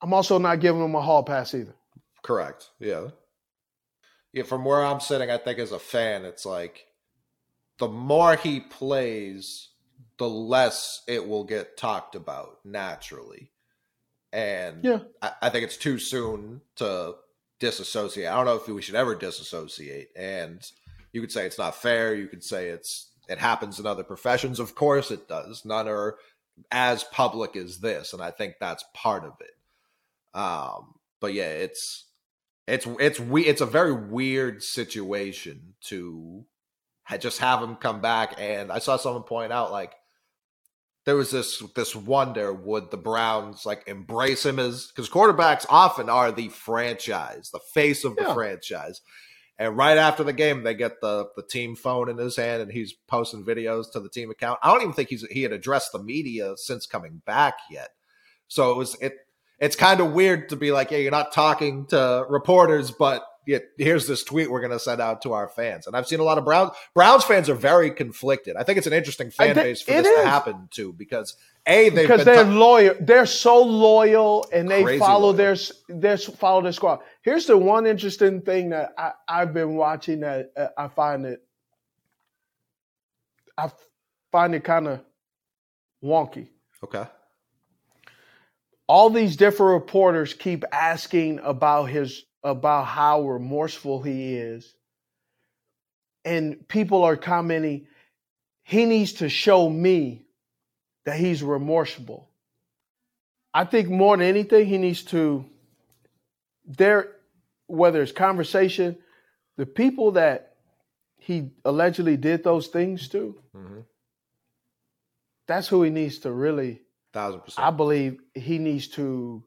I'm 0.00 0.12
also 0.12 0.38
not 0.38 0.60
giving 0.60 0.84
him 0.84 0.94
a 0.94 1.00
hall 1.00 1.22
pass 1.22 1.54
either. 1.54 1.74
Correct. 2.22 2.70
Yeah. 2.78 3.08
Yeah, 4.32 4.44
from 4.44 4.64
where 4.64 4.84
I'm 4.84 5.00
sitting, 5.00 5.30
I 5.30 5.36
think 5.38 5.58
as 5.58 5.72
a 5.72 5.78
fan, 5.78 6.24
it's 6.24 6.46
like 6.46 6.86
the 7.78 7.88
more 7.88 8.36
he 8.36 8.60
plays, 8.60 9.68
the 10.18 10.28
less 10.28 11.02
it 11.06 11.26
will 11.26 11.44
get 11.44 11.76
talked 11.76 12.14
about 12.14 12.58
naturally. 12.64 13.50
And 14.32 14.84
Yeah. 14.84 15.00
I, 15.20 15.32
I 15.42 15.48
think 15.50 15.64
it's 15.64 15.76
too 15.76 15.98
soon 15.98 16.62
to 16.76 17.16
disassociate. 17.60 18.28
I 18.28 18.36
don't 18.36 18.46
know 18.46 18.56
if 18.56 18.66
we 18.68 18.82
should 18.82 18.94
ever 18.94 19.14
disassociate. 19.14 20.08
And 20.16 20.62
you 21.12 21.20
could 21.20 21.32
say 21.32 21.46
it's 21.46 21.58
not 21.58 21.76
fair. 21.76 22.14
You 22.14 22.28
could 22.28 22.42
say 22.44 22.68
it's 22.68 23.10
it 23.28 23.38
happens 23.38 23.78
in 23.78 23.86
other 23.86 24.04
professions. 24.04 24.58
Of 24.58 24.74
course 24.74 25.10
it 25.10 25.28
does. 25.28 25.64
None 25.64 25.88
are 25.88 26.16
as 26.70 27.04
public 27.04 27.56
as 27.56 27.78
this, 27.78 28.12
and 28.12 28.22
I 28.22 28.30
think 28.30 28.54
that's 28.60 28.84
part 28.94 29.24
of 29.24 29.32
it. 29.40 30.38
Um, 30.38 30.94
but 31.20 31.32
yeah, 31.34 31.48
it's 31.48 32.06
it's 32.66 32.86
it's 33.00 33.20
we 33.20 33.44
it's 33.46 33.60
a 33.60 33.66
very 33.66 33.92
weird 33.92 34.62
situation 34.62 35.74
to 35.88 36.44
just 37.18 37.38
have 37.40 37.62
him 37.62 37.76
come 37.76 38.00
back. 38.00 38.34
And 38.38 38.72
I 38.72 38.78
saw 38.78 38.96
someone 38.96 39.24
point 39.24 39.52
out 39.52 39.72
like 39.72 39.92
there 41.04 41.16
was 41.16 41.30
this 41.30 41.62
this 41.74 41.96
wonder 41.96 42.52
would 42.52 42.90
the 42.90 42.96
Browns 42.96 43.66
like 43.66 43.84
embrace 43.86 44.46
him 44.46 44.58
as 44.58 44.86
because 44.86 45.10
quarterbacks 45.10 45.66
often 45.68 46.08
are 46.08 46.30
the 46.32 46.48
franchise, 46.48 47.50
the 47.52 47.60
face 47.74 48.04
of 48.04 48.16
the 48.16 48.22
Yeah. 48.22 48.34
franchise. 48.34 49.00
And 49.62 49.76
right 49.76 49.96
after 49.96 50.24
the 50.24 50.32
game, 50.32 50.64
they 50.64 50.74
get 50.74 51.00
the 51.00 51.28
the 51.36 51.42
team 51.44 51.76
phone 51.76 52.08
in 52.08 52.18
his 52.18 52.34
hand, 52.34 52.62
and 52.62 52.72
he's 52.72 52.92
posting 52.92 53.44
videos 53.44 53.92
to 53.92 54.00
the 54.00 54.08
team 54.08 54.28
account. 54.28 54.58
I 54.60 54.72
don't 54.72 54.82
even 54.82 54.92
think 54.92 55.08
he's 55.08 55.24
he 55.30 55.44
had 55.44 55.52
addressed 55.52 55.92
the 55.92 56.02
media 56.02 56.54
since 56.56 56.84
coming 56.84 57.22
back 57.24 57.54
yet. 57.70 57.90
So 58.48 58.72
it 58.72 58.76
was 58.76 58.96
it. 59.00 59.14
It's 59.60 59.76
kind 59.76 60.00
of 60.00 60.14
weird 60.14 60.48
to 60.48 60.56
be 60.56 60.72
like, 60.72 60.90
yeah, 60.90 60.98
you're 60.98 61.12
not 61.12 61.32
talking 61.32 61.86
to 61.86 62.26
reporters, 62.28 62.90
but 62.90 63.24
yeah, 63.46 63.58
here's 63.76 64.06
this 64.06 64.22
tweet 64.22 64.50
we're 64.50 64.60
going 64.60 64.72
to 64.72 64.78
send 64.78 65.00
out 65.00 65.22
to 65.22 65.32
our 65.32 65.48
fans. 65.48 65.86
And 65.86 65.96
I've 65.96 66.06
seen 66.06 66.20
a 66.20 66.22
lot 66.22 66.38
of 66.38 66.44
Browns 66.44 66.70
Browns 66.94 67.24
fans 67.24 67.48
are 67.48 67.54
very 67.54 67.90
conflicted. 67.90 68.56
I 68.56 68.62
think 68.62 68.78
it's 68.78 68.86
an 68.86 68.92
interesting 68.92 69.30
fan 69.30 69.54
base 69.54 69.82
for 69.82 69.90
this 69.90 70.06
to 70.06 70.26
happen 70.26 70.68
too, 70.70 70.92
because 70.92 71.36
a 71.66 71.90
they've 71.90 72.06
because 72.06 72.24
been 72.24 72.34
they're 72.34 72.44
ta- 72.44 72.50
loyal. 72.50 72.94
They're 73.00 73.26
so 73.26 73.62
loyal, 73.62 74.46
and 74.52 74.68
they 74.68 74.98
follow 74.98 75.32
loyal. 75.32 75.32
their 75.34 75.56
their 75.88 76.16
follow 76.18 76.62
their 76.62 76.72
squad. 76.72 77.00
Here's 77.22 77.46
the 77.46 77.56
one 77.58 77.86
interesting 77.86 78.42
thing 78.42 78.70
that 78.70 78.92
I, 78.96 79.12
I've 79.28 79.52
been 79.54 79.74
watching 79.76 80.20
that 80.20 80.52
uh, 80.56 80.68
I 80.76 80.88
find 80.88 81.26
it 81.26 81.42
I 83.58 83.70
find 84.30 84.54
it 84.54 84.64
kind 84.64 84.88
of 84.88 85.00
wonky. 86.02 86.48
okay. 86.82 87.06
all 88.88 89.10
these 89.10 89.36
different 89.36 89.80
reporters 89.80 90.34
keep 90.34 90.64
asking 90.72 91.38
about 91.40 91.84
his 91.84 92.24
about 92.42 92.84
how 92.84 93.22
remorseful 93.22 94.02
he 94.02 94.34
is. 94.36 94.74
And 96.24 96.66
people 96.68 97.04
are 97.04 97.16
commenting, 97.16 97.86
he 98.62 98.84
needs 98.84 99.14
to 99.14 99.28
show 99.28 99.68
me 99.68 100.24
that 101.04 101.16
he's 101.16 101.42
remorseful. 101.42 102.28
I 103.52 103.64
think 103.64 103.88
more 103.88 104.16
than 104.16 104.26
anything, 104.26 104.66
he 104.66 104.78
needs 104.78 105.02
to 105.04 105.44
there 106.64 107.10
whether 107.66 108.02
it's 108.02 108.12
conversation, 108.12 108.98
the 109.56 109.66
people 109.66 110.12
that 110.12 110.56
he 111.16 111.50
allegedly 111.64 112.16
did 112.16 112.44
those 112.44 112.68
things 112.68 113.08
to, 113.08 113.36
mm-hmm. 113.56 113.80
that's 115.46 115.68
who 115.68 115.82
he 115.82 115.90
needs 115.90 116.18
to 116.20 116.30
really 116.30 116.80
thousand 117.12 117.40
percent. 117.40 117.66
I 117.66 117.70
believe 117.70 118.20
he 118.34 118.58
needs 118.58 118.88
to 118.88 119.42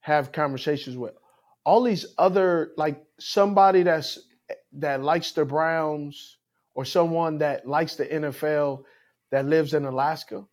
have 0.00 0.32
conversations 0.32 0.96
with 0.96 1.14
all 1.64 1.82
these 1.82 2.06
other 2.16 2.72
like 2.76 3.04
somebody 3.18 3.82
that's 3.82 4.18
that 4.74 5.02
likes 5.02 5.32
the 5.32 5.44
Browns 5.44 6.38
or 6.74 6.84
someone 6.84 7.38
that 7.38 7.66
likes 7.66 7.96
the 7.96 8.06
NFL 8.06 8.84
that 9.30 9.46
lives 9.46 9.74
in 9.74 9.84
Alaska. 9.84 10.44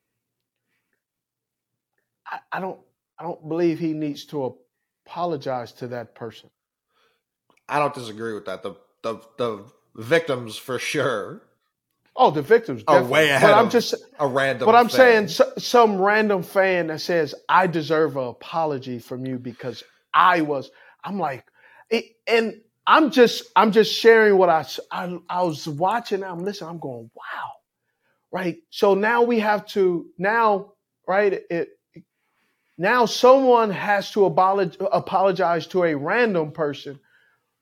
I, 2.27 2.39
I 2.51 2.59
don't 2.59 2.79
I 3.19 3.23
don't 3.23 3.47
believe 3.47 3.79
he 3.79 3.93
needs 3.93 4.25
to 4.25 4.57
apologize 5.05 5.71
to 5.73 5.87
that 5.89 6.15
person. 6.15 6.49
I 7.69 7.79
don't 7.79 7.93
disagree 7.93 8.33
with 8.33 8.45
that. 8.45 8.63
The 8.63 8.75
the 9.01 9.21
the 9.37 9.65
victims 9.95 10.57
for 10.57 10.79
sure. 10.79 11.41
Oh, 12.17 12.31
the 12.31 12.41
victims 12.41 12.83
are 12.87 13.03
way 13.03 13.29
ahead. 13.29 13.41
But 13.41 13.57
I'm 13.57 13.69
just 13.69 13.93
a 14.19 14.27
random. 14.27 14.65
But 14.65 14.75
I'm 14.75 14.87
fan. 14.87 14.97
saying 14.97 15.27
so, 15.27 15.51
some 15.57 16.01
random 16.01 16.43
fan 16.43 16.87
that 16.87 17.01
says 17.01 17.35
I 17.49 17.67
deserve 17.67 18.15
an 18.15 18.27
apology 18.27 18.99
from 18.99 19.25
you 19.25 19.37
because 19.37 19.83
I 20.13 20.41
was. 20.41 20.71
I'm 21.05 21.19
like, 21.19 21.45
it, 21.89 22.05
and 22.25 22.61
I'm 22.87 23.11
just 23.11 23.43
I'm 23.55 23.71
just 23.71 23.93
sharing 23.93 24.37
what 24.37 24.49
I, 24.49 24.65
I 24.91 25.17
I 25.29 25.43
was 25.43 25.67
watching. 25.67 26.23
I'm 26.23 26.43
listening. 26.43 26.71
I'm 26.71 26.79
going, 26.79 27.09
wow, 27.15 27.51
right. 28.31 28.57
So 28.71 28.95
now 28.95 29.21
we 29.23 29.39
have 29.39 29.65
to 29.67 30.07
now, 30.17 30.73
right? 31.07 31.41
It 31.49 31.69
now 32.77 33.05
someone 33.05 33.69
has 33.69 34.11
to 34.11 34.25
apologize, 34.25 34.77
apologize 34.91 35.67
to 35.67 35.83
a 35.83 35.95
random 35.95 36.51
person 36.51 36.99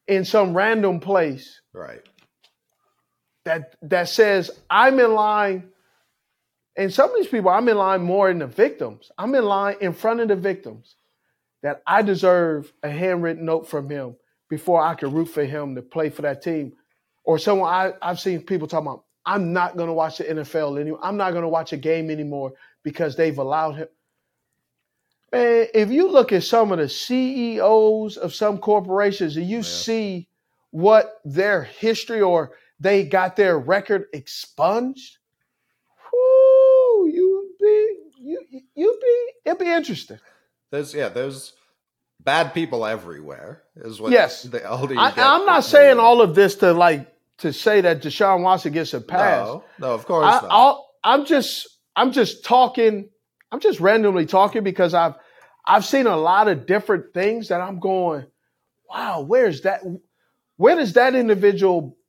in 0.07 0.25
some 0.25 0.55
random 0.55 0.99
place. 0.99 1.61
Right. 1.73 2.01
That 3.45 3.75
that 3.81 4.07
says 4.07 4.51
I'm 4.69 4.99
in 4.99 5.13
line 5.13 5.69
and 6.77 6.93
some 6.93 7.11
of 7.11 7.17
these 7.17 7.27
people 7.27 7.49
I'm 7.49 7.67
in 7.67 7.77
line 7.77 8.01
more 8.01 8.29
in 8.29 8.39
the 8.39 8.47
victims. 8.47 9.11
I'm 9.17 9.35
in 9.35 9.43
line 9.43 9.75
in 9.81 9.93
front 9.93 10.21
of 10.21 10.29
the 10.29 10.35
victims 10.35 10.95
that 11.64 11.82
I 11.88 12.01
deserve 12.01 12.72
a 12.84 12.89
handwritten 12.89 13.45
note 13.45 13.68
from 13.68 13.89
him 13.89 14.16
before 14.49 14.84
I 14.84 14.93
can 14.93 15.11
root 15.11 15.26
for 15.26 15.45
him 15.45 15.74
to 15.76 15.82
play 15.82 16.09
for 16.09 16.22
that 16.22 16.43
team. 16.43 16.74
Or 17.24 17.39
someone 17.39 17.74
I, 17.74 17.93
I've 18.01 18.20
seen 18.20 18.41
people 18.41 18.68
talking 18.68 18.88
about, 18.88 19.05
I'm 19.26 19.53
not 19.53 19.78
gonna 19.78 19.93
watch 19.93 20.18
the 20.18 20.26
NFL 20.26 20.80
anymore. 20.80 20.99
I'm 21.01 21.18
not 21.18 21.34
gonna 21.34 21.49
watch 21.49 21.72
a 21.72 21.78
game 21.78 22.11
anymore 22.11 22.53
because 22.84 23.16
they've 23.16 23.38
allowed 23.38 23.78
him. 23.78 23.88
Man, 25.32 25.68
if 25.74 25.89
you 25.89 26.11
look 26.11 26.34
at 26.34 26.43
some 26.43 26.72
of 26.74 26.78
the 26.78 26.89
CEOs 26.89 28.18
of 28.18 28.36
some 28.36 28.57
corporations 28.57 29.38
and 29.38 29.47
you 29.47 29.57
yeah. 29.57 29.64
see 29.64 30.28
what 30.72 31.22
their 31.24 31.64
history 31.64 32.22
or 32.22 32.51
they 32.80 33.05
got 33.05 33.38
their 33.38 33.57
record 33.57 34.07
expunged, 34.11 35.18
whoo, 36.11 37.07
you 37.07 37.47
would 37.47 37.66
be 37.66 37.97
you 38.20 38.45
you 38.76 38.99
be 39.01 39.49
it'd 39.49 39.59
be 39.59 39.72
interesting. 39.72 40.20
There's 40.74 40.91
yeah, 40.91 41.09
there's 41.09 41.53
bad 42.19 42.55
people 42.55 42.84
everywhere. 42.84 43.61
Is 43.76 44.01
what 44.01 44.11
yes. 44.11 44.41
The 44.41 44.67
older 44.67 44.95
I, 44.97 45.13
am 45.15 45.45
not 45.45 45.63
saying 45.63 45.99
all 45.99 46.19
of 46.19 46.34
this 46.34 46.55
to 46.55 46.74
like 46.74 47.13
to 47.38 47.53
say 47.53 47.82
that 47.82 48.01
Deshaun 48.01 48.41
Watson 48.41 48.74
gets 48.74 48.91
a 48.95 48.99
pass. 48.99 49.45
No, 49.45 49.63
no, 49.78 49.93
of 49.93 50.07
course 50.07 50.26
I, 50.26 50.41
not. 50.41 50.49
i 50.51 50.78
I'm 51.03 51.26
just 51.26 51.67
I'm 51.95 52.11
just 52.11 52.43
talking. 52.43 53.07
I'm 53.51 53.59
just 53.59 53.82
randomly 53.82 54.26
talking 54.26 54.63
because 54.63 54.95
I've 54.95 55.13
I've 55.63 55.86
seen 55.86 56.07
a 56.07 56.17
lot 56.17 56.47
of 56.47 56.65
different 56.65 57.13
things 57.13 57.49
that 57.49 57.61
I'm 57.61 57.80
going, 57.80 58.26
wow, 58.89 59.21
where's 59.21 59.61
that? 59.61 59.82
Where 60.57 60.76
does 60.76 60.93
that 60.93 61.13
individual 61.13 61.99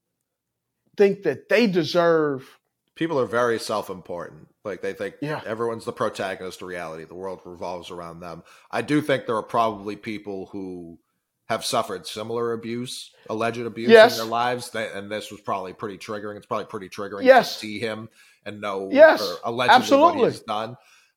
think 0.97 1.25
that 1.25 1.51
they 1.51 1.67
deserve? 1.67 2.49
People 2.95 3.21
are 3.21 3.27
very 3.27 3.59
self 3.59 3.91
important. 3.91 4.49
Like 4.65 4.81
they 4.81 4.95
think 4.95 5.17
yeah. 5.21 5.43
everyone's 5.45 5.85
the 5.85 5.93
protagonist 5.93 6.62
of 6.62 6.69
reality. 6.69 7.05
The 7.05 7.15
world 7.15 7.41
revolves 7.45 7.91
around 7.91 8.21
them. 8.21 8.43
I 8.71 8.83
do 8.83 9.03
think 9.03 9.27
there 9.27 9.37
are 9.37 9.43
probably 9.43 9.97
people 9.97 10.47
who 10.47 10.99
have 11.47 11.65
suffered 11.65 12.07
similar 12.07 12.53
abuse, 12.53 13.11
alleged 13.29 13.61
abuse 13.61 13.91
yes. 13.91 14.19
in 14.19 14.25
their 14.25 14.31
lives, 14.31 14.75
and 14.75 15.11
this 15.11 15.31
was 15.31 15.41
probably 15.43 15.75
pretty 15.75 15.99
triggering. 15.99 16.37
It's 16.37 16.47
probably 16.47 16.67
pretty 16.67 16.89
triggering 16.89 17.25
yes. 17.25 17.53
to 17.53 17.59
see 17.61 17.79
him 17.79 18.09
and 18.47 18.61
know 18.61 18.89
yes. 18.91 19.37
allegedly 19.45 19.77
Absolutely. 19.77 20.21
what 20.23 20.33
he's 20.33 20.41
done. 20.41 20.77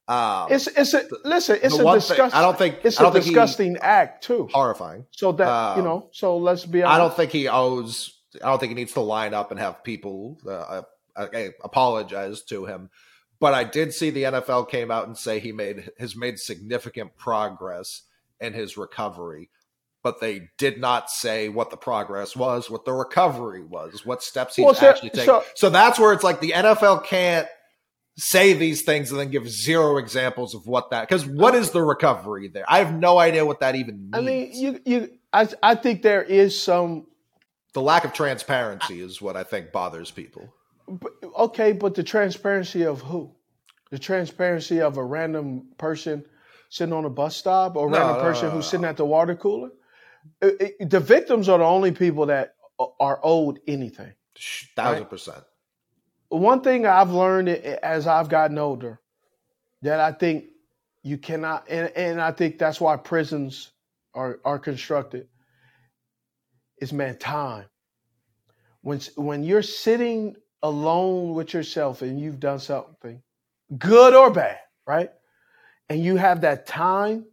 Um, 0.10 0.48
it's 0.50 0.68
it's 0.68 0.94
a 0.94 1.06
listen. 1.26 1.60
It's 1.62 1.78
a 1.78 1.94
disgusting. 1.94 2.38
I 2.38 2.42
don't 2.42 2.58
think 2.58 2.80
it's 2.84 3.00
a 3.00 3.12
disgusting 3.12 3.78
act 3.78 4.24
too. 4.24 4.48
Horrifying. 4.54 5.06
So 5.12 5.34
that 5.34 5.48
um, 5.48 5.78
you 5.78 5.84
know. 5.84 6.10
So 6.12 6.38
let's 6.38 6.66
be. 6.66 6.82
honest. 6.82 6.96
I 6.96 6.98
don't 6.98 7.16
think 7.16 7.32
he 7.32 7.50
owes. 7.50 8.14
I 8.42 8.48
don't 8.48 8.60
think 8.60 8.70
he 8.70 8.76
needs 8.76 8.94
to 8.94 9.02
line 9.02 9.34
up 9.34 9.52
and 9.52 9.60
have 9.60 9.84
people 9.84 10.38
uh, 10.46 10.50
uh, 10.50 10.82
uh, 11.18 11.48
apologize 11.62 12.42
to 12.44 12.66
him. 12.66 12.90
But 13.40 13.54
I 13.54 13.64
did 13.64 13.94
see 13.94 14.10
the 14.10 14.24
NFL 14.24 14.70
came 14.70 14.90
out 14.90 15.08
and 15.08 15.18
say 15.18 15.40
he 15.40 15.52
made 15.52 15.92
has 16.00 16.16
made 16.16 16.40
significant 16.40 17.16
progress 17.18 18.04
in 18.40 18.54
his 18.54 18.78
recovery, 18.78 19.50
but 20.04 20.20
they 20.20 20.50
did 20.58 20.80
not 20.80 21.10
say 21.10 21.50
what 21.50 21.70
the 21.70 21.78
progress 21.78 22.36
was, 22.36 22.70
what 22.70 22.86
the 22.86 22.94
recovery 22.94 23.64
was, 23.64 24.06
what 24.06 24.24
steps 24.24 24.56
he's 24.56 24.66
well, 24.66 24.74
so, 24.74 24.90
actually 24.90 25.10
taking. 25.10 25.26
So, 25.26 25.44
so 25.56 25.70
that's 25.70 26.00
where 26.00 26.14
it's 26.14 26.24
like 26.24 26.40
the 26.40 26.52
NFL 26.52 27.06
can't 27.06 27.48
say 28.18 28.54
these 28.54 28.82
things 28.82 29.12
and 29.12 29.20
then 29.20 29.30
give 29.30 29.48
zero 29.48 29.98
examples 29.98 30.56
of 30.56 30.66
what 30.66 30.90
that 30.90 31.08
because 31.08 31.26
what 31.26 31.54
is 31.54 31.72
the 31.72 31.84
recovery 31.84 32.48
there? 32.48 32.66
I 32.68 32.80
have 32.80 32.94
no 32.98 33.20
idea 33.20 33.46
what 33.46 33.60
that 33.60 33.76
even 33.76 34.10
means. 34.10 34.14
I 34.14 34.22
mean, 34.22 34.50
you 34.54 34.80
you 34.86 35.10
I 35.32 35.48
I 35.62 35.76
think 35.76 36.02
there 36.02 36.24
is 36.24 36.60
some 36.60 37.06
the 37.74 37.82
lack 37.82 38.06
of 38.06 38.14
transparency 38.14 39.00
is 39.00 39.22
what 39.22 39.38
I 39.38 39.44
think 39.44 39.72
bothers 39.72 40.10
people. 40.10 40.52
Okay, 41.38 41.74
but 41.74 41.96
the 41.96 42.04
transparency 42.04 42.84
of 42.84 43.02
who? 43.02 43.32
The 43.90 44.00
transparency 44.00 44.82
of 44.82 44.98
a 44.98 45.04
random 45.04 45.68
person 45.78 46.26
sitting 46.70 46.94
on 46.94 47.06
a 47.06 47.10
bus 47.10 47.36
stop 47.36 47.76
or 47.76 47.88
a 47.88 47.92
no, 47.92 47.98
random 47.98 48.18
no, 48.18 48.22
person 48.24 48.48
no, 48.48 48.56
who's 48.56 48.68
sitting 48.68 48.86
at 48.86 48.98
the 48.98 49.06
water 49.06 49.36
cooler? 49.36 49.70
It, 50.42 50.76
it, 50.80 50.90
the 50.90 51.00
victims 51.00 51.48
are 51.50 51.58
the 51.58 51.64
only 51.64 51.92
people 51.92 52.26
that 52.28 52.56
are 53.00 53.20
owed 53.24 53.60
anything. 53.68 54.14
Thousand 54.76 55.04
right? 55.04 55.10
percent 55.10 55.44
one 56.30 56.62
thing 56.62 56.86
I've 56.86 57.12
learned 57.12 57.50
as 57.50 58.08
I've 58.08 58.30
gotten 58.30 58.58
older 58.58 59.00
that 59.82 60.00
I 60.00 60.12
think 60.12 60.46
you 61.04 61.18
cannot, 61.18 61.66
and, 61.70 61.92
and 61.96 62.22
I 62.22 62.32
think 62.32 62.58
that's 62.58 62.82
why 62.82 62.98
prisons 62.98 63.72
are, 64.14 64.40
are 64.44 64.60
constructed, 64.60 65.28
is 66.80 66.92
man, 66.92 67.18
time. 67.18 67.66
When, 68.82 69.00
when 69.16 69.44
you're 69.44 69.62
sitting 69.62 70.36
alone 70.64 71.34
with 71.34 71.54
yourself 71.54 72.02
and 72.02 72.20
you've 72.20 72.40
done 72.40 72.60
something, 72.60 73.22
good 73.78 74.14
or 74.14 74.32
bad, 74.32 74.58
right? 74.86 75.12
And 75.90 76.04
you 76.04 76.16
have 76.18 76.42
that 76.42 76.68
time, 76.68 77.26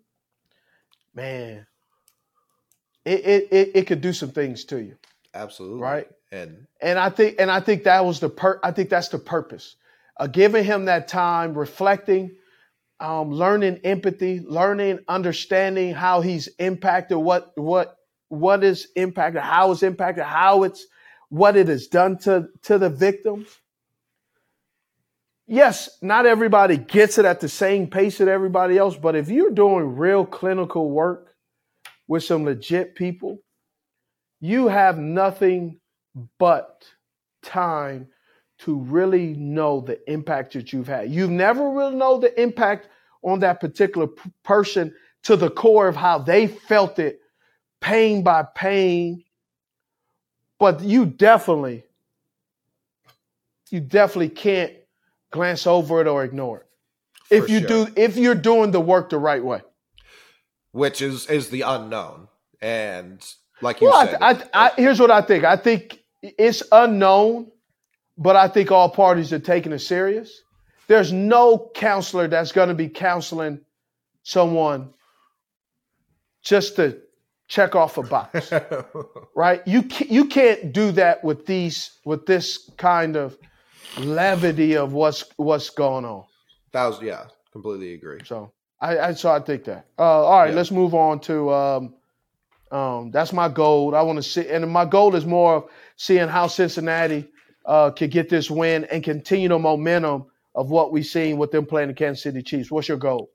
man, 1.15 1.67
it, 3.05 3.21
it, 3.25 3.49
it, 3.51 3.71
it 3.75 3.87
could 3.87 4.01
do 4.01 4.13
some 4.13 4.31
things 4.31 4.65
to 4.67 4.83
you. 4.83 4.97
Absolutely. 5.35 5.81
Right. 5.81 6.09
And 6.33 6.67
and 6.81 6.99
I 6.99 7.11
think 7.11 7.37
and 7.39 7.51
I 7.51 7.61
think 7.61 7.85
that 7.85 8.05
was 8.05 8.21
the 8.21 8.29
per 8.29 8.61
I 8.63 8.71
think 8.73 8.89
that's 8.89 9.09
the 9.09 9.19
purpose. 9.19 9.77
Uh, 10.19 10.27
giving 10.27 10.65
him 10.65 10.85
that 10.85 11.09
time, 11.09 11.55
reflecting, 11.55 12.37
um, 13.01 13.31
learning 13.31 13.81
empathy, 13.85 14.41
learning, 14.41 15.01
understanding 15.09 15.93
how 15.93 16.21
he's 16.21 16.49
impacted, 16.59 17.19
what 17.19 17.53
what 17.57 17.97
what 18.29 18.65
is 18.65 18.89
impacted, 18.97 19.43
how 19.43 19.73
it's 19.73 19.83
impacted, 19.83 20.25
how 20.25 20.63
it's 20.65 20.87
what 21.35 21.57
it 21.57 21.67
has 21.67 21.89
done 21.89 22.17
to 22.17 22.49
to 22.63 22.79
the 22.79 22.89
victims. 22.89 23.49
Yes, 25.49 25.99
not 26.01 26.27
everybody 26.27 26.77
gets 26.77 27.19
it 27.19 27.25
at 27.25 27.41
the 27.41 27.49
same 27.49 27.89
pace 27.89 28.19
that 28.19 28.29
everybody 28.29 28.79
else, 28.79 28.97
but 28.97 29.17
if 29.17 29.29
you're 29.29 29.51
doing 29.51 29.97
real 29.97 30.25
clinical 30.25 30.91
work 30.91 31.35
with 32.07 32.23
some 32.23 32.45
legit 32.45 32.95
people, 32.95 33.41
you 34.41 34.69
have 34.69 34.97
nothing 34.97 35.81
but 36.39 36.85
time 37.43 38.07
to 38.61 38.77
really 38.77 39.35
know 39.35 39.81
the 39.81 39.99
impact 40.11 40.53
that 40.53 40.73
you've 40.73 40.87
had. 40.87 41.11
You've 41.11 41.31
never 41.31 41.69
really 41.69 41.97
know 41.97 42.17
the 42.19 42.41
impact 42.41 42.89
on 43.23 43.41
that 43.41 43.61
particular 43.61 44.07
p- 44.07 44.31
person 44.45 44.95
to 45.25 45.35
the 45.35 45.51
core 45.51 45.89
of 45.89 45.97
how 45.97 46.19
they 46.19 46.47
felt 46.47 47.01
it, 47.01 47.19
pain 47.81 48.23
by 48.23 48.45
pain. 48.55 49.25
But 50.59 50.83
you 50.83 51.07
definitely, 51.07 51.85
you 53.71 53.81
definitely 53.81 54.31
can't 54.31 54.73
glance 55.33 55.67
over 55.67 56.01
it 56.01 56.07
or 56.09 56.25
ignore 56.25 56.61
it. 56.61 56.67
For 57.35 57.35
if 57.37 57.51
you 57.51 57.61
sure. 57.61 57.69
do, 57.69 57.89
if 57.97 58.17
you're 58.17 58.35
doing 58.37 58.71
the 58.73 58.81
work 58.81 59.11
the 59.11 59.19
right 59.19 59.45
way. 59.45 59.63
which 60.73 61.03
is 61.03 61.27
is 61.29 61.51
the 61.51 61.63
unknown. 61.63 62.29
And 62.61 63.25
like 63.61 63.81
you 63.81 63.89
Well, 63.89 64.07
said, 64.07 64.19
I, 64.21 64.31
I, 64.33 64.43
I, 64.55 64.73
here's 64.77 65.01
what 65.01 65.11
I 65.11 65.23
think. 65.23 65.45
I 65.45 65.57
think 65.57 66.01
it's 66.23 66.63
unknown, 66.73 67.51
but 68.19 68.37
I 68.37 68.49
think 68.49 68.73
all 68.73 68.91
parties 68.91 69.33
are 69.33 69.39
taking 69.41 69.73
it 69.73 69.81
serious. 69.81 70.43
There's 70.89 71.13
no 71.13 71.71
counselor 71.75 72.29
that's 72.29 72.53
going 72.53 72.69
to 72.69 72.75
be 72.75 72.89
counseling 72.89 73.61
someone 74.25 74.95
just 76.43 76.77
to 76.77 77.01
check 77.55 77.75
off 77.77 77.97
a 77.99 78.03
box, 78.03 78.53
right? 79.37 79.63
You 79.67 79.83
ca- 79.85 80.09
you 80.11 80.25
can't 80.27 80.73
do 80.73 80.91
that 80.93 81.23
with 81.23 81.47
these 81.47 81.91
with 82.05 82.27
this 82.27 82.71
kind 82.77 83.17
of 83.17 83.37
levity 83.99 84.77
of 84.77 84.93
what's 84.93 85.25
what's 85.37 85.71
going 85.71 86.05
on. 86.05 86.25
that 86.73 86.87
was 86.87 87.01
yeah, 87.01 87.25
completely 87.53 87.95
agree. 87.95 88.21
So 88.25 88.53
I, 88.81 88.99
I 88.99 89.13
so 89.15 89.31
I 89.31 89.41
think 89.41 89.65
that. 89.65 89.87
Uh, 89.99 90.03
all 90.03 90.39
right, 90.41 90.51
Yeah. 90.51 90.57
let's 90.57 90.71
move 90.71 90.95
on 90.95 91.21
to 91.21 91.53
um, 91.53 91.95
um, 92.73 93.11
that's 93.13 93.33
my 93.33 93.49
goal. 93.49 93.95
I 93.95 94.03
want 94.03 94.17
to 94.17 94.23
see, 94.23 94.49
and 94.49 94.69
my 94.71 94.85
goal 94.85 95.15
is 95.15 95.25
more 95.25 95.57
of 95.57 95.65
seeing 95.97 96.29
how 96.29 96.49
Cincinnati 96.49 97.29
uh, 97.67 97.91
can 97.91 98.11
get 98.11 98.29
this 98.29 98.51
win 98.51 98.85
and 98.87 99.03
continue 99.05 99.49
the 99.49 99.59
momentum 99.59 100.27
of 100.57 100.71
what 100.71 100.93
we've 100.93 101.07
seen 101.07 101.37
with 101.39 101.51
them 101.53 101.67
playing 101.67 101.89
the 101.89 101.95
Kansas 101.95 102.23
City 102.23 102.43
Chiefs. 102.43 102.71
What's 102.71 102.89
your 102.89 102.97
goal? 102.99 103.31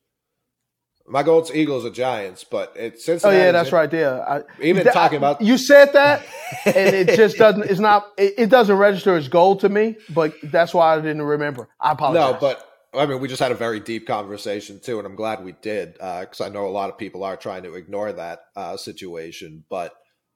My 1.09 1.23
goal's 1.23 1.53
Eagles 1.53 1.85
or 1.85 1.89
Giants, 1.89 2.43
but 2.43 2.73
it's 2.75 3.07
Oh 3.09 3.29
yeah, 3.31 3.51
that's 3.51 3.71
right 3.71 3.89
there. 3.89 4.27
I, 4.29 4.43
Even 4.61 4.83
that- 4.83 4.93
talking 4.93 5.17
about 5.17 5.41
you 5.41 5.57
said 5.57 5.93
that, 5.93 6.25
and 6.65 6.95
it 6.95 7.15
just 7.15 7.37
doesn't. 7.37 7.63
It's 7.63 7.79
not. 7.79 8.11
It, 8.17 8.35
it 8.37 8.49
doesn't 8.49 8.77
register 8.77 9.15
as 9.15 9.27
goal 9.27 9.55
to 9.57 9.69
me, 9.69 9.97
but 10.09 10.33
that's 10.43 10.73
why 10.73 10.93
I 10.93 10.97
didn't 10.97 11.23
remember. 11.23 11.67
I 11.79 11.93
apologize. 11.93 12.33
No, 12.33 12.39
but 12.39 12.69
I 12.93 13.05
mean, 13.05 13.19
we 13.19 13.27
just 13.27 13.41
had 13.41 13.51
a 13.51 13.55
very 13.55 13.79
deep 13.79 14.07
conversation 14.07 14.79
too, 14.79 14.97
and 14.97 15.05
I'm 15.07 15.15
glad 15.15 15.43
we 15.43 15.53
did 15.53 15.93
because 15.93 16.41
I 16.41 16.49
know 16.49 16.67
a 16.67 16.69
lot 16.69 16.89
of 16.89 16.97
people 16.97 17.23
are 17.23 17.37
trying 17.37 17.63
to 17.63 17.75
ignore 17.75 18.11
that 18.13 18.45
uh, 18.55 18.77
situation. 18.77 19.63
But 19.69 19.93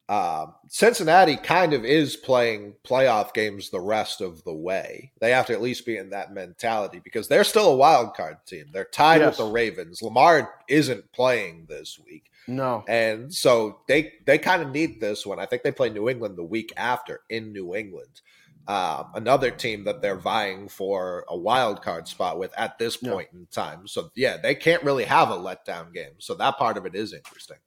um, 0.10 0.54
Cincinnati 0.68 1.38
kind 1.38 1.74
of 1.74 1.86
is 1.86 2.16
playing 2.18 2.76
playoff 2.84 3.34
games 3.34 3.70
the 3.70 3.80
rest 3.80 4.20
of 4.22 4.44
the 4.44 4.54
way. 4.54 5.12
They 5.22 5.32
have 5.32 5.46
to 5.48 5.54
at 5.54 5.62
least 5.62 5.86
be 5.86 5.96
in 5.98 6.10
that 6.10 6.34
mentality 6.34 7.00
because 7.04 7.28
they're 7.30 7.44
still 7.46 7.70
a 7.72 7.76
wild 7.76 8.14
card 8.14 8.38
team. 8.46 8.66
They're 8.74 8.84
tied 8.84 9.22
Yes. 9.22 9.38
with 9.38 9.48
the 9.48 9.52
Ravens. 9.54 10.02
Lamar 10.02 10.54
isn't 10.68 11.12
playing 11.14 11.68
this 11.70 11.98
week. 12.06 12.30
no. 12.48 12.84
And 12.88 13.34
so 13.34 13.80
they 13.88 14.14
they 14.26 14.38
kind 14.38 14.62
of 14.62 14.72
need 14.72 15.00
this 15.00 15.26
one. 15.26 15.40
I 15.40 15.46
think 15.46 15.64
they 15.64 15.72
play 15.72 15.90
New 15.90 16.10
England 16.10 16.38
the 16.38 16.44
week 16.44 16.74
after 16.76 17.22
in 17.30 17.54
New 17.54 17.74
England. 17.74 18.20
Um, 18.68 19.08
another 19.16 19.52
team 19.52 19.84
that 19.86 20.02
they're 20.02 20.16
vying 20.18 20.70
for 20.70 21.26
a 21.30 21.38
wild 21.38 21.82
card 21.82 22.08
spot 22.08 22.40
with 22.40 22.54
at 22.58 22.78
this 22.78 22.96
point 22.98 23.28
in 23.34 23.46
time. 23.52 23.88
So 23.88 24.10
yeah, 24.16 24.38
they 24.38 24.56
can't 24.56 24.84
really 24.84 25.04
have 25.06 25.30
a 25.32 25.38
letdown 25.38 25.94
game. 25.94 26.14
So 26.20 26.34
that 26.36 26.58
part 26.58 26.78
of 26.78 26.86
it 26.86 26.96
is 26.96 27.14
interesting. 27.14 27.58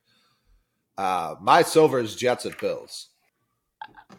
Uh, 0.99 1.35
my 1.41 1.63
Silvers, 1.63 2.17
Jets, 2.17 2.45
and 2.45 2.57
Bills. 2.59 3.09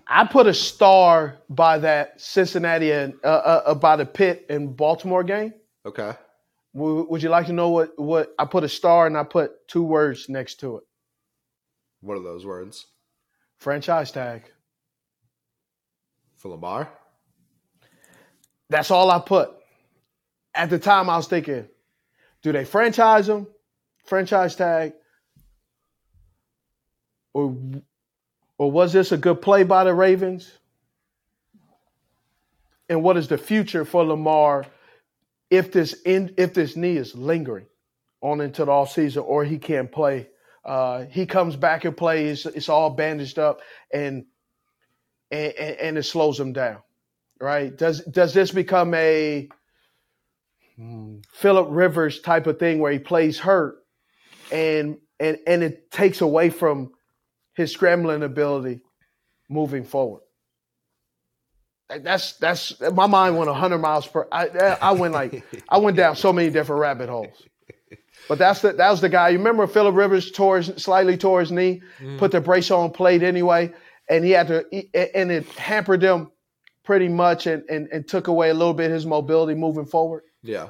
I 0.07 0.25
put 0.25 0.47
a 0.47 0.53
star 0.53 1.37
by 1.49 1.79
that 1.79 2.21
Cincinnati 2.21 2.91
and 2.91 3.15
uh, 3.23 3.27
uh, 3.27 3.63
uh, 3.67 3.75
by 3.75 3.95
the 3.95 4.05
Pitt 4.05 4.45
and 4.49 4.75
Baltimore 4.75 5.23
game. 5.23 5.53
Okay. 5.85 6.13
Would, 6.73 7.09
would 7.09 7.23
you 7.23 7.29
like 7.29 7.47
to 7.47 7.53
know 7.53 7.69
what 7.69 7.97
what 7.97 8.33
I 8.37 8.45
put 8.45 8.63
a 8.63 8.69
star 8.69 9.07
and 9.07 9.17
I 9.17 9.23
put 9.23 9.67
two 9.67 9.83
words 9.83 10.29
next 10.29 10.59
to 10.61 10.77
it? 10.77 10.83
What 12.01 12.17
are 12.17 12.23
those 12.23 12.45
words 12.45 12.85
Franchise 13.57 14.11
tag. 14.11 14.43
for 16.35 16.49
Lamar? 16.49 16.89
That's 18.69 18.91
all 18.91 19.09
I 19.09 19.19
put. 19.19 19.51
At 20.53 20.69
the 20.69 20.79
time, 20.79 21.09
I 21.09 21.17
was 21.17 21.27
thinking, 21.27 21.67
do 22.41 22.51
they 22.51 22.65
franchise 22.65 23.29
him, 23.29 23.47
franchise 24.05 24.55
tag, 24.55 24.93
or 27.37 27.57
or 28.57 28.71
was 28.71 28.93
this 28.93 29.11
a 29.11 29.17
good 29.17 29.41
play 29.41 29.63
by 29.63 29.83
the 29.83 29.93
Ravens? 29.93 30.51
And 32.89 33.03
what 33.03 33.17
is 33.17 33.27
the 33.27 33.37
future 33.37 33.85
for 33.85 34.03
Lamar 34.03 34.65
if 35.49 35.71
this 35.71 35.93
in, 36.05 36.33
if 36.37 36.53
this 36.53 36.75
knee 36.75 36.97
is 36.97 37.13
lingering 37.15 37.67
on 38.21 38.41
into 38.41 38.65
the 38.65 38.71
offseason 38.71 39.23
or 39.23 39.43
he 39.43 39.57
can't 39.57 39.91
play? 39.91 40.29
Uh, 40.65 41.05
he 41.05 41.25
comes 41.25 41.55
back 41.55 41.85
and 41.85 41.95
plays. 41.95 42.45
It's 42.45 42.69
all 42.69 42.89
bandaged 42.89 43.39
up, 43.39 43.61
and 43.93 44.25
and, 45.31 45.53
and 45.53 45.97
it 45.97 46.03
slows 46.03 46.39
him 46.39 46.53
down 46.53 46.81
right? 47.39 47.75
Does 47.75 48.01
does 48.05 48.33
this 48.33 48.51
become 48.51 48.93
a 48.93 49.49
hmm, 50.75 51.17
Philip 51.33 51.67
Rivers 51.69 52.21
type 52.21 52.47
of 52.47 52.59
thing 52.59 52.79
where 52.79 52.91
he 52.91 52.99
plays 52.99 53.39
hurt 53.39 53.77
and 54.51 54.97
and 55.19 55.37
and 55.45 55.63
it 55.63 55.91
takes 55.91 56.21
away 56.21 56.49
from 56.49 56.91
his 57.57 57.73
scrambling 57.73 58.23
ability 58.23 58.79
moving 59.49 59.83
forward? 59.83 60.21
Like, 61.89 62.03
That's 62.03 62.33
that's 62.37 62.79
my 62.93 63.07
mind 63.07 63.37
went 63.37 63.49
100 63.49 63.77
miles 63.79 64.07
per. 64.07 64.27
I 64.31 64.47
I 64.81 64.91
went 64.91 65.13
like 65.13 65.43
I 65.69 65.77
went 65.77 65.97
down 65.97 66.15
so 66.15 66.31
many 66.31 66.49
different 66.49 66.79
rabbit 66.81 67.09
holes. 67.09 67.43
But 68.27 68.39
that's 68.39 68.61
the 68.61 68.73
that 68.73 68.91
was 68.91 69.01
the 69.01 69.09
guy. 69.09 69.29
You 69.29 69.37
remember 69.37 69.65
Philip 69.67 69.95
Rivers 69.95 70.31
tore 70.31 70.57
his, 70.57 70.67
slightly 70.83 71.15
tore 71.17 71.39
his 71.39 71.51
knee, 71.51 71.81
put 72.17 72.31
the 72.31 72.41
brace 72.41 72.71
on, 72.71 72.91
played 72.91 73.23
anyway, 73.23 73.73
and 74.09 74.25
he 74.25 74.31
had 74.31 74.47
to 74.47 74.65
he- 74.69 74.89
and 74.93 75.31
it 75.31 75.45
hampered 75.53 76.03
him 76.03 76.31
pretty 76.83 77.07
much 77.07 77.47
and, 77.47 77.63
and, 77.69 77.87
and 77.91 78.07
took 78.07 78.27
away 78.27 78.49
a 78.49 78.53
little 78.53 78.73
bit 78.73 78.91
his 78.91 79.05
mobility 79.05 79.53
moving 79.57 79.85
forward. 79.85 80.23
Yeah. 80.41 80.69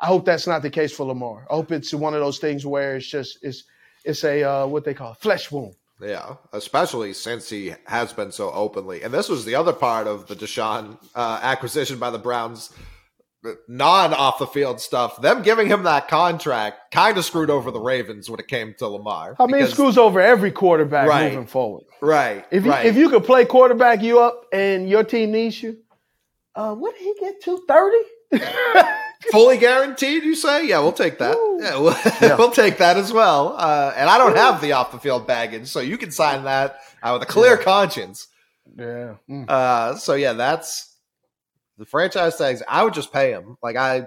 I 0.00 0.06
hope 0.06 0.24
that's 0.24 0.46
not 0.48 0.62
the 0.62 0.70
case 0.70 0.92
for 0.92 1.06
Lamar. 1.06 1.46
I 1.50 1.54
hope 1.54 1.70
it's 1.72 1.94
one 1.94 2.14
of 2.14 2.20
those 2.20 2.38
things 2.38 2.64
where 2.66 2.96
it's 2.96 3.06
just 3.06 3.38
it's 3.42 3.64
it's 4.04 4.22
a 4.24 4.42
uh, 4.44 4.66
what 4.66 4.84
they 4.84 4.94
call 4.94 5.12
a 5.12 5.14
flesh 5.16 5.50
wound. 5.50 5.74
Yeah, 6.02 6.34
especially 6.52 7.12
since 7.12 7.48
he 7.48 7.74
has 7.86 8.12
been 8.12 8.32
so 8.32 8.50
openly. 8.50 9.02
And 9.02 9.14
this 9.14 9.28
was 9.28 9.44
the 9.44 9.54
other 9.54 9.72
part 9.72 10.06
of 10.06 10.26
the 10.26 10.34
Deshaun 10.34 10.98
uh, 11.14 11.38
acquisition 11.42 11.98
by 11.98 12.10
the 12.10 12.18
Browns, 12.18 12.72
non 13.68 14.12
off 14.12 14.38
the 14.38 14.46
field 14.46 14.80
stuff. 14.80 15.20
Them 15.20 15.42
giving 15.42 15.66
him 15.68 15.84
that 15.84 16.08
contract 16.08 16.92
kind 16.92 17.16
of 17.18 17.24
screwed 17.24 17.50
over 17.50 17.70
the 17.70 17.80
Ravens 17.80 18.28
when 18.28 18.40
it 18.40 18.48
came 18.48 18.74
to 18.78 18.88
Lamar. 18.88 19.36
I 19.38 19.46
mean, 19.46 19.56
because- 19.60 19.72
screws 19.72 19.96
over 19.98 20.20
every 20.20 20.50
quarterback 20.50 21.08
Right. 21.08 21.30
moving 21.32 21.46
forward. 21.46 21.84
right? 22.00 22.44
If 22.50 22.64
you 22.64 22.70
right. 22.72 22.86
if 22.86 22.96
you 22.96 23.08
could 23.08 23.24
play 23.24 23.44
quarterback 23.44 24.02
you 24.02 24.20
up 24.20 24.46
and 24.52 24.88
your 24.88 25.04
team 25.04 25.30
needs 25.32 25.62
you, 25.62 25.78
uh, 26.56 26.74
what 26.74 26.94
did 26.96 27.02
he 27.04 27.14
get 27.20 27.40
two 27.42 27.62
thirty? 27.68 28.04
fully 29.30 29.58
guaranteed, 29.58 30.24
you 30.24 30.34
say? 30.34 30.66
Yeah, 30.66 30.80
we'll 30.80 30.92
take 30.92 31.18
that. 31.18 31.36
Yeah, 31.60 31.78
we'll, 31.78 31.96
Yeah. 32.20 32.36
we'll 32.36 32.50
take 32.50 32.78
that 32.78 32.96
as 32.96 33.12
well. 33.12 33.54
Uh, 33.56 33.92
and 33.96 34.08
I 34.10 34.18
don't 34.18 34.36
have 34.36 34.60
the 34.60 34.72
off 34.72 34.92
the 34.92 34.98
field 34.98 35.26
baggage, 35.26 35.68
so 35.68 35.80
you 35.80 35.96
can 35.98 36.10
sign 36.10 36.44
that 36.44 36.80
uh, 37.02 37.10
with 37.18 37.28
a 37.28 37.30
clear 37.32 37.56
conscience. 37.56 38.26
yeah. 38.76 39.14
Mm. 39.28 39.48
Uh, 39.48 39.96
so 39.96 40.14
yeah, 40.14 40.32
that's 40.32 40.96
the 41.78 41.84
franchise 41.86 42.36
tags. 42.36 42.62
I 42.68 42.82
would 42.84 42.94
just 42.94 43.12
pay 43.12 43.30
him. 43.32 43.56
Like 43.62 43.76
I, 43.76 44.06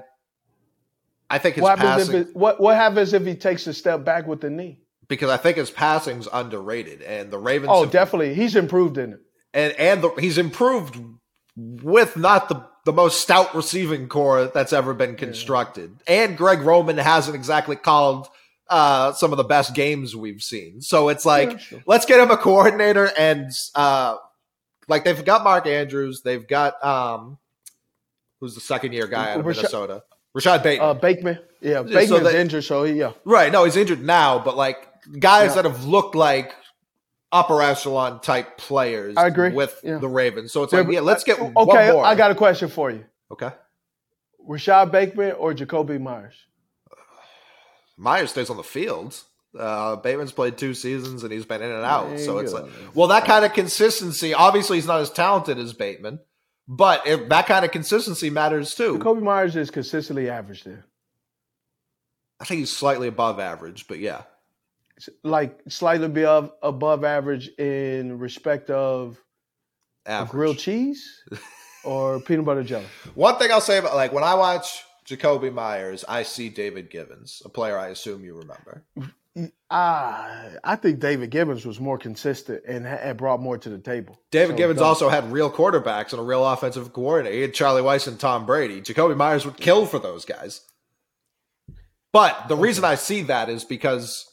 I 1.29 1.37
think 1.39 1.55
his 1.55 1.61
What 1.63 1.79
happens 1.79 2.07
passing 2.07 2.21
if 2.21 2.27
it, 2.29 2.35
what 2.35 2.59
what 2.59 2.75
happens 2.75 3.13
if 3.13 3.25
he 3.25 3.35
takes 3.35 3.65
a 3.67 3.73
step 3.73 4.03
back 4.03 4.27
with 4.27 4.41
the 4.41 4.49
knee? 4.49 4.79
because 5.07 5.29
I 5.29 5.37
think 5.37 5.57
his 5.57 5.69
passing's 5.69 6.27
underrated, 6.33 7.03
and 7.03 7.29
the 7.29 7.37
Ravens. 7.37 7.69
Oh, 7.71 7.83
have- 7.83 7.91
definitely, 7.91 8.33
he's 8.33 8.55
improved 8.55 8.97
in 8.97 9.13
it. 9.13 9.19
and 9.53 9.73
and 9.73 10.01
the, 10.03 10.09
he's 10.19 10.37
improved 10.39 10.97
with 11.55 12.17
not 12.17 12.49
the 12.49 12.65
the 12.85 12.93
most 12.93 13.19
stout 13.19 13.53
receiving 13.53 14.07
corps 14.07 14.45
that's 14.53 14.71
ever 14.71 14.93
been 14.93 15.15
constructed. 15.15 15.91
And 16.07 16.37
Greg 16.37 16.61
Roman 16.61 16.97
hasn't 16.97 17.35
exactly 17.35 17.75
called 17.75 18.27
uh, 18.69 19.11
some 19.13 19.31
of 19.33 19.37
the 19.37 19.43
best 19.43 19.75
games 19.75 20.15
we've 20.15 20.41
seen. 20.41 20.81
So 20.81 21.09
it's 21.09 21.25
like 21.25 21.51
Yeah, 21.51 21.57
sure. 21.57 21.83
let's 21.85 22.05
get 22.05 22.19
him 22.19 22.31
a 22.31 22.37
coordinator 22.37 23.11
and 23.17 23.51
uh, 23.75 24.15
like 24.87 25.03
they've 25.03 25.25
got 25.25 25.43
Mark 25.43 25.67
Andrews, 25.67 26.21
they've 26.23 26.47
got 26.47 26.83
um, 26.85 27.37
who's 28.39 28.55
the 28.55 28.61
second 28.61 28.93
year 28.93 29.07
guy 29.07 29.31
out 29.31 29.39
of 29.39 29.45
Minnesota, 29.45 30.03
Rashod 30.33 30.61
Bateman. 30.63 30.89
Uh, 30.89 30.93
Bateman, 30.93 31.39
yeah, 31.61 31.71
Yeah, 31.71 31.81
Bateman's 31.83 32.23
so 32.31 32.35
injured, 32.37 32.63
so 32.63 32.83
he, 32.83 32.93
yeah. 32.93 33.13
Right. 33.23 33.51
No, 33.51 33.63
he's 33.65 33.75
injured 33.77 34.03
now, 34.03 34.39
but 34.39 34.55
like 34.55 34.87
guys 35.19 35.55
Yeah. 35.55 35.61
that 35.61 35.65
have 35.71 35.85
looked 35.85 36.13
like 36.15 36.53
upper 37.35 37.61
echelon 37.61 38.21
type 38.21 38.57
players 38.57 39.15
I 39.17 39.27
agree. 39.27 39.51
with 39.51 39.79
Yeah. 39.83 39.97
the 39.97 40.07
Ravens. 40.07 40.51
So 40.53 40.63
it's 40.63 40.71
like, 40.73 40.87
yeah, 40.89 41.01
let's 41.01 41.23
get 41.23 41.39
okay. 41.39 41.53
one 41.53 41.93
more. 41.93 42.05
I 42.05 42.15
got 42.15 42.31
a 42.31 42.35
question 42.35 42.69
for 42.69 42.89
you: 42.89 43.03
okay. 43.31 43.51
Rashod 44.39 44.91
Bateman 44.91 45.33
or 45.33 45.53
Jakobi 45.53 45.99
Meyers? 45.99 46.35
Meyers 47.97 48.31
stays 48.31 48.49
on 48.49 48.57
the 48.57 48.63
field. 48.63 49.21
Uh, 49.57 49.95
Bateman's 49.95 50.31
played 50.33 50.57
two 50.57 50.73
seasons 50.73 51.23
and 51.23 51.31
he's 51.31 51.45
been 51.45 51.61
in 51.61 51.71
and 51.71 51.85
out. 51.85 52.19
So 52.19 52.39
it's 52.39 52.51
like, 52.51 52.65
well, 52.93 53.07
that 53.07 53.25
kind 53.25 53.45
of 53.45 53.53
consistency. 53.53 54.33
Obviously, 54.33 54.77
he's 54.77 54.85
not 54.87 54.99
as 54.99 55.09
talented 55.09 55.57
as 55.57 55.71
Bateman, 55.73 56.19
but 56.67 57.07
if 57.07 57.29
that 57.29 57.47
kind 57.47 57.63
of 57.63 57.71
consistency 57.71 58.29
matters 58.29 58.75
too. 58.75 58.97
Jakobi 58.99 59.21
Meyers 59.21 59.55
is 59.55 59.71
consistently 59.71 60.29
average 60.29 60.63
there, 60.65 60.85
I 62.39 62.45
think 62.45 62.59
he's 62.59 62.75
slightly 62.75 63.07
above 63.07 63.39
average, 63.39 63.87
but 63.87 63.99
yeah. 63.99 64.23
Like 65.23 65.59
slightly 65.67 66.05
above 66.05 66.51
above 66.61 67.03
average 67.03 67.49
in 67.57 68.17
respect 68.19 68.69
of 68.69 69.17
Average. 70.05 70.31
grilled 70.31 70.57
cheese 70.57 71.23
or 71.83 72.19
peanut 72.21 72.45
butter 72.45 72.63
jelly. 72.63 72.85
One 73.13 73.37
thing 73.37 73.51
I'll 73.51 73.59
say 73.61 73.77
about 73.77 73.95
like 73.95 74.13
when 74.13 74.23
I 74.23 74.35
watch 74.35 74.83
Jakobi 75.05 75.53
Meyers, 75.53 76.05
I 76.07 76.23
see 76.23 76.49
David 76.49 76.89
Givens, 76.89 77.41
a 77.45 77.49
player 77.49 77.77
I 77.77 77.87
assume 77.89 78.23
you 78.23 78.35
remember. 78.37 78.83
Uh, 79.69 80.49
I 80.63 80.75
think 80.77 81.01
David 81.01 81.29
Givens 81.29 81.65
was 81.65 81.77
more 81.79 81.97
consistent 81.97 82.63
and 82.65 82.85
had 82.85 83.17
brought 83.17 83.41
more 83.41 83.57
to 83.57 83.69
the 83.69 83.77
table. 83.79 84.17
David 84.31 84.53
So, 84.53 84.57
Givens 84.57 84.81
also 84.81 85.09
had 85.09 85.29
real 85.29 85.51
quarterbacks 85.51 86.11
and 86.13 86.21
a 86.21 86.23
real 86.23 86.47
offensive 86.47 86.93
coordinator. 86.93 87.35
He 87.35 87.41
had 87.41 87.53
Charlie 87.53 87.81
Weis 87.81 88.07
and 88.07 88.17
Tom 88.17 88.45
Brady. 88.45 88.79
Jakobi 88.81 89.15
Meyers 89.17 89.43
would 89.45 89.57
kill 89.57 89.85
for 89.85 89.99
those 89.99 90.23
guys. 90.23 90.61
But 92.13 92.47
the 92.47 92.55
reason 92.55 92.85
I 92.85 92.95
see 92.95 93.23
that 93.23 93.49
is 93.49 93.65
because 93.65 94.31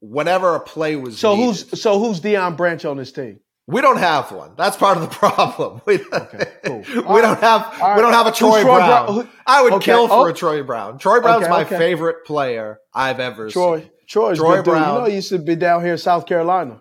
whenever 0.00 0.54
a 0.54 0.60
play 0.60 0.96
was 0.96 1.18
So 1.18 1.34
needed- 1.34 1.46
who's 1.46 1.80
so 1.82 1.98
who's 1.98 2.20
Deion 2.20 2.56
Branch 2.56 2.84
on 2.84 2.96
this 2.96 3.12
team? 3.12 3.40
we 3.66 3.80
don't 3.80 3.98
have 3.98 4.32
one. 4.32 4.52
That's 4.56 4.76
part 4.76 4.96
of 4.96 5.02
the 5.04 5.08
problem. 5.16 5.80
We, 5.86 6.00
Okay, 6.12 6.44
cool. 6.64 6.78
we 6.94 7.02
All 7.04 7.20
don't 7.22 7.40
have 7.40 7.78
All 7.80 7.94
we 7.94 8.02
don't 8.02 8.10
right. 8.10 8.14
have 8.14 8.26
a 8.26 8.32
Troy, 8.32 8.62
Troy 8.62 8.74
Brown. 8.76 9.06
Brown? 9.14 9.28
I 9.46 9.62
would 9.62 9.72
Okay, 9.74 9.84
kill 9.84 10.08
for 10.08 10.26
oh. 10.28 10.30
a 10.30 10.32
Troy 10.34 10.62
Brown. 10.64 10.98
Troy 10.98 11.20
Brown's 11.20 11.44
Okay, 11.44 11.50
my 11.50 11.64
favorite 11.64 12.24
player 12.26 12.80
I've 12.92 13.20
ever 13.20 13.48
Troy. 13.48 13.80
seen. 13.82 13.90
Troy's 14.08 14.38
Troy 14.38 14.56
good 14.56 14.64
dude. 14.64 14.74
You 14.74 14.80
know, 14.80 15.04
he 15.04 15.14
used 15.14 15.28
to 15.28 15.38
be 15.38 15.54
down 15.54 15.82
here 15.84 15.92
in 15.92 15.98
South 15.98 16.26
Carolina. 16.26 16.80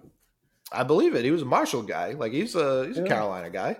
I 0.71 0.83
believe 0.83 1.13
it. 1.13 1.23
He 1.23 1.29
was 1.31 1.43
a 1.43 1.45
Marshall 1.45 1.83
guy. 1.83 2.13
Like 2.13 2.31
he's 2.31 2.55
a 2.55 2.87
he's 2.87 2.97
a 2.97 3.03
Carolina 3.03 3.49
guy. 3.51 3.77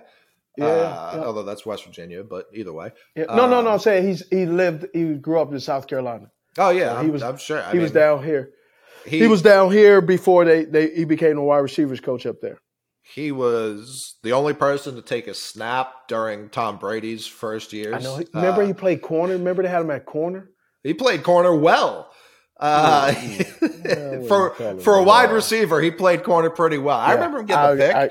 Yeah, 0.56 0.66
Uh, 0.66 1.12
yeah. 1.16 1.24
Although 1.24 1.42
that's 1.44 1.64
West 1.66 1.84
Virginia, 1.84 2.22
but 2.22 2.46
either 2.52 2.72
way. 2.72 2.92
Yeah. 3.16 3.24
No, 3.24 3.48
no, 3.48 3.60
no. 3.60 3.60
Um, 3.60 3.66
I'm 3.68 3.78
saying 3.80 4.06
he's 4.06 4.22
he 4.28 4.46
lived 4.46 4.86
he 4.92 5.14
grew 5.14 5.40
up 5.40 5.50
in 5.52 5.58
South 5.58 5.88
Carolina. 5.88 6.30
Oh 6.58 6.70
yeah, 6.70 6.92
he 7.00 7.06
I'm, 7.08 7.12
was- 7.12 7.22
I'm 7.24 7.38
sure. 7.38 7.60
I 7.62 7.72
he 7.72 7.78
was 7.80 7.90
down 7.90 8.22
here. 8.22 8.50
He, 9.06 9.20
He 9.20 9.26
was 9.26 9.42
down 9.42 9.70
here 9.72 10.00
before 10.00 10.44
they, 10.44 10.64
they 10.64 10.94
he 10.94 11.04
became 11.04 11.36
the 11.36 11.42
wide 11.42 11.58
receivers 11.58 12.00
coach 12.00 12.26
up 12.26 12.40
there. 12.40 12.60
he 13.02 13.32
was 13.32 14.16
the 14.22 14.32
only 14.32 14.54
person 14.54 14.94
to 14.96 15.02
take 15.02 15.26
a 15.26 15.34
snap 15.34 16.06
during 16.08 16.48
Tom 16.48 16.78
Brady's 16.78 17.26
first 17.26 17.72
years. 17.72 17.94
I 17.94 17.98
know. 18.00 18.22
Remember 18.34 18.62
Uh, 18.62 18.66
he 18.66 18.72
played 18.72 19.02
corner. 19.02 19.32
Remember 19.34 19.62
they 19.62 19.68
had 19.68 19.80
him 19.82 19.90
at 19.90 20.06
corner. 20.06 20.50
he 20.82 20.94
played 20.94 21.22
corner 21.22 21.54
well. 21.54 22.12
Uh, 22.58 23.12
for 24.28 24.50
for 24.80 24.96
a 24.96 25.02
wide 25.02 25.32
receiver, 25.32 25.80
he 25.80 25.90
played 25.90 26.22
corner 26.22 26.50
pretty 26.50 26.76
well. 26.78 26.98
I 26.98 27.14
remember 27.14 27.38
him 27.40 27.46
getting 27.46 27.72
a 27.72 27.76
pick. 27.76 27.96
I, 27.96 28.10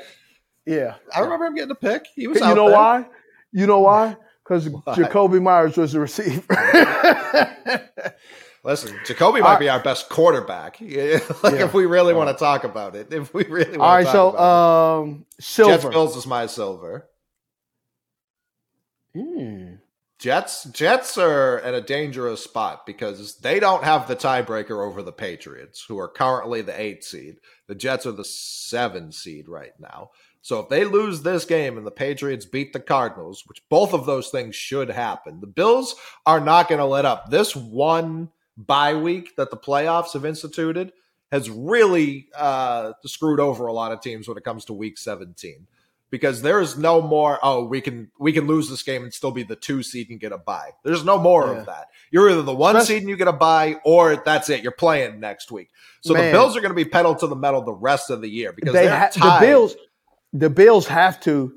I- 1.16 1.20
remember 1.22 1.46
him 1.46 1.56
getting 1.56 1.72
a 1.72 1.76
pick. 1.76 2.08
He 2.16 2.28
was. 2.28 2.40
You 2.40 2.56
know 2.56 2.68
there. 2.68 2.76
why? 2.76 3.06
You 3.52 3.68
know 3.68 3.80
why? 3.82 4.18
Because 4.44 4.68
Jakobi 4.68 5.40
Meyers 5.40 5.78
was 5.78 5.92
the 5.94 6.00
receiver. 6.00 6.42
Listen, 8.64 8.96
Jakobi 9.06 9.42
might 9.42 9.60
be 9.60 9.70
our 9.70 9.80
best 9.80 10.10
quarterback. 10.10 10.80
Like 10.82 10.90
Yeah. 10.90 11.20
if 11.66 11.74
we 11.74 11.86
really 11.86 12.14
want 12.14 12.30
to 12.30 12.40
talk 12.40 12.64
about 12.64 12.96
it, 12.96 13.14
if 13.14 13.34
we 13.34 13.46
really 13.46 13.78
want 13.78 13.82
All 13.82 13.94
right, 13.96 14.00
to 14.00 14.06
talk 14.06 14.14
so 14.14 14.30
about 14.30 15.00
um, 15.02 15.26
it. 15.38 15.42
Jets 15.42 15.48
Silver. 15.56 15.90
Bills 15.90 16.16
is 16.18 16.28
my 16.28 16.46
silver. 16.46 17.08
Hmm. 19.16 19.76
Jets 20.20 20.66
Jets 20.66 21.18
are 21.18 21.60
in 21.60 21.74
a 21.74 21.82
dangerous 21.82 22.44
spot 22.44 22.86
because 22.86 23.38
they 23.38 23.60
don't 23.62 23.86
have 23.86 24.08
the 24.08 24.18
tiebreaker 24.18 24.86
over 24.86 25.02
the 25.02 25.14
Patriots, 25.14 25.86
who 25.88 25.98
are 25.98 26.10
currently 26.10 26.62
the 26.62 26.80
eight 26.80 27.06
seed. 27.06 27.38
The 27.68 27.76
Jets 27.76 28.06
are 28.06 28.12
the 28.12 28.26
seven 28.26 29.14
seed 29.14 29.48
right 29.48 29.72
now. 29.80 30.10
So 30.42 30.60
if 30.60 30.70
they 30.70 30.84
lose 30.84 31.22
this 31.22 31.46
game 31.46 31.78
and 31.78 31.88
the 31.88 31.92
Patriots 31.92 32.46
beat 32.46 32.74
the 32.74 32.80
Cardinals, 32.82 33.44
which 33.46 33.62
both 33.70 33.94
of 33.94 34.06
those 34.06 34.30
things 34.30 34.56
should 34.56 34.90
happen, 34.90 35.40
the 35.40 35.48
Bills 35.48 35.96
are 36.26 36.40
not 36.42 36.68
going 36.68 36.80
to 36.80 36.86
let 36.86 37.06
up. 37.06 37.30
This 37.30 37.56
one 37.56 38.30
bye 38.68 38.94
week 38.96 39.36
that 39.38 39.50
the 39.52 39.58
playoffs 39.58 40.14
have 40.14 40.26
instituted 40.26 40.92
has 41.32 41.50
really 41.50 42.28
uh, 42.36 42.94
screwed 43.06 43.40
over 43.40 43.68
a 43.68 43.74
lot 43.74 43.92
of 43.92 44.02
teams 44.02 44.28
when 44.28 44.38
it 44.38 44.44
comes 44.44 44.66
to 44.66 44.74
Week 44.74 44.98
17 44.98 45.68
because 46.12 46.42
there 46.42 46.60
is 46.60 46.76
no 46.78 47.02
more 47.02 47.38
oh 47.44 47.64
we 47.64 47.80
can 47.82 48.10
we 48.20 48.34
can 48.34 48.48
lose 48.48 48.68
this 48.70 48.82
game 48.84 49.04
and 49.04 49.14
still 49.14 49.30
be 49.32 49.44
the 49.44 49.56
two 49.56 49.84
seed 49.84 50.10
and 50.10 50.20
get 50.20 50.32
a 50.32 50.38
bye 50.40 50.72
there's 50.84 51.06
no 51.06 51.20
more 51.20 51.46
Yeah. 51.54 51.60
of 51.60 51.66
that 51.68 51.86
you're 52.10 52.30
either 52.32 52.42
the 52.42 52.54
one 52.54 52.76
Especially- 52.76 52.96
seed 52.96 53.02
and 53.04 53.10
you 53.10 53.16
get 53.16 53.28
a 53.28 53.32
bye 53.34 53.76
or 53.86 54.16
that's 54.26 54.50
it 54.50 54.64
you're 54.64 54.72
playing 54.72 55.20
next 55.20 55.52
week 55.52 55.70
so 56.02 56.14
the 56.14 56.32
bills 56.32 56.58
are 56.58 56.62
going 56.62 56.72
to 56.72 56.76
be 56.76 56.86
pedal 56.86 57.14
to 57.16 57.28
the 57.28 57.36
metal 57.36 57.62
the 57.62 57.74
rest 57.74 58.10
of 58.10 58.22
the 58.22 58.30
year 58.30 58.52
because 58.54 58.74
They 58.74 58.88
ha- 58.88 59.10
the. 59.14 59.46
Bills. 59.46 59.76
The 60.34 60.50
Bills 60.50 60.86
have 60.88 61.20
to. 61.22 61.56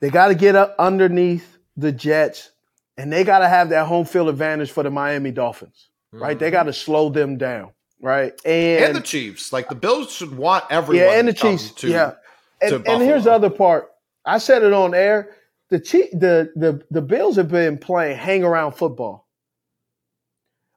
They 0.00 0.08
got 0.10 0.28
to 0.28 0.34
get 0.36 0.54
up 0.54 0.76
underneath 0.78 1.58
the 1.76 1.90
Jets, 1.92 2.50
and 2.96 3.12
they 3.12 3.24
got 3.24 3.40
to 3.40 3.48
have 3.48 3.70
that 3.70 3.86
home 3.88 4.04
field 4.06 4.28
advantage 4.28 4.70
for 4.70 4.82
the 4.84 4.90
Miami 4.90 5.32
Dolphins. 5.32 5.88
Right? 6.12 6.38
They 6.38 6.50
got 6.50 6.64
to 6.64 6.72
slow 6.72 7.08
them 7.10 7.38
down. 7.38 7.70
Right? 8.00 8.32
And, 8.44 8.80
Mm-hmm. 8.80 8.84
and 8.86 8.96
the 8.96 9.00
chiefs 9.00 9.52
like 9.52 9.68
the 9.68 9.74
bills 9.76 10.12
should 10.12 10.36
want 10.36 10.64
everyone 10.70 11.06
yeah, 11.06 11.18
and 11.18 11.28
the 11.28 11.32
Chiefs. 11.32 11.70
to 11.72 11.88
yeah. 11.88 12.12
And, 12.60 12.84
to 12.84 12.90
and 12.90 13.02
here's 13.02 13.24
the 13.24 13.32
other 13.32 13.50
part. 13.50 13.88
I 14.24 14.38
said 14.38 14.62
it 14.62 14.72
on 14.72 14.92
air. 14.94 15.36
The 15.70 15.78
Chief, 15.80 16.10
the 16.12 16.52
the 16.56 16.84
the 16.90 17.00
Bills 17.00 17.36
have 17.36 17.48
been 17.48 17.78
playing 17.78 18.16
hang 18.18 18.42
around 18.44 18.72
football. 18.72 19.28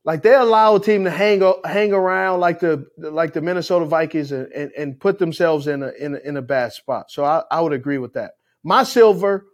Like 0.04 0.22
they 0.22 0.36
allow 0.36 0.76
a 0.76 0.80
team 0.80 1.04
to 1.06 1.12
hang 1.12 1.42
hang 1.66 1.92
around 1.92 2.40
like 2.40 2.60
the 2.60 2.86
like 2.98 3.34
the 3.34 3.42
Minnesota 3.42 3.86
Vikings 3.86 4.32
and, 4.32 4.48
and, 4.54 4.72
and 4.78 5.00
put 5.00 5.18
themselves 5.18 5.66
in 5.68 5.82
a, 5.82 5.90
in 6.00 6.16
a 6.16 6.20
in 6.20 6.38
a 6.38 6.42
bad 6.44 6.74
spot. 6.74 7.10
So 7.10 7.26
I, 7.26 7.42
I 7.50 7.60
would 7.62 7.74
agree 7.74 7.98
with 7.98 8.14
that. 8.14 8.34
My 8.64 8.84
silver 8.84 9.48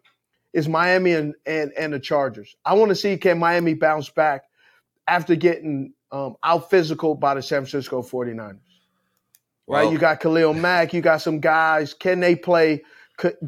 is 0.51 0.67
Miami 0.67 1.13
and 1.13 1.33
and, 1.45 1.71
and 1.77 1.93
the 1.93 1.99
Chargers. 1.99 2.53
I 2.65 2.73
want 2.73 2.89
to 2.89 2.95
see 2.95 3.15
can 3.17 3.39
Miami 3.39 3.75
bounce 3.75 4.09
back 4.09 4.43
after 5.07 5.35
getting 5.35 5.93
um, 6.11 6.35
out 6.43 6.69
physical 6.69 7.15
by 7.15 7.35
the 7.35 7.41
San 7.41 7.61
Francisco 7.61 8.01
49ers 8.01 8.59
right? 9.71 9.83
Well, 9.83 9.93
You 9.93 9.97
got 9.97 10.19
Khalil 10.19 10.53
Mack. 10.53 10.93
You 10.93 11.01
got 11.01 11.21
some 11.21 11.39
guys. 11.39 11.93
Can 11.93 12.19
they 12.19 12.35
play? 12.35 12.83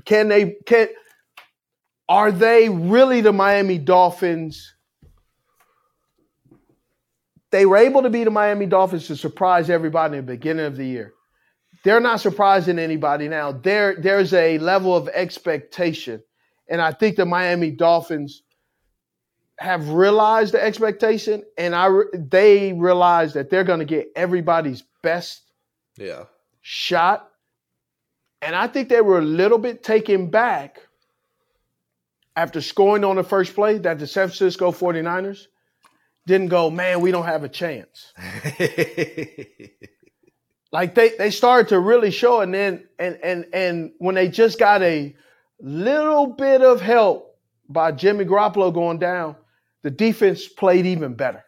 Can 0.06 0.30
they? 0.30 0.56
Can 0.66 0.88
are 2.10 2.32
they 2.32 2.70
really 2.70 3.22
the 3.22 3.34
Miami 3.34 3.78
Dolphins? 3.78 4.74
They 7.51 7.66
were 7.66 7.78
able 7.78 8.01
to 8.01 8.10
be 8.10 8.24
the 8.24 8.32
Miami 8.32 8.66
Dolphins 8.66 9.08
to 9.08 9.16
surprise 9.16 9.70
everybody 9.70 10.18
in 10.18 10.26
the 10.26 10.32
beginning 10.32 10.66
of 10.66 10.76
the 10.76 10.86
year. 10.86 11.14
They're 11.84 11.99
not 11.99 12.20
surprising 12.20 12.80
anybody 12.80 13.28
now. 13.28 13.51
There, 13.51 13.95
there's 13.99 14.34
a 14.34 14.58
level 14.58 14.95
of 14.95 15.08
expectation, 15.10 16.24
and 16.68 16.82
I 16.82 16.91
think 16.93 17.16
the 17.16 17.26
Miami 17.26 17.72
Dolphins 17.72 18.41
have 19.60 19.89
realized 19.89 20.54
the 20.54 20.64
expectation, 20.64 21.43
and 21.58 21.76
I 21.76 21.86
re- 21.88 22.06
they 22.14 22.74
realize 22.74 23.34
that 23.34 23.49
they're 23.49 23.64
going 23.64 23.80
to 23.80 23.86
get 23.86 24.12
everybody's 24.16 24.84
best 25.01 25.41
yeah 25.97 26.26
shot. 26.62 27.30
And 28.41 28.56
I 28.56 28.68
think 28.68 28.89
they 28.89 29.01
were 29.01 29.20
a 29.20 29.24
little 29.24 29.58
bit 29.58 29.84
taken 29.84 30.30
back 30.30 30.82
after 32.36 32.62
scoring 32.62 33.04
on 33.06 33.16
the 33.16 33.24
first 33.24 33.56
play 33.56 33.78
that 33.78 33.99
the 33.99 34.08
San 34.08 34.28
Francisco 34.28 34.72
49ers 34.72 35.47
didn't 36.26 36.47
go, 36.47 36.70
man, 36.70 36.99
we 36.99 37.12
don't 37.12 37.26
have 37.26 37.43
a 37.43 37.49
chance. 37.49 38.12
Like 40.74 40.95
they, 40.95 41.10
they 41.18 41.30
started 41.30 41.70
to 41.70 41.80
really 41.80 42.10
show. 42.10 42.41
And 42.41 42.54
then 42.54 42.84
and 42.97 43.18
and 43.24 43.45
and 43.54 43.91
when 43.99 44.16
they 44.16 44.28
just 44.28 44.58
got 44.58 44.82
a 44.82 45.16
little 45.62 46.28
bit 46.28 46.62
of 46.62 46.82
help 46.82 47.38
by 47.70 47.91
Jimmy 47.91 48.26
Garoppolo 48.26 48.74
going 48.74 48.97
down, 48.97 49.36
the 49.84 49.91
defense 49.91 50.47
played 50.47 50.86
even 50.86 51.13
better. 51.13 51.43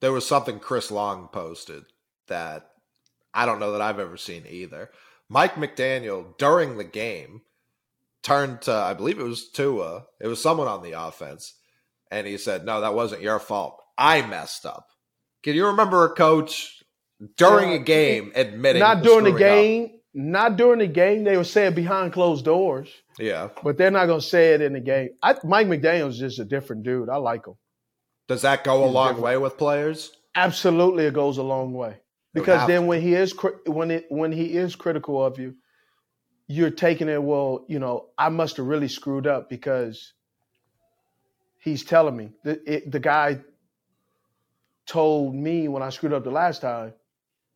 there 0.00 0.12
was 0.12 0.26
something 0.26 0.58
Chris 0.58 0.90
Long 0.90 1.28
posted 1.28 1.82
that 2.28 2.70
I 3.34 3.44
don't 3.46 3.60
know 3.60 3.72
that 3.72 3.82
I've 3.82 3.98
ever 3.98 4.16
seen 4.16 4.44
either. 4.48 4.90
Mike 5.28 5.54
McDaniel 5.54 6.36
during 6.38 6.76
the 6.78 6.84
game 6.84 7.42
turned 8.22 8.62
to 8.62 8.72
I 8.72 8.94
believe 8.94 9.18
it 9.18 9.24
was 9.24 9.50
Tua. 9.50 10.04
It 10.20 10.26
was 10.26 10.42
someone 10.42 10.68
on 10.68 10.82
the 10.82 10.92
offense, 11.00 11.54
and 12.10 12.26
he 12.26 12.38
said, 12.38 12.64
"No, 12.64 12.80
that 12.80 12.94
wasn't 12.94 13.22
your 13.22 13.38
fault. 13.38 13.82
I 13.98 14.22
messed 14.22 14.64
up." 14.66 14.88
Can 15.42 15.54
you 15.54 15.66
remember 15.66 16.04
a 16.04 16.10
coach 16.14 16.82
during 17.36 17.70
Uh, 17.70 17.74
a 17.74 17.78
game 17.78 18.32
admitting 18.34 18.80
Not 18.80 19.02
during 19.02 19.24
the 19.24 19.30
screwing 19.30 19.34
up? 19.34 19.62
game. 19.62 20.00
Not 20.12 20.56
during 20.56 20.78
the 20.80 20.86
game. 20.88 21.22
They 21.24 21.36
were 21.36 21.44
saying 21.44 21.74
behind 21.74 22.12
closed 22.12 22.44
doors. 22.44 22.90
Yeah. 23.20 23.48
but 23.62 23.76
they're 23.76 23.90
not 23.90 24.06
going 24.06 24.20
to 24.20 24.26
say 24.26 24.54
it 24.54 24.60
in 24.60 24.72
the 24.72 24.80
game. 24.80 25.10
I, 25.22 25.36
Mike 25.44 25.66
McDaniel's 25.66 26.18
just 26.18 26.38
a 26.38 26.44
different 26.44 26.82
dude. 26.82 27.08
I 27.08 27.16
like 27.16 27.46
him. 27.46 27.54
Does 28.28 28.42
that 28.42 28.64
go 28.64 28.84
a 28.84 28.86
long 28.86 29.08
different. 29.08 29.24
way 29.24 29.36
with 29.38 29.58
players? 29.58 30.12
Absolutely, 30.34 31.04
it 31.06 31.14
goes 31.14 31.38
a 31.38 31.42
long 31.42 31.72
way 31.74 31.96
because 32.32 32.66
then 32.68 32.86
when 32.86 33.00
he 33.02 33.14
is 33.14 33.34
when 33.66 33.90
it 33.90 34.06
when 34.08 34.30
he 34.30 34.56
is 34.56 34.76
critical 34.76 35.24
of 35.24 35.38
you, 35.38 35.56
you're 36.46 36.70
taking 36.70 37.08
it. 37.08 37.20
Well, 37.22 37.64
you 37.68 37.80
know, 37.80 38.06
I 38.16 38.28
must 38.28 38.56
have 38.58 38.66
really 38.66 38.86
screwed 38.86 39.26
up 39.26 39.50
because 39.50 40.12
he's 41.58 41.82
telling 41.84 42.16
me 42.16 42.30
the 42.44 42.60
it, 42.72 42.90
the 42.92 43.00
guy 43.00 43.40
told 44.86 45.34
me 45.34 45.66
when 45.68 45.82
I 45.82 45.90
screwed 45.90 46.12
up 46.12 46.22
the 46.24 46.30
last 46.30 46.62
time 46.62 46.92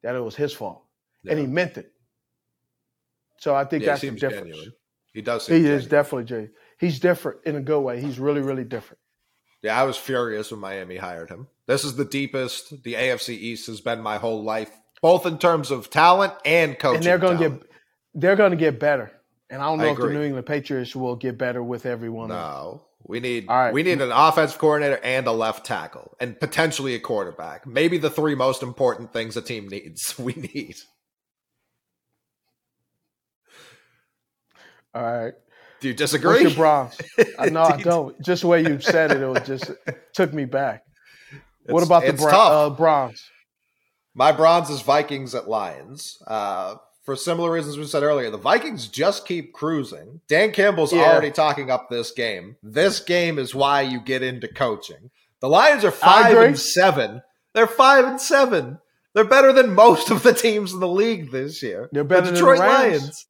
that 0.02 0.16
it 0.16 0.20
was 0.20 0.34
his 0.34 0.52
fault, 0.52 0.84
and 1.28 1.38
he 1.38 1.46
meant 1.46 1.76
it. 1.78 1.92
So 3.38 3.54
I 3.54 3.64
think 3.64 3.82
Yeah, 3.84 3.90
that's 3.90 4.00
the 4.02 4.10
difference. 4.10 4.48
genuine. 4.48 4.72
He 5.14 5.22
does. 5.22 5.46
Seem 5.46 5.62
He 5.62 5.70
is 5.70 5.86
definitely 5.86 6.24
Jay. 6.24 6.50
He's 6.78 6.98
different 6.98 7.38
in 7.46 7.56
a 7.56 7.60
good 7.60 7.80
way. 7.80 8.00
He's 8.00 8.18
really, 8.18 8.42
really 8.42 8.64
different. 8.64 8.98
Yeah, 9.62 9.80
I 9.80 9.84
was 9.84 9.96
furious 9.96 10.50
when 10.50 10.60
Miami 10.60 10.98
hired 10.98 11.30
him. 11.30 11.46
This 11.66 11.84
is 11.84 11.96
the 11.96 12.04
deepest 12.04 12.82
the 12.82 12.94
AFC 12.94 13.30
East 13.30 13.68
has 13.68 13.80
been 13.80 14.02
my 14.02 14.18
whole 14.18 14.42
life, 14.42 14.70
both 15.00 15.24
in 15.24 15.38
terms 15.38 15.70
of 15.70 15.88
talent 15.88 16.34
and 16.44 16.78
coaching. 16.78 16.96
and 16.96 17.04
they're 17.04 17.18
going 17.18 17.38
to 17.38 17.48
get 17.48 17.70
they're 18.12 18.36
going 18.36 18.50
to 18.50 18.58
get 18.58 18.78
better. 18.78 19.10
And 19.48 19.62
I 19.62 19.66
don't 19.66 19.80
I 19.80 19.84
know 19.84 19.92
if 19.92 19.98
the. 19.98 20.10
New 20.10 20.22
England 20.22 20.46
Patriots 20.46 20.94
will 20.94 21.16
get 21.16 21.38
better 21.38 21.62
with 21.62 21.86
everyone. 21.86 22.30
else. 22.30 22.80
no. 22.80 22.82
We 23.06 23.20
need 23.20 23.48
right. 23.48 23.72
we 23.72 23.82
need 23.82 24.00
an 24.00 24.10
offensive 24.10 24.58
coordinator 24.58 24.98
and 25.04 25.26
a 25.26 25.32
left 25.32 25.66
tackle 25.66 26.16
and 26.20 26.40
potentially 26.40 26.94
a 26.94 27.00
quarterback. 27.00 27.66
Maybe 27.66 27.98
the 27.98 28.08
three 28.08 28.34
most 28.34 28.62
important 28.62 29.12
things 29.12 29.36
a 29.36 29.42
team 29.42 29.68
needs. 29.68 30.18
We 30.18 30.32
need. 30.32 30.76
All 34.94 35.02
right. 35.02 35.34
Do 35.80 35.88
you 35.88 35.92
What's 35.92 36.12
disagree? 36.12 36.42
your 36.42 36.50
Browns? 36.52 36.98
I 37.38 37.50
know 37.50 37.62
I 37.62 37.76
don't. 37.76 38.18
Just 38.22 38.42
the 38.42 38.48
way 38.48 38.62
you 38.62 38.80
said 38.80 39.10
it, 39.10 39.20
it 39.20 39.26
was 39.26 39.46
just 39.46 39.70
it 39.86 40.14
took 40.14 40.32
me 40.32 40.44
back. 40.44 40.84
what 41.66 41.82
about 41.82 42.02
the 42.02 42.10
it's 42.10 42.22
Bra- 42.22 42.66
uh, 42.66 42.70
Browns? 42.70 43.22
My 44.14 44.30
bronze 44.32 44.70
is 44.70 44.80
Vikings 44.80 45.34
at 45.34 45.48
Lions. 45.48 46.18
Uh, 46.26 46.76
for 47.02 47.16
similar 47.16 47.50
reasons 47.50 47.76
we 47.76 47.84
said 47.84 48.02
earlier, 48.02 48.30
the 48.30 48.38
Vikings 48.38 48.86
just 48.88 49.26
keep 49.26 49.52
cruising. 49.52 50.20
Dan 50.28 50.52
Campbell's 50.52 50.92
Yeah. 50.92 51.02
already 51.10 51.30
talking 51.32 51.70
up 51.70 51.90
this 51.90 52.12
game. 52.12 52.56
This 52.62 53.00
game 53.00 53.38
is 53.38 53.54
why 53.54 53.82
you 53.82 54.00
get 54.00 54.22
into 54.22 54.48
coaching. 54.48 55.10
The 55.40 55.48
Lions 55.48 55.84
are 55.84 55.90
five 55.90 56.34
and 56.38 56.58
seven. 56.58 57.20
They're 57.52 57.66
five 57.66 58.04
and 58.06 58.20
seven. 58.20 58.78
They're 59.12 59.24
better 59.24 59.52
than 59.52 59.74
most 59.74 60.10
of 60.10 60.22
the 60.22 60.32
teams 60.32 60.72
in 60.72 60.80
the 60.80 60.88
league 60.88 61.30
this 61.30 61.62
year. 61.62 61.88
They're 61.92 62.04
better 62.04 62.22
the 62.22 62.32
than 62.32 62.34
the 62.34 62.52
Detroit. 62.52 62.58
Lions. 62.60 63.26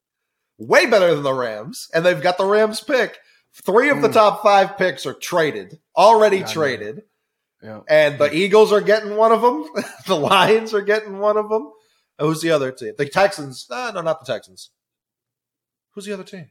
Way 0.67 0.87
better 0.87 1.15
than 1.15 1.23
the 1.25 1.35
Rams. 1.35 1.89
And 1.95 2.05
they've 2.05 2.21
got 2.23 2.39
the 2.39 2.47
Rams 2.47 2.81
pick. 2.81 3.19
Three 3.65 3.89
of 3.91 4.03
the 4.03 4.09
Mm. 4.09 4.15
top 4.15 4.43
five 4.43 4.77
picks 4.77 5.07
are 5.07 5.15
traded, 5.15 5.79
already 5.97 6.39
Yeah, 6.39 6.47
traded. 6.47 7.03
Yeah. 7.63 7.81
And 7.89 8.19
the 8.19 8.35
Eagles 8.35 8.73
are 8.73 8.81
getting 8.81 9.17
one 9.17 9.33
of 9.33 9.41
them. 9.43 9.67
the 10.07 10.17
Lions 10.17 10.75
are 10.75 10.83
getting 10.83 11.19
one 11.19 11.37
of 11.37 11.49
them. 11.49 11.71
And 12.19 12.29
who's 12.29 12.43
the 12.43 12.51
other 12.51 12.73
team? 12.73 12.95
The 12.99 13.09
Texans. 13.09 13.67
Uh, 13.71 13.93
no, 13.95 14.01
not 14.01 14.25
the 14.25 14.33
Texans. 14.33 14.71
Who's 15.93 16.05
the 16.05 16.13
other 16.13 16.25
team? 16.25 16.51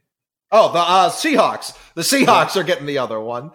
Oh, 0.50 0.72
the 0.72 0.78
uh, 0.78 1.10
Seahawks. 1.10 1.76
The 1.94 2.02
Seahawks 2.02 2.56
are 2.56 2.62
getting 2.64 2.86
the 2.86 2.98
other 2.98 3.20
one. 3.20 3.50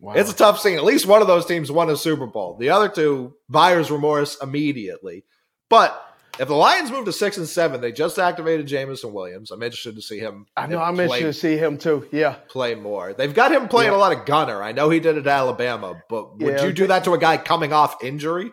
Wow. 0.00 0.14
It's 0.14 0.30
a 0.30 0.36
tough 0.36 0.60
scene. 0.60 0.76
At 0.76 0.84
least 0.84 1.06
one 1.06 1.22
of 1.22 1.26
those 1.28 1.46
teams 1.46 1.70
won 1.72 1.90
a 1.90 1.96
Super 1.96 2.26
Bowl. 2.26 2.56
The 2.58 2.70
other 2.70 2.88
two, 2.88 3.34
buyer's 3.48 3.90
remorse 3.90 4.36
immediately. 4.42 5.24
But 5.70 6.00
if 6.38 6.48
the 6.48 6.54
Lions 6.54 6.90
move 6.90 7.06
to 7.06 7.12
six 7.12 7.36
and 7.38 7.48
seven, 7.48 7.80
they 7.80 7.92
just 7.92 8.18
activated 8.18 8.66
Jameson 8.66 9.12
Williams. 9.12 9.50
I'm 9.50 9.62
interested 9.62 9.96
to 9.96 10.02
see 10.02 10.18
him. 10.18 10.46
I 10.56 10.66
know. 10.66 10.80
I'm 10.80 10.98
interested 11.00 11.26
to 11.26 11.32
see 11.32 11.56
him 11.56 11.78
too. 11.78 12.06
Yeah. 12.12 12.34
play 12.48 12.74
more. 12.74 13.12
They've 13.14 13.34
got 13.34 13.52
him 13.52 13.68
playing 13.68 13.92
Yeah. 13.92 13.98
a 13.98 14.00
lot 14.00 14.12
of 14.12 14.26
gunner. 14.26 14.62
I 14.62 14.72
know 14.72 14.90
he 14.90 15.00
did 15.00 15.16
it 15.16 15.26
at 15.26 15.26
Alabama, 15.26 16.00
but 16.08 16.38
would 16.38 16.58
Yeah, 16.58 16.64
you 16.66 16.72
do 16.72 16.86
that 16.88 17.04
to 17.04 17.14
a 17.14 17.18
guy 17.18 17.36
coming 17.38 17.72
off 17.72 18.02
injury? 18.04 18.52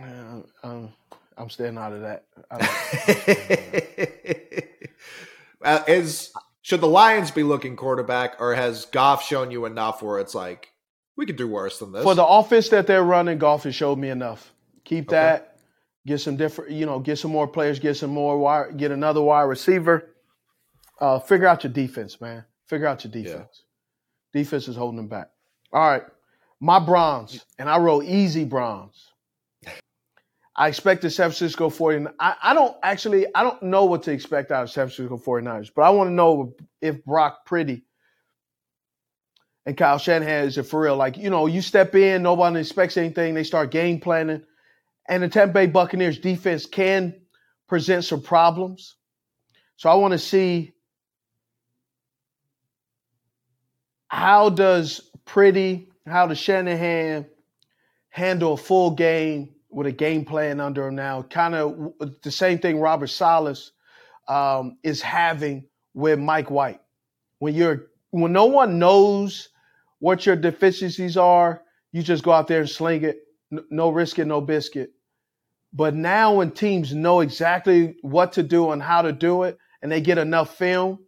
Uh, 0.00 0.40
um, 0.62 0.92
I'm 1.36 1.50
staying 1.50 1.78
out 1.78 1.92
of 1.92 2.00
that. 2.02 2.24
Uh, 5.64 5.82
is 5.88 6.30
should 6.60 6.82
the 6.82 6.86
Lions 6.86 7.30
be 7.30 7.42
looking 7.42 7.74
quarterback, 7.74 8.36
or 8.38 8.54
has 8.54 8.84
Goff 8.84 9.24
shown 9.24 9.50
you 9.50 9.64
enough 9.64 10.02
where 10.02 10.18
it's 10.18 10.34
like 10.34 10.68
we 11.16 11.24
could 11.24 11.36
do 11.36 11.48
worse 11.48 11.78
than 11.78 11.90
this? 11.92 12.02
For 12.02 12.14
the 12.14 12.26
offense 12.26 12.68
that 12.68 12.86
they're 12.86 13.02
running, 13.02 13.38
Goff 13.38 13.62
has 13.62 13.74
showed 13.74 13.98
me 13.98 14.10
enough. 14.10 14.52
Keep 14.84 15.08
Okay. 15.08 15.16
that. 15.16 15.53
Get 16.06 16.20
some 16.20 16.36
different, 16.36 16.72
you 16.72 16.84
know, 16.84 16.98
get 16.98 17.18
some 17.18 17.30
more 17.30 17.48
players, 17.48 17.78
get 17.78 17.96
some 17.96 18.10
more 18.10 18.38
wire, 18.38 18.72
get 18.72 18.90
another 18.90 19.22
wide 19.22 19.42
receiver. 19.42 20.10
Uh, 21.00 21.18
figure 21.18 21.46
out 21.46 21.64
your 21.64 21.72
defense, 21.72 22.20
man. 22.20 22.44
Figure 22.66 22.86
out 22.86 23.04
your 23.04 23.12
defense. 23.12 23.64
Defense 24.32 24.68
is 24.68 24.76
holding 24.76 24.96
them 24.96 25.08
back. 25.08 25.30
All 25.72 25.88
right. 25.88 26.02
My 26.60 26.78
bronze, 26.78 27.44
and 27.58 27.68
I 27.68 27.78
wrote 27.78 28.04
easy 28.04 28.44
bronze. 28.44 29.12
I 30.56 30.68
expect 30.68 31.02
the 31.02 31.10
San 31.10 31.30
Francisco 31.30 31.68
49ers. 31.68 32.14
I, 32.20 32.36
I 32.42 32.54
don't 32.54 32.76
actually, 32.82 33.26
I 33.34 33.42
don't 33.42 33.62
know 33.62 33.86
what 33.86 34.04
to 34.04 34.12
expect 34.12 34.52
out 34.52 34.62
of 34.62 34.70
San 34.70 34.88
Francisco 34.88 35.18
49ers, 35.18 35.70
but 35.74 35.82
I 35.82 35.90
want 35.90 36.08
to 36.08 36.14
know 36.14 36.54
if 36.80 37.04
Brock 37.04 37.44
Purdy 37.44 37.84
and 39.66 39.76
Kyle 39.76 39.98
Shanahan 39.98 40.44
is 40.44 40.56
it 40.56 40.64
for 40.64 40.80
real. 40.80 40.96
Like, 40.96 41.16
you 41.16 41.28
know, 41.28 41.46
you 41.46 41.60
step 41.60 41.94
in, 41.96 42.22
nobody 42.22 42.60
expects 42.60 42.96
anything, 42.96 43.34
they 43.34 43.42
start 43.42 43.72
game 43.72 43.98
planning. 43.98 44.42
And 45.08 45.22
the 45.22 45.28
Tampa 45.28 45.52
Bay 45.52 45.66
Buccaneers 45.66 46.18
defense 46.18 46.66
can 46.66 47.14
present 47.68 48.04
some 48.04 48.22
problems. 48.22 48.96
So 49.76 49.90
I 49.90 49.94
want 49.94 50.12
to 50.12 50.18
see 50.18 50.72
how 54.08 54.48
does 54.48 55.10
Purdy, 55.24 55.88
how 56.06 56.26
does 56.26 56.38
Shanahan 56.38 57.26
handle 58.10 58.52
a 58.52 58.56
full 58.56 58.92
game 58.92 59.54
with 59.70 59.86
a 59.86 59.92
game 59.92 60.24
plan 60.24 60.60
under 60.60 60.86
him 60.86 60.94
now? 60.94 61.22
Kind 61.22 61.54
of 61.54 61.92
the 62.22 62.30
same 62.30 62.58
thing 62.58 62.78
Robert 62.78 63.08
Saleh 63.08 63.58
um, 64.28 64.78
is 64.82 65.02
having 65.02 65.66
with 65.94 66.18
Mike 66.18 66.50
White. 66.50 66.80
When 67.40 67.54
you're 67.54 67.86
when 68.10 68.32
no 68.32 68.46
one 68.46 68.78
knows 68.78 69.48
what 69.98 70.24
your 70.24 70.36
deficiencies 70.36 71.16
are, 71.16 71.62
you 71.90 72.02
just 72.02 72.22
go 72.22 72.30
out 72.30 72.46
there 72.46 72.60
and 72.60 72.70
sling 72.70 73.02
it. 73.02 73.23
No 73.70 73.90
risk 73.90 74.18
it, 74.18 74.26
no 74.26 74.40
biscuit. 74.40 74.90
But 75.72 75.94
now 75.94 76.34
when 76.34 76.52
teams 76.52 76.94
know 76.94 77.20
exactly 77.20 77.96
what 78.02 78.32
to 78.34 78.42
do 78.42 78.70
and 78.70 78.82
how 78.82 79.02
to 79.02 79.12
do 79.12 79.42
it, 79.42 79.58
and 79.82 79.90
they 79.90 80.00
get 80.00 80.18
enough 80.18 80.56
film, 80.56 81.00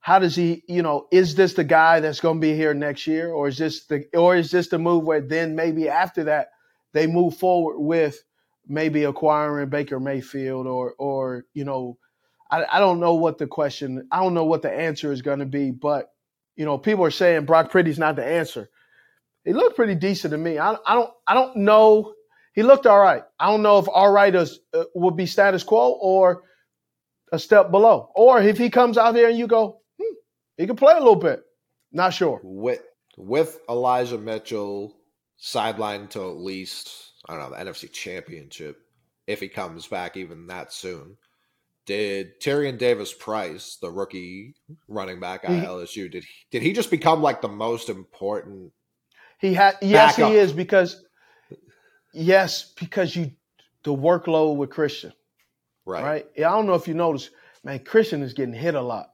how 0.00 0.18
does 0.18 0.34
he, 0.34 0.62
you 0.66 0.82
know, 0.82 1.06
is 1.12 1.34
this 1.34 1.54
the 1.54 1.64
guy 1.64 2.00
that's 2.00 2.20
going 2.20 2.36
to 2.36 2.40
be 2.40 2.54
here 2.54 2.72
next 2.72 3.06
year, 3.06 3.30
or 3.30 3.46
is 3.46 3.58
this 3.58 3.84
the, 3.86 4.04
or 4.14 4.36
is 4.36 4.50
this 4.50 4.68
the 4.68 4.78
move 4.78 5.04
where 5.04 5.20
then 5.20 5.54
maybe 5.54 5.88
after 5.88 6.24
that 6.24 6.48
they 6.94 7.06
move 7.06 7.36
forward 7.36 7.78
with 7.78 8.22
maybe 8.66 9.04
acquiring 9.04 9.68
Baker 9.68 10.00
Mayfield, 10.00 10.66
or 10.66 10.94
or 10.98 11.44
you 11.52 11.64
know, 11.64 11.98
I, 12.50 12.64
I 12.72 12.78
don't 12.78 13.00
know 13.00 13.14
what 13.14 13.38
the 13.38 13.46
question, 13.46 14.08
I 14.10 14.22
don't 14.22 14.34
know 14.34 14.44
what 14.44 14.62
the 14.62 14.72
answer 14.72 15.12
is 15.12 15.22
going 15.22 15.40
to 15.40 15.46
be, 15.46 15.70
but 15.70 16.10
you 16.56 16.64
know, 16.64 16.78
people 16.78 17.04
are 17.04 17.10
saying 17.10 17.44
Brock 17.44 17.70
Purdy's 17.70 17.98
not 17.98 18.16
the 18.16 18.24
answer. 18.24 18.70
He 19.48 19.54
looked 19.54 19.76
pretty 19.76 19.94
decent 19.94 20.32
to 20.32 20.36
me. 20.36 20.58
I, 20.58 20.76
I 20.84 20.94
don't, 20.94 21.10
I 21.26 21.32
don't 21.32 21.56
know. 21.56 22.12
He 22.52 22.62
looked 22.62 22.86
all 22.86 23.00
right. 23.00 23.22
I 23.40 23.50
don't 23.50 23.62
know 23.62 23.78
if 23.78 23.88
all 23.88 24.12
right 24.12 24.34
is, 24.34 24.60
uh, 24.74 24.84
would 24.94 25.16
be 25.16 25.24
status 25.24 25.62
quo 25.62 25.92
or 25.92 26.42
a 27.32 27.38
step 27.38 27.70
below, 27.70 28.10
or 28.14 28.42
if 28.42 28.58
he 28.58 28.68
comes 28.68 28.98
out 28.98 29.14
there 29.14 29.30
and 29.30 29.38
you 29.38 29.46
go, 29.46 29.80
hmm, 29.98 30.14
he 30.58 30.66
can 30.66 30.76
play 30.76 30.92
a 30.92 30.98
little 30.98 31.16
bit. 31.16 31.40
Not 31.92 32.12
sure. 32.12 32.40
with 32.42 32.82
with 33.16 33.58
Elijah 33.70 34.18
Mitchell 34.18 34.94
sidelined 35.40 36.10
to 36.10 36.28
at 36.28 36.36
least 36.36 37.14
I 37.26 37.34
don't 37.34 37.50
know 37.50 37.56
the 37.56 37.64
NFC 37.64 37.90
Championship 37.90 38.76
if 39.26 39.40
he 39.40 39.48
comes 39.48 39.86
back 39.86 40.18
even 40.18 40.48
that 40.48 40.74
soon. 40.74 41.16
Did 41.86 42.38
Tyrion 42.42 42.76
Davis 42.76 43.14
Price, 43.14 43.78
the 43.80 43.90
rookie 43.90 44.56
running 44.88 45.20
back 45.20 45.44
at 45.44 45.64
LSU, 45.64 46.10
did 46.10 46.24
he, 46.24 46.30
did 46.50 46.60
he 46.60 46.74
just 46.74 46.90
become 46.90 47.22
like 47.22 47.40
the 47.40 47.48
most 47.48 47.88
important? 47.88 48.72
He 49.40 49.54
had 49.54 49.76
yes, 49.80 50.16
he 50.16 50.34
is 50.36 50.52
because 50.52 51.04
yes, 52.12 52.72
because 52.78 53.14
you 53.14 53.32
the 53.84 53.94
workload 53.94 54.56
with 54.56 54.70
Christian, 54.70 55.12
Right, 55.84 56.04
right? 56.04 56.26
I 56.36 56.40
don't 56.40 56.66
know 56.66 56.74
if 56.74 56.88
you 56.88 56.94
noticed, 56.94 57.30
man. 57.64 57.78
Christian 57.80 58.22
is 58.22 58.32
getting 58.32 58.54
hit 58.54 58.74
a 58.74 58.82
lot. 58.82 59.10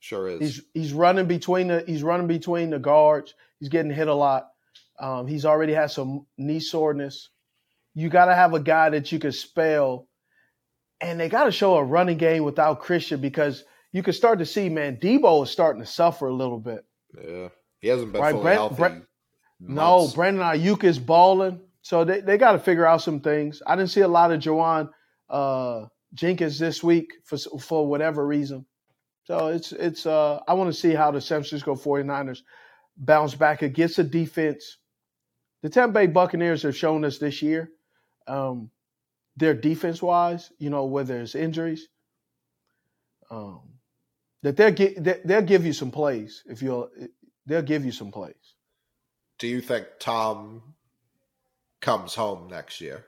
sure 0.00 0.28
is. 0.28 0.40
He's 0.40 0.62
he's 0.74 0.92
running 0.92 1.26
between 1.26 1.68
the 1.68 1.84
he's 1.86 2.02
running 2.02 2.26
between 2.26 2.70
the 2.70 2.78
guards. 2.78 3.34
He's 3.60 3.68
getting 3.68 3.92
hit 3.92 4.08
a 4.08 4.14
lot. 4.14 4.48
Um, 4.98 5.26
he's 5.26 5.44
already 5.44 5.72
had 5.72 5.90
some 5.90 6.26
knee 6.36 6.60
soreness. 6.60 7.30
You 7.94 8.08
got 8.08 8.26
to 8.26 8.34
have 8.34 8.52
a 8.54 8.60
guy 8.60 8.90
that 8.90 9.10
you 9.12 9.18
can 9.18 9.32
spell, 9.32 10.08
and 11.00 11.18
they 11.18 11.28
got 11.28 11.44
to 11.44 11.52
show 11.52 11.76
a 11.76 11.84
running 11.84 12.18
game 12.18 12.44
without 12.44 12.80
Christian 12.80 13.20
because 13.20 13.64
you 13.92 14.02
can 14.02 14.12
start 14.12 14.38
to 14.40 14.46
see, 14.46 14.68
man, 14.68 14.96
Deebo 14.96 15.44
is 15.44 15.50
starting 15.50 15.80
to 15.80 15.86
suffer 15.88 16.26
a 16.26 16.34
little 16.34 16.58
bit. 16.58 16.84
yeah, 17.16 17.48
he 17.80 17.88
hasn't 17.88 18.12
been 18.12 18.22
Right, 18.22 18.32
fully 18.32 18.42
Brent- 18.44 18.58
healthy. 18.58 18.74
Brent- 18.76 19.04
No. 19.60 20.08
Brandon 20.14 20.42
Aiyuk 20.42 20.84
is 20.84 20.98
balling, 20.98 21.60
so 21.82 22.04
they, 22.04 22.20
they 22.20 22.36
got 22.38 22.52
to 22.52 22.58
figure 22.58 22.86
out 22.86 23.00
some 23.02 23.20
things. 23.20 23.62
I 23.66 23.76
didn't 23.76 23.90
see 23.90 24.02
a 24.02 24.08
lot 24.08 24.30
of 24.32 24.40
Jauan 24.40 24.90
uh, 25.30 25.86
Jennings 26.14 26.58
this 26.58 26.82
week 26.82 27.12
for 27.24 27.36
for 27.38 27.86
whatever 27.86 28.26
reason. 28.26 28.66
So 29.24 29.48
it's 29.48 29.72
it's 29.72 30.04
uh, 30.06 30.40
I 30.46 30.54
want 30.54 30.72
to 30.72 30.78
see 30.78 30.92
how 30.94 31.10
the 31.10 31.20
San 31.20 31.40
Francisco 31.40 31.74
49ers 31.74 32.40
bounce 32.96 33.34
back 33.34 33.62
against 33.62 33.98
a 33.98 34.04
defense. 34.04 34.78
The 35.62 35.70
Tampa 35.70 35.92
Bay 35.94 36.06
Buccaneers 36.06 36.62
have 36.62 36.76
shown 36.76 37.04
us 37.04 37.18
this 37.18 37.42
year 37.42 37.70
um, 38.28 38.70
their 39.36 39.54
defense 39.54 40.00
wise, 40.02 40.50
you 40.58 40.70
know, 40.70 40.84
whether 40.84 41.18
it's 41.20 41.34
injuries, 41.34 41.88
um, 43.30 43.60
that 44.42 44.56
they'll 44.56 44.70
get 44.72 45.02
they- 45.02 45.20
they'll 45.24 45.42
give 45.42 45.64
you 45.66 45.72
some 45.72 45.90
plays 45.90 46.42
if 46.46 46.62
you'll 46.62 46.90
they'll 47.46 47.62
give 47.62 47.84
you 47.84 47.92
some 47.92 48.10
plays. 48.10 48.34
Do 49.38 49.46
you 49.46 49.60
think 49.60 49.86
Tom 49.98 50.62
comes 51.80 52.14
home 52.14 52.48
next 52.48 52.80
year 52.80 53.04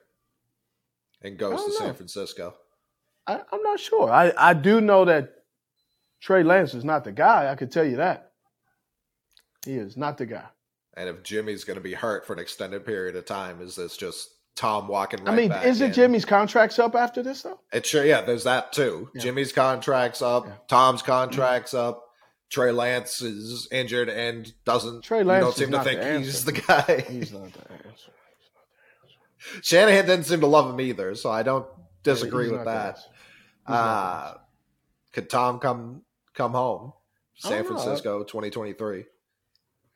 and 1.23 1.39
goes 1.39 1.65
to 1.65 1.73
San. 1.73 1.95
Francisco? 1.95 2.55
I, 3.27 3.41
I'm 3.53 3.63
not 3.63 3.81
sure. 3.81 4.11
I, 4.11 4.33
I 4.37 4.55
do 4.55 4.81
know 4.81 5.05
that 5.07 5.33
Trey 6.21 6.43
Lance 6.43 6.75
is 6.75 6.85
not 6.85 7.05
the 7.05 7.13
guy. 7.13 7.51
I 7.51 7.55
could 7.55 7.71
tell 7.71 7.85
you 7.85 7.97
that. 7.97 8.33
He 9.65 9.75
is 9.75 9.97
not 9.97 10.19
the 10.19 10.27
guy. 10.27 10.45
And 10.95 11.09
if 11.09 11.23
Jimmy's 11.23 11.65
going 11.65 11.77
to 11.77 11.83
be 11.83 11.95
hurt 11.95 12.27
for 12.27 12.33
an 12.33 12.39
extended 12.39 12.85
period 12.85 13.17
of 13.17 13.25
time, 13.25 13.61
is 13.61 13.77
this 13.77 13.97
just 13.97 14.31
Tom 14.57 14.89
walking 14.89 15.23
right 15.25 15.33
I 15.33 15.37
mean, 15.37 15.53
isn't 15.53 15.89
in? 15.89 15.93
Jimmy's 15.93 16.25
contracts 16.25 16.79
up 16.79 16.97
after 16.97 17.23
this 17.23 17.43
though? 17.43 17.61
It 17.73 17.87
sure, 17.87 18.05
yeah. 18.05 18.23
There's 18.23 18.45
that 18.45 18.73
too. 18.73 19.09
Yeah. 19.15 19.23
Jimmy's 19.23 19.53
contract's 19.53 20.23
up. 20.23 20.47
Yeah. 20.47 20.55
Tom's 20.69 21.03
contract's 21.03 21.75
up. 21.75 22.08
Trey 22.51 22.73
Lance 22.73 23.21
is 23.21 23.69
injured 23.71 24.09
and 24.09 24.51
doesn't. 24.65 25.03
Trey 25.05 25.23
Lance 25.23 25.41
you 25.59 25.67
don't 25.67 25.71
seem 25.71 25.79
to 25.79 25.85
think 25.85 26.01
the 26.01 26.19
he's 26.21 26.45
the 26.45 26.53
guy. 26.53 27.05
He's 27.09 27.33
not 27.33 27.53
the 27.53 27.73
answer. 27.73 28.13
Shanahan 29.63 30.07
didn't 30.07 30.25
seem 30.27 30.41
to 30.41 30.47
love 30.47 30.69
him 30.71 30.81
either, 30.81 31.15
so 31.15 31.31
I 31.31 31.43
don't 31.43 31.67
disagree 32.03 32.51
with 32.51 32.65
that. 32.65 32.87
answer. 32.97 33.03
He's 33.67 33.69
not 33.69 33.75
the 33.75 33.75
Uh, 33.75 34.39
could 35.13 35.31
Tom 35.31 35.59
come 35.59 36.03
come 36.35 36.53
home? 36.53 36.93
San. 37.37 37.65
Francisco, 37.65 38.25
twenty 38.25 38.51
twenty 38.51 38.73
three. 38.73 39.05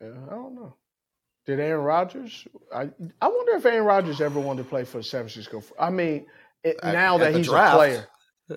I 0.01 0.05
don't 0.05 0.55
know. 0.55 0.75
Did 1.45 1.59
Aaron 1.59 1.83
Rodgers? 1.83 2.47
I 2.73 2.89
I 3.21 3.27
wonder 3.27 3.53
if 3.55 3.65
Aaron 3.65 3.83
Rodgers 3.85 4.21
ever 4.21 4.39
wanted 4.39 4.63
to 4.63 4.69
play 4.69 4.85
for 4.85 5.01
San 5.01 5.21
Francisco. 5.21 5.61
I 5.79 5.89
mean, 5.89 6.25
it, 6.63 6.77
At- 6.81 6.93
now 6.93 7.15
at 7.15 7.19
that 7.19 7.35
he's 7.35 7.47
draft. 7.47 7.73
a 7.73 7.77
player, 7.77 8.07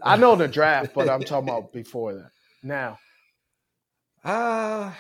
I 0.03 0.17
know 0.17 0.37
the 0.37 0.47
draft, 0.49 0.93
but 0.95 1.09
I'm 1.09 1.23
talking 1.23 1.49
about 1.49 1.73
before 1.73 2.15
that. 2.15 2.31
Now, 2.63 2.99
Uh 4.27 4.93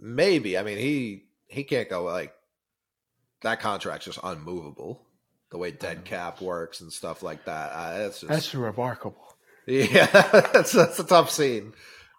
maybe. 0.00 0.58
I 0.58 0.62
mean, 0.62 0.78
he 0.78 1.24
he 1.46 1.64
can't 1.64 1.88
go 1.88 2.02
like 2.02 2.32
that. 3.42 3.60
Contract's 3.60 4.06
just 4.06 4.18
unmovable. 4.22 5.06
The 5.50 5.58
way 5.58 5.72
dead 5.72 6.04
cap 6.04 6.40
works 6.40 6.80
and 6.80 6.92
stuff 6.92 7.22
like 7.22 7.44
that. 7.46 7.70
Uh, 7.72 7.94
it's 8.06 8.20
just, 8.20 8.30
that's 8.30 8.54
remarkable. 8.54 9.36
yeah, 9.66 10.06
that's 10.52 10.72
that's 10.72 10.98
a 10.98 11.04
tough 11.04 11.30
scene. 11.30 11.72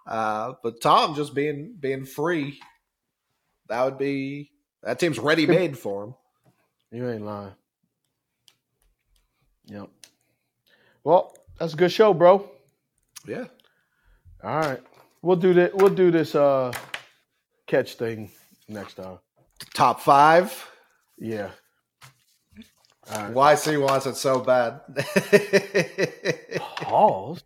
Uh, 0.05 0.53
but 0.61 0.81
Tom 0.81 1.15
just 1.15 1.33
being 1.33 1.75
being 1.79 2.05
free, 2.05 2.59
that 3.69 3.83
would 3.83 3.97
be 3.97 4.51
that 4.83 4.99
team's 4.99 5.19
ready 5.19 5.47
made 5.47 5.77
for 5.77 6.03
him. 6.03 6.15
You 6.91 7.09
ain't 7.09 7.25
lying. 7.25 7.53
Yep. 9.67 9.89
Well, 11.03 11.33
that's 11.57 11.73
a 11.73 11.77
good 11.77 11.91
show, 11.91 12.13
bro. 12.13 12.49
Yeah. 13.25 13.45
All 14.43 14.59
right, 14.59 14.81
we'll 15.21 15.37
do 15.37 15.53
that. 15.55 15.75
We'll 15.75 15.89
do 15.89 16.11
this 16.11 16.35
uh 16.35 16.71
catch 17.67 17.95
thing 17.95 18.31
next 18.67 18.95
time. 18.95 19.19
Top 19.73 20.01
five. 20.01 20.69
Yeah. 21.17 21.51
All 23.11 23.23
right. 23.23 23.33
YC 23.33 23.81
wants 23.81 24.05
it 24.05 24.15
so 24.15 24.39
bad. 24.39 24.81
Pause. 26.77 27.43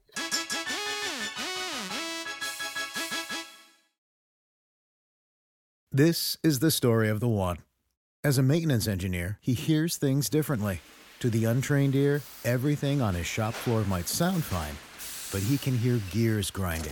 This 5.92 6.38
is 6.44 6.60
the 6.60 6.72
story 6.72 7.08
of 7.08 7.22
the 7.22 7.28
one. 7.28 7.60
As 8.22 8.38
a 8.38 8.44
maintenance 8.44 8.86
engineer, 8.86 9.38
he 9.40 9.54
hears 9.54 9.96
things 9.96 10.30
differently. 10.30 10.82
To 11.20 11.30
the 11.30 11.46
untrained 11.46 11.96
ear, 11.96 12.22
everything 12.44 13.02
on 13.02 13.16
his 13.16 13.26
shop 13.26 13.54
floor 13.54 13.86
might 13.86 14.10
sound 14.10 14.44
fine, 14.44 14.76
but 15.32 15.48
he 15.48 15.58
can 15.58 15.78
hear 15.78 16.02
gears 16.12 16.52
grinding 16.52 16.92